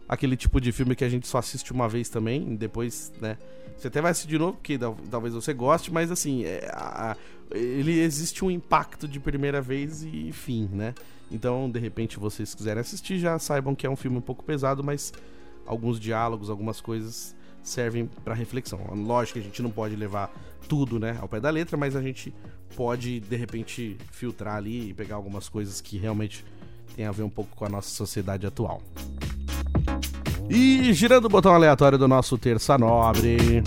Aquele 0.07 0.37
tipo 0.37 0.61
de 0.61 0.71
filme 0.71 0.95
que 0.95 1.03
a 1.03 1.09
gente 1.09 1.27
só 1.27 1.39
assiste 1.39 1.71
uma 1.71 1.89
vez 1.89 2.09
também, 2.09 2.55
depois, 2.55 3.11
né? 3.19 3.37
Você 3.77 3.87
até 3.87 4.01
vai 4.01 4.11
assistir 4.11 4.29
de 4.29 4.37
novo, 4.37 4.53
porque 4.53 4.77
talvez 5.09 5.33
você 5.33 5.53
goste, 5.53 5.91
mas 5.91 6.11
assim, 6.11 6.45
é, 6.45 6.69
a, 6.71 7.17
ele 7.51 7.99
existe 7.99 8.43
um 8.45 8.49
impacto 8.49 9.07
de 9.07 9.19
primeira 9.19 9.61
vez 9.61 10.03
e 10.03 10.31
fim, 10.31 10.69
né? 10.71 10.93
Então, 11.31 11.69
de 11.69 11.79
repente, 11.79 12.19
vocês 12.19 12.53
quiserem 12.53 12.81
assistir, 12.81 13.19
já 13.19 13.37
saibam 13.39 13.75
que 13.75 13.85
é 13.85 13.89
um 13.89 13.95
filme 13.95 14.17
um 14.17 14.21
pouco 14.21 14.43
pesado, 14.43 14.83
mas 14.83 15.11
alguns 15.65 15.99
diálogos, 15.99 16.49
algumas 16.49 16.79
coisas 16.79 17.35
servem 17.63 18.07
para 18.23 18.33
reflexão. 18.33 18.79
Lógico 18.93 19.33
que 19.33 19.39
a 19.39 19.43
gente 19.43 19.61
não 19.61 19.71
pode 19.71 19.95
levar 19.95 20.31
tudo, 20.69 20.99
né, 20.99 21.17
ao 21.19 21.27
pé 21.27 21.39
da 21.39 21.49
letra, 21.49 21.75
mas 21.75 21.95
a 21.95 22.01
gente 22.01 22.33
pode 22.75 23.19
de 23.19 23.35
repente 23.35 23.97
filtrar 24.11 24.55
ali 24.55 24.89
e 24.89 24.93
pegar 24.93 25.15
algumas 25.15 25.49
coisas 25.49 25.81
que 25.81 25.97
realmente 25.97 26.45
tem 26.95 27.05
a 27.05 27.11
ver 27.11 27.23
um 27.23 27.29
pouco 27.29 27.55
com 27.55 27.65
a 27.65 27.69
nossa 27.69 27.89
sociedade 27.89 28.45
atual. 28.45 28.81
E 30.49 30.93
girando 30.93 31.25
o 31.25 31.29
botão 31.29 31.53
aleatório 31.53 31.97
do 31.97 32.07
nosso 32.07 32.37
terça 32.37 32.77
nobre. 32.77 33.63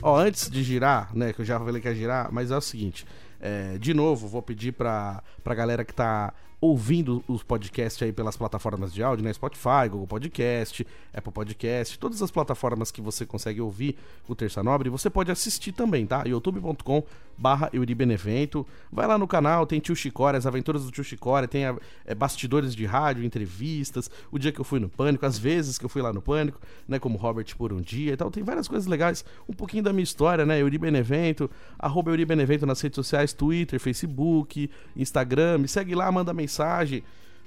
Ó, 0.00 0.16
antes 0.16 0.48
de 0.48 0.62
girar, 0.62 1.10
né, 1.14 1.32
que 1.32 1.40
eu 1.40 1.44
já 1.44 1.58
falei 1.58 1.82
que 1.82 1.88
ia 1.88 1.94
girar, 1.94 2.28
mas 2.30 2.50
é 2.52 2.56
o 2.56 2.60
seguinte, 2.60 3.04
é, 3.40 3.76
de 3.78 3.92
novo, 3.92 4.28
vou 4.28 4.40
pedir 4.40 4.72
pra, 4.72 5.22
pra 5.42 5.54
galera 5.54 5.84
que 5.84 5.92
tá 5.92 6.32
ouvindo 6.60 7.22
os 7.28 7.42
podcasts 7.42 8.02
aí 8.02 8.12
pelas 8.12 8.36
plataformas 8.36 8.92
de 8.92 9.02
áudio, 9.02 9.24
né? 9.24 9.32
Spotify, 9.32 9.88
Google 9.90 10.06
Podcast, 10.06 10.86
Apple 11.12 11.32
Podcast, 11.32 11.98
todas 11.98 12.22
as 12.22 12.30
plataformas 12.30 12.90
que 12.90 13.00
você 13.00 13.26
consegue 13.26 13.60
ouvir 13.60 13.96
o 14.28 14.34
Terça 14.34 14.62
Nobre, 14.62 14.88
você 14.88 15.10
pode 15.10 15.30
assistir 15.30 15.72
também, 15.72 16.06
tá? 16.06 16.24
youtube.com 16.26 17.04
barra 17.38 17.68
Euribenevento. 17.72 18.66
Vai 18.90 19.06
lá 19.06 19.18
no 19.18 19.26
canal, 19.26 19.66
tem 19.66 19.78
Tio 19.78 19.94
Chicória, 19.94 20.38
as 20.38 20.46
aventuras 20.46 20.84
do 20.84 20.90
Tio 20.90 21.04
Chicória, 21.04 21.46
tem 21.46 21.64
é, 22.04 22.14
bastidores 22.14 22.74
de 22.74 22.86
rádio, 22.86 23.24
entrevistas, 23.24 24.10
o 24.30 24.38
dia 24.38 24.50
que 24.52 24.60
eu 24.60 24.64
fui 24.64 24.80
no 24.80 24.88
Pânico, 24.88 25.26
as 25.26 25.38
vezes 25.38 25.78
que 25.78 25.84
eu 25.84 25.88
fui 25.88 26.02
lá 26.02 26.12
no 26.12 26.22
Pânico, 26.22 26.60
né? 26.88 26.98
Como 26.98 27.18
Robert 27.18 27.54
por 27.56 27.72
um 27.72 27.80
dia 27.80 28.14
e 28.14 28.16
tal. 28.16 28.30
Tem 28.30 28.42
várias 28.42 28.68
coisas 28.68 28.86
legais, 28.86 29.24
um 29.48 29.52
pouquinho 29.52 29.82
da 29.82 29.92
minha 29.92 30.04
história, 30.04 30.46
né? 30.46 30.60
Euribenevento, 30.60 31.50
arroba 31.78 32.10
Euribenevento 32.10 32.66
nas 32.66 32.80
redes 32.80 32.96
sociais, 32.96 33.32
Twitter, 33.32 33.78
Facebook, 33.78 34.70
Instagram. 34.96 35.58
Me 35.58 35.68
segue 35.68 35.94
lá, 35.94 36.10
manda 36.10 36.32
mensagem, 36.32 36.45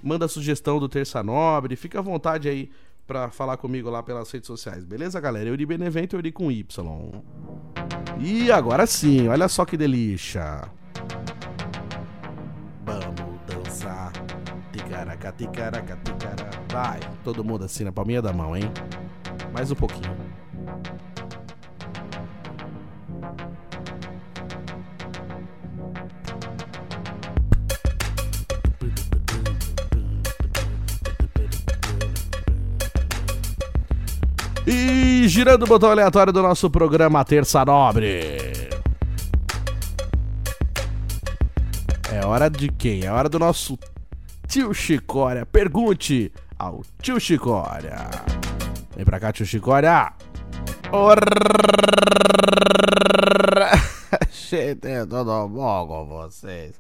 manda 0.02 0.28
sugestão 0.28 0.80
do 0.80 0.90
Terça 0.90 1.22
Nobre, 1.24 1.76
fica 1.76 2.00
à 2.00 2.02
vontade 2.02 2.48
aí 2.48 2.70
para 3.06 3.30
falar 3.32 3.58
comigo 3.58 3.90
lá 3.90 4.04
pelas 4.04 4.30
redes 4.30 4.46
sociais, 4.46 4.86
beleza, 4.86 5.20
galera? 5.20 5.50
Euri 5.50 5.66
Benevento, 5.66 6.16
Euri 6.16 6.32
com 6.32 6.52
Y. 6.52 7.24
E 8.20 8.52
agora 8.52 8.86
sim, 8.86 9.28
olha 9.28 9.48
só 9.48 9.66
que 9.66 9.76
delícia. 9.76 10.70
Vamos 12.86 13.40
dançar. 13.48 14.12
Ticaraca, 14.72 15.32
ticaraca, 15.32 15.98
ticara. 16.04 16.50
Vai, 16.72 17.00
todo 17.24 17.44
mundo 17.44 17.66
assim 17.66 17.84
na 17.84 17.92
palminha 17.92 18.22
da 18.22 18.32
mão, 18.32 18.56
hein? 18.56 18.72
Mais 19.52 19.72
um 19.72 19.76
pouquinho. 19.76 20.16
E 34.72 35.28
girando 35.28 35.64
o 35.64 35.66
botão 35.66 35.90
aleatório 35.90 36.32
do 36.32 36.44
nosso 36.44 36.70
programa 36.70 37.26
Terça 37.26 37.66
Nobre. 37.66 38.70
É 42.14 42.24
hora 42.24 42.52
de 42.52 42.70
quem? 42.70 43.04
É 43.04 43.12
hora 43.12 43.28
do 43.28 43.40
nosso 43.40 43.80
tio 44.48 44.72
Chicória. 44.72 45.44
Pergunte 45.44 46.32
ao 46.60 46.84
tio 47.02 47.20
Chicória. 47.20 48.12
Vem 48.96 49.04
pra 49.04 49.20
cá, 49.20 49.34
tio 49.34 49.44
Chicória. 49.44 50.14
Gente, 54.30 54.88
tudo 55.10 55.48
bom 55.48 55.88
com 55.88 56.06
vocês? 56.06 56.80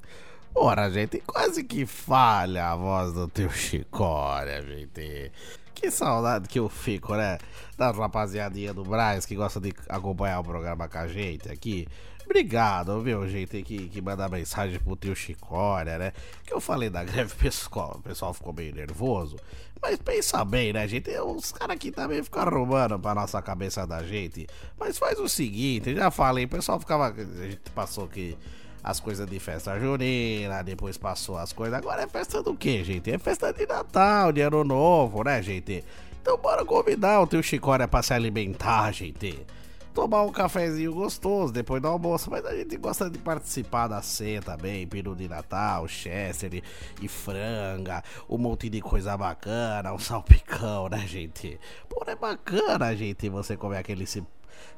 Ora, 0.53 0.91
gente, 0.91 1.23
quase 1.25 1.63
que 1.63 1.87
falha 1.87 2.67
a 2.67 2.75
voz 2.75 3.13
do 3.13 3.27
tio 3.27 3.49
Chicória, 3.49 4.61
gente. 4.61 5.31
Que 5.79 5.89
saudade 5.89 6.49
que 6.49 6.59
eu 6.59 6.67
fico, 6.67 7.15
né? 7.15 7.37
Da 7.77 7.89
rapaziadinha 7.91 8.73
do 8.73 8.83
Braz 8.83 9.25
que 9.25 9.33
gosta 9.33 9.61
de 9.61 9.73
acompanhar 9.87 10.41
o 10.41 10.43
programa 10.43 10.89
com 10.89 10.97
a 10.97 11.07
gente 11.07 11.49
aqui. 11.49 11.87
Obrigado, 12.25 13.01
viu, 13.01 13.25
gente, 13.29 13.63
que, 13.63 13.87
que 13.87 14.01
manda 14.01 14.27
mensagem 14.27 14.77
pro 14.77 14.97
tio 14.97 15.15
Chicória, 15.15 15.97
né? 15.97 16.11
Que 16.45 16.53
eu 16.53 16.59
falei 16.59 16.89
da 16.89 17.01
greve 17.05 17.33
pessoal, 17.33 17.95
o 17.97 18.01
pessoal 18.01 18.33
ficou 18.33 18.51
meio 18.51 18.75
nervoso. 18.75 19.37
Mas 19.81 19.97
pensa 19.99 20.43
bem, 20.43 20.73
né, 20.73 20.85
gente? 20.85 21.09
Os 21.11 21.53
caras 21.53 21.77
aqui 21.77 21.91
também 21.91 22.21
ficam 22.21 22.41
arrumando 22.41 22.99
pra 22.99 23.15
nossa 23.15 23.41
cabeça 23.41 23.87
da 23.87 24.03
gente. 24.03 24.47
Mas 24.77 24.97
faz 24.97 25.17
o 25.17 25.29
seguinte, 25.29 25.95
já 25.95 26.11
falei, 26.11 26.43
o 26.43 26.49
pessoal 26.49 26.77
ficava. 26.77 27.07
A 27.07 27.47
gente 27.47 27.71
passou 27.73 28.05
que 28.05 28.37
as 28.83 28.99
coisas 28.99 29.27
de 29.27 29.39
festa 29.39 29.79
junina, 29.79 30.63
depois 30.63 30.97
passou 30.97 31.37
as 31.37 31.53
coisas. 31.53 31.77
Agora 31.77 32.03
é 32.03 32.07
festa 32.07 32.41
do 32.41 32.55
que, 32.55 32.83
gente? 32.83 33.11
É 33.11 33.17
festa 33.17 33.51
de 33.53 33.65
Natal, 33.65 34.31
de 34.31 34.41
Ano 34.41 34.63
Novo, 34.63 35.23
né, 35.23 35.41
gente? 35.41 35.83
Então 36.21 36.37
bora 36.37 36.65
convidar 36.65 37.21
o 37.21 37.27
teu 37.27 37.41
Chicória 37.41 37.87
pra 37.87 38.01
se 38.01 38.13
alimentar, 38.13 38.91
gente. 38.91 39.45
Tomar 39.93 40.21
um 40.23 40.31
cafezinho 40.31 40.93
gostoso 40.93 41.51
depois 41.51 41.81
do 41.81 41.87
almoço, 41.87 42.29
mas 42.29 42.45
a 42.45 42.55
gente 42.55 42.77
gosta 42.77 43.09
de 43.09 43.17
participar 43.17 43.87
da 43.87 44.01
ceia 44.01 44.41
também, 44.41 44.87
peru 44.87 45.15
de 45.15 45.27
Natal, 45.27 45.87
Chester 45.87 46.53
e, 46.53 46.63
e 47.01 47.07
franga, 47.07 48.03
um 48.29 48.37
monte 48.37 48.69
de 48.69 48.79
coisa 48.81 49.17
bacana, 49.17 49.91
um 49.91 49.99
salpicão, 49.99 50.87
né, 50.87 50.99
gente? 51.07 51.59
Pô, 51.89 52.03
é 52.07 52.15
bacana, 52.15 52.95
gente, 52.95 53.27
você 53.29 53.57
comer 53.57 53.79
aquele 53.79 54.05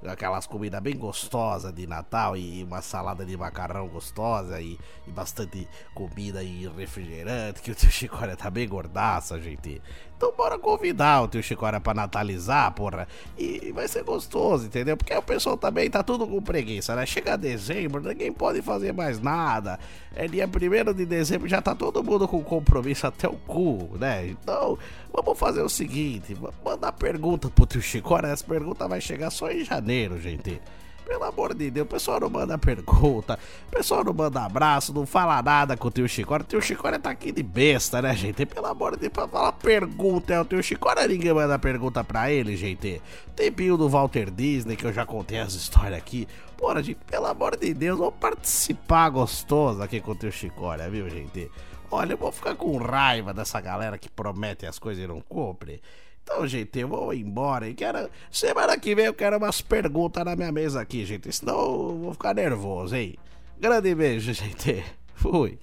aquelas 0.06 0.48
comidas 0.48 0.82
bem 0.82 0.98
gostosas 0.98 1.74
de 1.74 1.88
Natal 1.88 2.36
e 2.36 2.64
uma 2.64 2.82
salada 2.82 3.26
de 3.26 3.36
macarrão 3.38 3.88
gostosa 3.88 4.62
e, 4.62 4.78
e 5.08 5.12
bastante 5.12 5.68
comida 5.94 6.44
e 6.44 6.68
refrigerante, 6.68 7.62
que 7.62 7.72
o 7.72 7.76
tio 7.76 7.92
Chicória 7.92 8.36
tá 8.36 8.50
bem 8.50 8.68
gordaça, 8.68 9.40
gente. 9.40 9.82
Então 10.22 10.32
bora 10.38 10.60
convidar 10.60 11.24
o 11.24 11.28
tio 11.28 11.42
Chicória 11.42 11.80
pra 11.80 11.96
natalizar, 11.96 12.72
porra. 12.74 13.08
E 13.36 13.72
vai 13.72 13.88
ser 13.88 14.04
gostoso, 14.04 14.68
entendeu? 14.68 14.96
Porque 14.96 15.12
o 15.16 15.22
pessoal 15.22 15.58
também 15.58 15.90
tá 15.90 16.04
tudo 16.04 16.28
com 16.28 16.40
preguiça, 16.40 16.96
né? 16.96 17.08
Chega 17.08 17.36
dezembro, 17.36 18.08
ninguém 18.08 18.32
pode 18.32 18.62
fazer 18.62 18.94
mais 18.94 19.20
nada. 19.20 19.80
É 20.16 20.28
dia 20.28 20.46
1 20.48 20.94
de 20.94 21.06
dezembro, 21.08 21.48
já 21.48 21.60
tá 21.60 21.74
todo 21.74 22.04
mundo 22.04 22.28
com 22.28 22.44
compromisso 22.44 23.08
até 23.08 23.28
o 23.28 23.36
cu, 23.36 23.98
né? 24.00 24.28
Então, 24.28 24.78
vamos 25.12 25.40
fazer 25.40 25.64
o 25.64 25.70
seguinte: 25.70 26.38
mandar 26.64 26.92
pergunta 26.92 27.50
pro 27.50 27.66
tio 27.66 27.82
Chicória. 27.82 28.28
Essa 28.28 28.46
pergunta 28.46 28.88
vai 28.88 29.02
chegar 29.02 29.32
só 29.32 29.50
em 29.50 29.61
janeiro, 29.64 30.20
gente. 30.20 30.62
Pelo 31.06 31.24
amor 31.26 31.54
de 31.54 31.70
Deus, 31.70 31.86
o 31.86 31.90
pessoal 31.90 32.22
não 32.22 32.30
manda 32.30 32.58
pergunta, 32.58 33.38
o 33.68 33.72
pessoal 33.72 34.04
não 34.04 34.14
manda 34.14 34.46
abraço, 34.46 34.94
não 34.94 35.06
fala 35.06 35.42
nada 35.42 35.76
com 35.76 35.90
o 35.90 35.92
tio 35.92 36.08
Chicória. 36.08 36.44
O 36.44 36.48
tio 36.48 36.62
Chicória 36.62 36.98
tá 36.98 37.10
aqui 37.10 37.34
de 37.34 37.44
besta, 37.44 38.02
né, 38.02 38.16
gente? 38.16 38.46
Pelo 38.46 38.68
amor 38.68 38.94
de 38.94 39.02
Deus, 39.02 39.12
pra 39.12 39.28
falar 39.28 39.52
pergunta, 39.52 40.34
é 40.34 40.40
o 40.40 40.46
tio 40.46 40.64
Chicória, 40.64 41.06
ninguém 41.08 41.34
manda 41.34 41.60
pergunta 41.60 42.02
pra 42.04 42.32
ele, 42.32 42.56
gente. 42.56 43.02
Tempinho 43.36 43.76
do 43.76 43.90
Walter 43.90 44.32
Disney, 44.32 44.78
que 44.78 44.86
eu 44.86 44.94
já 44.94 45.06
contei 45.06 45.40
as 45.40 45.54
histórias 45.54 45.98
aqui. 45.98 46.28
Porra, 46.56 46.82
gente, 46.82 47.00
pelo 47.06 47.26
amor 47.26 47.58
de 47.58 47.74
Deus, 47.74 48.00
vamos 48.00 48.16
participar 48.20 49.10
gostoso 49.10 49.82
aqui 49.84 50.00
com 50.00 50.12
o 50.12 50.16
tio 50.16 50.32
Chicória, 50.32 50.90
viu, 50.90 51.10
gente? 51.10 51.52
Olha, 51.90 52.14
eu 52.14 52.18
vou 52.18 52.32
ficar 52.32 52.56
com 52.56 52.78
raiva 52.78 53.34
dessa 53.34 53.60
galera 53.60 53.98
que 53.98 54.08
promete 54.08 54.66
as 54.66 54.80
coisas 54.80 55.04
e 55.04 55.08
não 55.08 55.20
cumpre. 55.20 55.82
Então, 56.24 56.48
gente, 56.48 56.80
eu 56.80 56.88
vou 56.88 57.14
embora 57.14 57.68
e 57.68 57.74
quero. 57.74 58.10
Semana 58.30 58.78
que 58.78 58.96
vem 58.96 59.06
eu 59.06 59.14
quero 59.14 59.38
umas 59.38 59.62
perguntas 59.62 60.24
na 60.24 60.36
minha 60.36 60.52
mesa 60.52 60.82
aqui, 60.82 61.06
gente. 61.06 61.32
Senão 61.32 61.56
eu 61.56 62.00
vou 62.04 62.14
ficar 62.14 62.34
nervoso, 62.34 62.96
hein? 62.96 63.16
Grande 63.60 63.94
beijo, 63.94 64.34
gente. 64.34 64.84
Fui. 65.14 65.60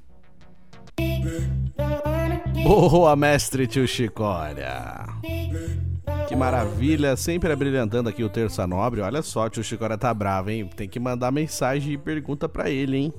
Boa, 2.64 3.16
mestre 3.16 3.66
tio 3.66 3.86
Chicória. 3.86 5.06
Que 6.28 6.36
maravilha, 6.36 7.16
sempre 7.16 7.52
abrilhantando 7.52 8.08
aqui 8.08 8.22
o 8.22 8.28
Terça 8.28 8.66
Nobre. 8.66 9.00
Olha 9.00 9.22
só, 9.22 9.48
tio 9.48 9.64
Chicória 9.64 9.96
tá 9.96 10.12
bravo, 10.12 10.50
hein? 10.50 10.68
Tem 10.76 10.88
que 10.88 11.00
mandar 11.00 11.30
mensagem 11.30 11.94
e 11.94 11.98
pergunta 11.98 12.48
pra 12.48 12.68
ele, 12.68 12.96
hein? 12.96 13.14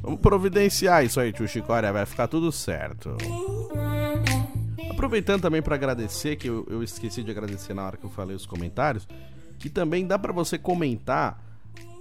Vamos 0.00 0.20
providenciar 0.20 1.04
isso 1.04 1.20
aí, 1.20 1.32
tio 1.32 1.46
Chicória. 1.46 1.92
Vai 1.92 2.06
ficar 2.06 2.28
tudo 2.28 2.50
certo. 2.50 3.16
Aproveitando 5.02 5.42
também 5.42 5.60
para 5.60 5.74
agradecer, 5.74 6.36
que 6.36 6.48
eu, 6.48 6.64
eu, 6.70 6.80
esqueci 6.80 7.24
de 7.24 7.30
agradecer 7.32 7.74
na 7.74 7.84
hora 7.84 7.96
que 7.96 8.04
eu 8.04 8.10
falei 8.10 8.36
os 8.36 8.46
comentários, 8.46 9.08
que 9.58 9.68
também 9.68 10.06
dá 10.06 10.16
para 10.16 10.32
você 10.32 10.56
comentar 10.56 11.44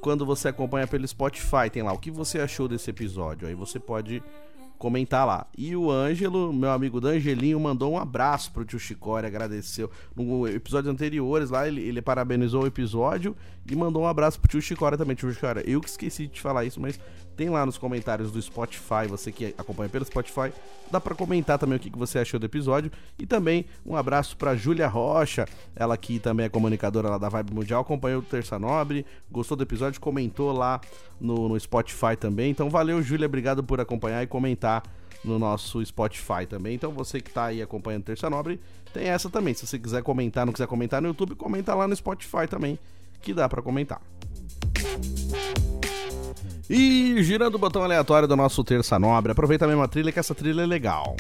quando 0.02 0.24
você 0.24 0.50
acompanha 0.50 0.86
pelo 0.86 1.08
Spotify. 1.08 1.68
Tem 1.72 1.82
lá 1.82 1.92
o 1.94 1.98
que 1.98 2.12
você 2.12 2.40
achou 2.40 2.68
desse 2.68 2.92
episódio. 2.92 3.48
Aí 3.48 3.56
você 3.56 3.80
pode 3.80 4.22
comentar 4.78 5.26
lá. 5.26 5.48
E 5.58 5.76
o 5.76 5.90
Ângelo, 5.90 6.54
meu 6.54 6.70
amigo 6.70 7.02
D'Angelinho, 7.02 7.60
mandou 7.60 7.92
um 7.92 7.98
abraço 7.98 8.52
pro 8.52 8.64
tio 8.64 8.80
Chicória, 8.80 9.26
agradeceu. 9.26 9.90
No 10.16 10.48
episódios 10.48 10.94
anteriores 10.94 11.50
lá, 11.50 11.68
ele, 11.68 11.82
ele 11.82 12.04
parabenizou 12.04 12.66
o 12.66 12.68
episódio 12.68 13.36
e 13.68 13.76
mandou 13.76 14.04
um 14.04 14.08
abraço 14.08 14.40
pro 14.40 14.48
tio 14.48 14.62
Chicória 14.62 14.96
também. 14.96 15.16
Tio 15.16 15.34
Chicória, 15.34 15.64
eu 15.68 15.82
que 15.82 15.90
esqueci 15.90 16.28
de 16.28 16.34
te 16.34 16.42
falar 16.42 16.66
isso, 16.66 16.80
mas 16.80 17.00
tem 17.36 17.50
lá 17.50 17.66
nos 17.66 17.78
comentários 17.78 18.32
do 18.32 18.42
Spotify, 18.42 19.08
você 19.08 19.32
que 19.32 19.54
acompanha 19.58 19.90
pelo 19.90 20.06
Spotify, 20.06 20.52
dá 20.92 21.00
para 21.00 21.16
comentar 21.16 21.58
também 21.58 21.78
o 21.78 21.80
que, 21.80 21.90
você 21.90 22.20
achou 22.20 22.40
do 22.40 22.46
episódio. 22.46 22.92
E 23.18 23.26
também 23.26 23.66
um 23.86 23.96
abraço 23.96 24.36
pra 24.38 24.56
Júlia 24.56 24.88
Rocha, 24.88 25.46
ela 25.76 25.98
que 25.98 26.20
também 26.20 26.46
é 26.46 26.50
comunicadora 26.50 27.10
lá 27.10 27.18
da 27.18 27.30
Vibe 27.30 27.54
Mundial, 27.54 27.82
acompanhou 27.82 28.22
o 28.22 28.26
Terça 28.26 28.60
Nobre, 28.60 29.06
gostou 29.32 29.58
do 29.58 29.64
episódio, 29.64 30.00
comentou 30.00 30.52
lá 30.52 30.80
no, 31.20 31.50
no 31.50 31.60
Spotify 31.60 32.16
também. 32.20 32.52
Então 32.52 32.70
valeu, 32.70 33.02
Júlia, 33.02 33.26
obrigado 33.26 33.64
por 33.64 33.80
acompanhar 33.80 34.22
e 34.24 34.28
comentar 34.28 34.84
no 35.24 35.38
nosso 35.40 35.84
Spotify 35.86 36.46
também. 36.48 36.76
Então 36.76 36.92
você 36.92 37.22
que 37.22 37.32
tá 37.32 37.46
aí 37.46 37.62
acompanhando 37.62 38.04
Terça 38.04 38.30
Nobre, 38.30 38.60
tem 38.94 39.08
essa 39.08 39.30
também. 39.30 39.54
Se 39.54 39.66
você 39.66 39.80
quiser 39.80 40.04
comentar, 40.04 40.46
não 40.46 40.54
quiser 40.54 40.68
comentar 40.68 41.02
no 41.02 41.10
YouTube, 41.10 41.36
comenta 41.36 41.74
lá 41.74 41.88
no 41.88 41.96
Spotify 41.96 42.48
também, 42.50 42.78
que 43.22 43.34
dá 43.34 43.48
para 43.48 43.62
comentar. 43.62 44.02
E 46.70 47.22
girando 47.24 47.56
o 47.56 47.60
botão 47.60 47.84
aleatório 47.84 48.28
do 48.28 48.36
nosso 48.36 48.64
Terça 48.64 48.98
Nobre, 48.98 49.32
aproveita 49.32 49.66
a 49.66 49.68
mesma 49.68 49.88
trilha 49.88 50.12
que 50.12 50.20
essa 50.20 50.36
trilha 50.36 50.62
é 50.62 50.66
legal. 50.66 51.16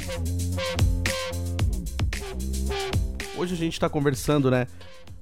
Hoje 3.37 3.53
a 3.53 3.57
gente 3.57 3.73
está 3.73 3.89
conversando, 3.89 4.51
né, 4.51 4.67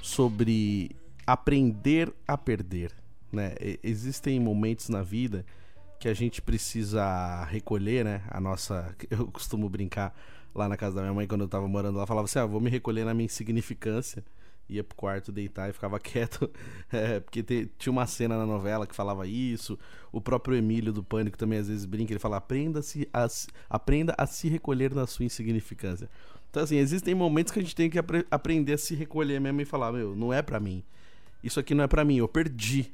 sobre 0.01 0.91
aprender 1.25 2.13
a 2.27 2.37
perder, 2.37 2.91
né? 3.31 3.55
Existem 3.83 4.39
momentos 4.39 4.89
na 4.89 5.01
vida 5.01 5.45
que 5.99 6.07
a 6.07 6.13
gente 6.13 6.41
precisa 6.41 7.43
recolher, 7.45 8.03
né? 8.03 8.21
A 8.29 8.39
nossa. 8.39 8.95
Eu 9.09 9.27
costumo 9.27 9.69
brincar 9.69 10.15
lá 10.55 10.67
na 10.67 10.77
casa 10.77 10.95
da 10.95 11.01
minha 11.01 11.13
mãe 11.13 11.27
quando 11.27 11.41
eu 11.41 11.47
tava 11.47 11.67
morando 11.67 11.97
lá, 11.97 12.07
falava 12.07 12.25
assim: 12.25 12.39
ah, 12.39 12.45
vou 12.45 12.59
me 12.59 12.69
recolher 12.69 13.05
na 13.05 13.13
minha 13.13 13.25
insignificância. 13.25 14.23
Ia 14.69 14.83
pro 14.83 14.95
quarto 14.95 15.31
deitar 15.31 15.69
e 15.69 15.73
ficava 15.73 15.99
quieto. 15.99 16.49
É, 16.91 17.19
porque 17.19 17.41
te, 17.41 17.69
tinha 17.77 17.91
uma 17.91 18.05
cena 18.05 18.37
na 18.37 18.45
novela 18.45 18.85
que 18.85 18.95
falava 18.95 19.25
isso. 19.27 19.77
O 20.11 20.21
próprio 20.21 20.55
Emílio 20.55 20.93
do 20.93 21.03
Pânico 21.03 21.37
também 21.37 21.59
às 21.59 21.67
vezes 21.67 21.85
brinca. 21.85 22.13
Ele 22.13 22.19
fala: 22.19 22.37
aprenda, 22.37 22.81
-se 22.81 23.09
a, 23.13 23.27
aprenda 23.69 24.13
a 24.17 24.25
se 24.25 24.47
recolher 24.47 24.93
na 24.93 25.07
sua 25.07 25.25
insignificância. 25.25 26.09
Então, 26.49 26.63
assim, 26.63 26.77
existem 26.77 27.13
momentos 27.13 27.51
que 27.51 27.59
a 27.59 27.61
gente 27.61 27.75
tem 27.75 27.89
que 27.89 27.99
apre 27.99 28.25
aprender 28.31 28.73
a 28.73 28.77
se 28.77 28.95
recolher 28.95 29.39
mesmo 29.39 29.61
e 29.61 29.65
falar: 29.65 29.91
meu, 29.91 30.15
não 30.15 30.31
é 30.31 30.41
para 30.41 30.59
mim. 30.59 30.83
Isso 31.43 31.59
aqui 31.59 31.73
não 31.73 31.83
é 31.83 31.87
para 31.87 32.03
mim, 32.03 32.17
eu 32.17 32.27
perdi. 32.27 32.91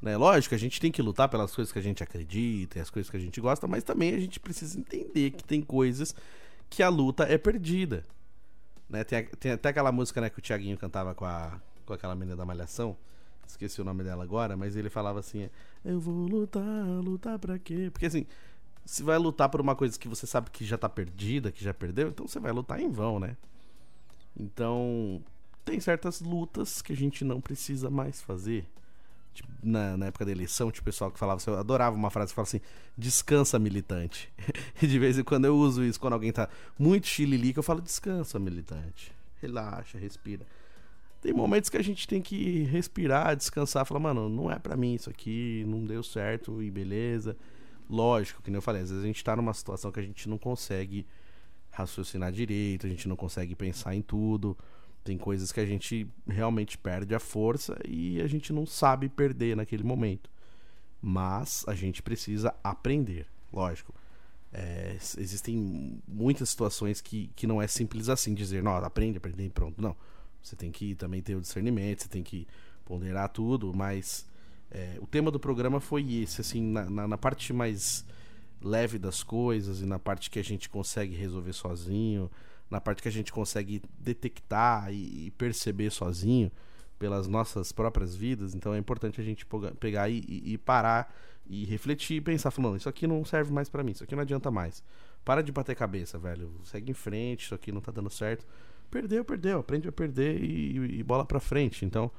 Né? 0.00 0.16
Lógico, 0.16 0.54
a 0.54 0.58
gente 0.58 0.80
tem 0.80 0.92
que 0.92 1.00
lutar 1.00 1.28
pelas 1.28 1.54
coisas 1.54 1.72
que 1.72 1.78
a 1.78 1.82
gente 1.82 2.02
acredita, 2.02 2.80
as 2.80 2.90
coisas 2.90 3.10
que 3.10 3.16
a 3.16 3.20
gente 3.20 3.40
gosta, 3.40 3.66
mas 3.66 3.82
também 3.82 4.14
a 4.14 4.20
gente 4.20 4.38
precisa 4.38 4.78
entender 4.78 5.30
que 5.30 5.42
tem 5.42 5.62
coisas 5.62 6.14
que 6.68 6.82
a 6.82 6.88
luta 6.88 7.24
é 7.24 7.38
perdida. 7.38 8.04
Né? 8.88 9.04
Tem, 9.04 9.24
tem 9.24 9.52
até 9.52 9.70
aquela 9.70 9.90
música 9.92 10.20
né, 10.20 10.30
que 10.30 10.38
o 10.38 10.42
Tiaguinho 10.42 10.78
cantava 10.78 11.14
com, 11.14 11.24
a, 11.24 11.60
com 11.84 11.92
aquela 11.92 12.14
menina 12.14 12.36
da 12.36 12.44
Malhação. 12.44 12.96
Esqueci 13.46 13.80
o 13.80 13.84
nome 13.84 14.02
dela 14.02 14.24
agora, 14.24 14.56
mas 14.56 14.76
ele 14.76 14.90
falava 14.90 15.20
assim: 15.20 15.48
Eu 15.84 16.00
vou 16.00 16.26
lutar, 16.26 16.62
lutar 17.02 17.38
pra 17.38 17.58
quê? 17.58 17.90
Porque 17.92 18.06
assim, 18.06 18.26
se 18.84 19.02
vai 19.02 19.18
lutar 19.18 19.48
por 19.48 19.60
uma 19.60 19.76
coisa 19.76 19.98
que 19.98 20.08
você 20.08 20.26
sabe 20.26 20.50
que 20.50 20.64
já 20.64 20.76
tá 20.76 20.88
perdida, 20.88 21.52
que 21.52 21.62
já 21.62 21.72
perdeu, 21.72 22.08
então 22.08 22.26
você 22.26 22.40
vai 22.40 22.52
lutar 22.52 22.80
em 22.80 22.90
vão, 22.90 23.20
né? 23.20 23.36
Então, 24.38 25.22
tem 25.64 25.80
certas 25.80 26.20
lutas 26.20 26.82
que 26.82 26.92
a 26.92 26.96
gente 26.96 27.24
não 27.24 27.40
precisa 27.40 27.88
mais 27.88 28.20
fazer 28.20 28.66
tipo, 29.36 29.48
na, 29.62 29.96
na, 29.96 30.06
época 30.06 30.24
da 30.24 30.32
eleição, 30.32 30.70
tinha 30.70 30.82
pessoal 30.82 31.10
que 31.10 31.18
falava 31.18 31.36
assim, 31.36 31.50
eu 31.50 31.58
adorava 31.58 31.94
uma 31.94 32.10
frase 32.10 32.32
que 32.32 32.34
falava 32.34 32.48
assim, 32.48 32.60
descansa 32.96 33.58
militante. 33.58 34.32
e 34.82 34.86
de 34.86 34.98
vez 34.98 35.18
em 35.18 35.22
quando 35.22 35.44
eu 35.44 35.56
uso 35.56 35.84
isso 35.84 36.00
quando 36.00 36.14
alguém 36.14 36.32
tá 36.32 36.48
muito 36.78 37.06
chililica, 37.06 37.58
eu 37.58 37.62
falo, 37.62 37.80
descansa 37.80 38.38
militante. 38.38 39.12
Relaxa, 39.40 39.98
respira. 39.98 40.46
Tem 41.20 41.32
momentos 41.32 41.70
que 41.70 41.76
a 41.76 41.82
gente 41.82 42.06
tem 42.06 42.20
que 42.20 42.64
respirar, 42.64 43.36
descansar, 43.36 43.84
falar, 43.84 44.00
mano, 44.00 44.28
não 44.28 44.50
é 44.50 44.58
para 44.58 44.76
mim 44.76 44.94
isso 44.94 45.10
aqui, 45.10 45.64
não 45.66 45.84
deu 45.84 46.02
certo 46.02 46.62
e 46.62 46.70
beleza. 46.70 47.36
Lógico, 47.88 48.42
que 48.42 48.50
nem 48.50 48.56
eu 48.56 48.62
falei, 48.62 48.82
às 48.82 48.90
vezes 48.90 49.04
a 49.04 49.06
gente 49.06 49.22
tá 49.22 49.36
numa 49.36 49.54
situação 49.54 49.92
que 49.92 50.00
a 50.00 50.02
gente 50.02 50.28
não 50.28 50.38
consegue 50.38 51.06
raciocinar 51.70 52.32
direito, 52.32 52.86
a 52.86 52.88
gente 52.88 53.08
não 53.08 53.16
consegue 53.16 53.54
pensar 53.54 53.94
em 53.94 54.02
tudo. 54.02 54.56
Tem 55.06 55.16
coisas 55.16 55.52
que 55.52 55.60
a 55.60 55.64
gente 55.64 56.04
realmente 56.26 56.76
perde 56.76 57.14
a 57.14 57.20
força 57.20 57.78
e 57.86 58.20
a 58.20 58.26
gente 58.26 58.52
não 58.52 58.66
sabe 58.66 59.08
perder 59.08 59.56
naquele 59.56 59.84
momento. 59.84 60.28
Mas 61.00 61.64
a 61.68 61.76
gente 61.76 62.02
precisa 62.02 62.52
aprender, 62.64 63.24
lógico. 63.52 63.94
É, 64.52 64.96
existem 65.16 66.02
muitas 66.08 66.50
situações 66.50 67.00
que, 67.00 67.30
que 67.36 67.46
não 67.46 67.62
é 67.62 67.68
simples 67.68 68.08
assim 68.08 68.34
dizer, 68.34 68.64
não, 68.64 68.74
aprende, 68.74 69.18
aprende 69.18 69.44
e 69.44 69.48
pronto. 69.48 69.80
Não. 69.80 69.94
Você 70.42 70.56
tem 70.56 70.72
que 70.72 70.96
também 70.96 71.22
ter 71.22 71.36
o 71.36 71.40
discernimento, 71.40 72.02
você 72.02 72.08
tem 72.08 72.24
que 72.24 72.44
ponderar 72.84 73.28
tudo, 73.28 73.72
mas 73.72 74.26
é, 74.72 74.98
o 75.00 75.06
tema 75.06 75.30
do 75.30 75.38
programa 75.38 75.78
foi 75.78 76.14
esse, 76.14 76.40
assim, 76.40 76.60
na, 76.60 76.90
na, 76.90 77.06
na, 77.06 77.18
parte 77.18 77.52
mais 77.52 78.04
leve 78.60 78.98
das 78.98 79.22
coisas 79.22 79.80
e 79.80 79.86
na 79.86 80.00
parte 80.00 80.30
que 80.30 80.38
a 80.40 80.44
gente 80.44 80.68
consegue 80.68 81.14
resolver 81.14 81.52
sozinho, 81.52 82.28
na 82.70 82.80
parte 82.80 83.02
que 83.02 83.08
a 83.08 83.12
gente 83.12 83.32
consegue 83.32 83.82
detectar 83.98 84.92
e, 84.92 85.26
e 85.26 85.30
perceber 85.32 85.90
sozinho 85.90 86.50
pelas 86.98 87.26
nossas 87.28 87.72
próprias 87.72 88.14
vidas. 88.14 88.54
Então 88.54 88.74
é 88.74 88.78
importante 88.78 89.20
a 89.20 89.24
gente 89.24 89.46
pegar 89.78 90.08
e, 90.08 90.22
e 90.44 90.58
parar 90.58 91.14
e 91.48 91.64
refletir 91.64 92.16
e 92.16 92.20
pensar, 92.20 92.50
falando, 92.50 92.76
isso 92.76 92.88
aqui 92.88 93.06
não 93.06 93.24
serve 93.24 93.52
mais 93.52 93.68
para 93.68 93.82
mim, 93.82 93.92
isso 93.92 94.02
aqui 94.02 94.14
não 94.14 94.22
adianta 94.22 94.50
mais. 94.50 94.82
Para 95.24 95.42
de 95.42 95.52
bater 95.52 95.76
cabeça, 95.76 96.18
velho. 96.18 96.52
Segue 96.64 96.90
em 96.90 96.94
frente, 96.94 97.44
isso 97.44 97.54
aqui 97.54 97.70
não 97.70 97.80
tá 97.80 97.92
dando 97.92 98.10
certo. 98.10 98.46
Perdeu, 98.90 99.24
perdeu, 99.24 99.60
aprende 99.60 99.88
a 99.88 99.92
perder 99.92 100.42
e, 100.42 100.98
e 100.98 101.02
bola 101.02 101.24
pra 101.24 101.40
frente. 101.40 101.84
Então, 101.84 102.10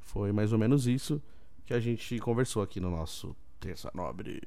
foi 0.00 0.32
mais 0.32 0.52
ou 0.52 0.58
menos 0.58 0.86
isso 0.86 1.20
que 1.64 1.74
a 1.74 1.80
gente 1.80 2.18
conversou 2.20 2.62
aqui 2.62 2.80
no 2.80 2.90
nosso 2.90 3.36
Terça 3.58 3.90
Nobre. 3.94 4.40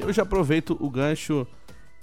Eu 0.00 0.12
já 0.12 0.22
aproveito 0.22 0.76
o 0.80 0.88
gancho 0.88 1.46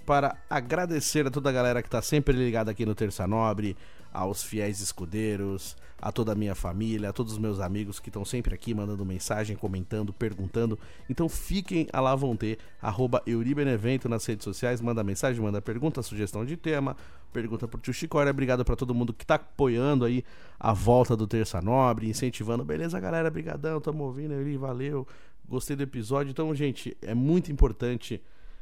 para 0.06 0.38
agradecer 0.50 1.26
a 1.26 1.32
toda 1.32 1.50
a 1.50 1.54
galera 1.54 1.82
que 1.82 1.88
está 1.88 2.02
sempre 2.02 2.34
ligada 2.36 2.70
aqui 2.70 2.86
no 2.86 2.93
Terça 2.93 3.26
Nobre, 3.26 3.76
aos 4.16 4.41
fiéis 4.41 4.80
escudeiros, 4.80 5.76
a 6.01 6.11
toda 6.11 6.32
a 6.32 6.36
minha 6.36 6.55
família, 6.55 7.09
a 7.09 7.13
todos 7.13 7.34
os 7.34 7.39
meus 7.39 7.59
amigos 7.59 7.99
que 7.99 8.09
estão 8.09 8.24
sempre 8.24 8.55
aqui 8.55 8.74
mandando 8.74 9.05
mensagem, 9.05 9.55
comentando, 9.55 10.13
perguntando. 10.13 10.80
Então 11.09 11.28
fiquem 11.28 11.88
a 11.91 11.99
lá 11.99 12.16
vão 12.16 12.36
ter, 12.36 12.59
arroba 12.82 13.22
Euribenevento 13.26 14.07
nas 14.07 14.26
redes 14.26 14.43
sociais, 14.43 14.82
manda 14.82 15.03
mensagem, 15.03 15.41
manda 15.41 15.61
pergunta, 15.61 16.01
sugestão 16.01 16.45
de 16.45 16.55
tema, 16.55 16.95
pergunta 17.34 17.68
pro 17.68 17.80
tio 17.80 17.93
Chicória. 17.93 18.30
Obrigado 18.30 18.63
para 18.63 18.76
todo 18.76 18.95
mundo 18.95 19.13
que 19.13 19.26
tá 19.26 19.36
apoiando 19.36 20.05
aí 20.05 20.24
a 20.59 20.74
volta 20.74 21.16
do 21.16 21.28
Terça 21.28 21.61
Nobre, 21.61 22.09
incentivando. 22.09 22.63
Beleza, 22.63 22.99
galera? 22.99 23.30
Brigadão, 23.30 23.82
tamo 23.82 24.03
ouvindo, 24.03 24.34
Euri, 24.34 24.57
valeu. 24.57 25.07
Gostei 25.47 25.76
do 25.76 25.84
episódio. 25.84 26.32
Então, 26.32 26.53
gente, 26.55 26.95
é 27.01 27.13
muito 27.13 27.51
importante 27.51 28.22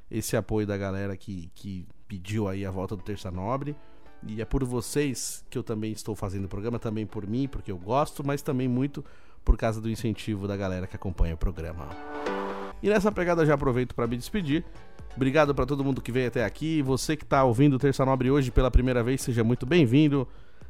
esse 0.10 0.36
apoio 0.36 0.68
da 0.68 0.78
galera 0.78 1.16
que, 1.16 1.50
que 1.56 1.86
pediu 2.08 2.48
aí 2.48 2.66
a 2.66 2.72
volta 2.72 2.96
do 2.96 3.04
Terça 3.04 3.32
Nobre. 3.32 3.76
E 4.28 4.42
é 4.42 4.46
por 4.46 4.64
vocês 4.64 5.44
que 5.50 5.58
eu 5.58 5.64
também 5.64 5.92
estou 5.92 6.16
fazendo 6.16 6.46
o 6.46 6.48
programa, 6.48 6.80
também 6.80 7.06
por 7.06 7.28
mim, 7.28 7.48
porque 7.48 7.72
eu 7.72 7.78
gosto, 7.78 8.26
mas 8.26 8.42
também 8.42 8.68
muito 8.68 9.04
por 9.44 9.58
causa 9.58 9.82
do 9.82 9.90
incentivo 9.90 10.48
da 10.48 10.56
galera 10.56 10.88
que 10.88 10.96
acompanha 10.96 11.34
o 11.34 11.38
programa. 11.38 11.90
E 12.82 12.90
nessa 12.90 13.12
pegada 13.12 13.46
já 13.46 13.54
aproveito 13.54 13.94
para 13.94 14.08
me 14.08 14.18
despedir. 14.18 14.64
Obrigado 15.16 15.54
para 15.54 15.66
todo 15.66 15.84
mundo 15.84 16.02
que 16.02 16.12
veio 16.12 16.28
até 16.28 16.44
aqui. 16.44 16.82
Você 16.82 17.16
que 17.16 17.24
está 17.24 17.44
ouvindo 17.44 17.76
o 17.76 17.80
Terça 17.80 18.06
Nobre 18.06 18.32
hoje 18.32 18.52
pela 18.52 18.72
primeira 18.72 19.04
vez, 19.04 19.22
seja 19.22 19.44
muito 19.44 19.66
bem-vindo. 19.66 20.28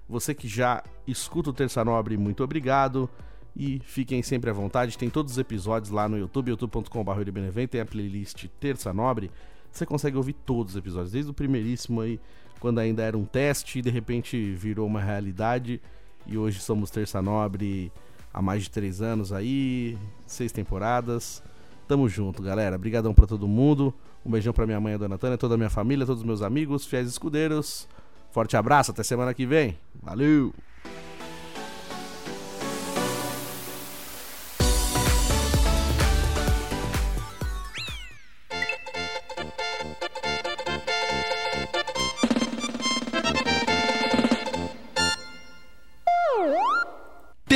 Você 0.07 0.33
que 0.33 0.47
já 0.47 0.83
escuta 1.07 1.49
o 1.49 1.53
Terça 1.53 1.83
Nobre, 1.83 2.17
muito 2.17 2.43
obrigado. 2.43 3.09
E 3.55 3.79
fiquem 3.85 4.21
sempre 4.21 4.49
à 4.49 4.53
vontade. 4.53 4.97
Tem 4.97 5.09
todos 5.09 5.33
os 5.33 5.37
episódios 5.37 5.91
lá 5.91 6.09
no 6.09 6.17
YouTube, 6.17 6.49
youtube.com.br. 6.49 7.67
Tem 7.69 7.81
a 7.81 7.85
playlist 7.85 8.47
Terça 8.59 8.91
Nobre. 8.91 9.31
Você 9.71 9.85
consegue 9.85 10.17
ouvir 10.17 10.33
todos 10.33 10.73
os 10.73 10.77
episódios, 10.77 11.11
desde 11.11 11.31
o 11.31 11.33
primeiríssimo 11.33 12.01
aí 12.01 12.19
quando 12.63 12.79
ainda 12.79 13.03
era 13.03 13.17
um 13.17 13.25
teste 13.25 13.79
e 13.79 13.81
de 13.81 13.89
repente 13.89 14.53
virou 14.53 14.87
uma 14.87 15.01
realidade. 15.01 15.81
E 16.25 16.37
hoje 16.37 16.61
somos 16.61 16.89
Terça 16.89 17.21
Nobre 17.21 17.91
há 18.33 18.41
mais 18.41 18.63
de 18.63 18.69
três 18.69 19.01
anos 19.01 19.33
aí, 19.33 19.97
seis 20.25 20.49
temporadas. 20.49 21.43
Tamo 21.89 22.07
junto, 22.07 22.41
galera. 22.41 22.77
Obrigadão 22.77 23.13
pra 23.13 23.27
todo 23.27 23.49
mundo. 23.49 23.93
Um 24.25 24.31
beijão 24.31 24.53
pra 24.53 24.65
minha 24.65 24.79
mãe, 24.79 24.93
a 24.93 24.97
dona 24.97 25.17
Tânia, 25.17 25.37
toda 25.37 25.55
a 25.55 25.57
minha 25.57 25.69
família, 25.69 26.05
todos 26.05 26.21
os 26.21 26.25
meus 26.25 26.41
amigos, 26.41 26.85
fiéis 26.85 27.09
escudeiros. 27.09 27.85
Forte 28.31 28.55
abraço, 28.55 28.91
até 28.91 29.03
semana 29.03 29.33
que 29.33 29.45
vem. 29.45 29.77
Valeu! 30.01 30.53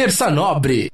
Terça 0.08 0.32
Nobre. 0.32 0.90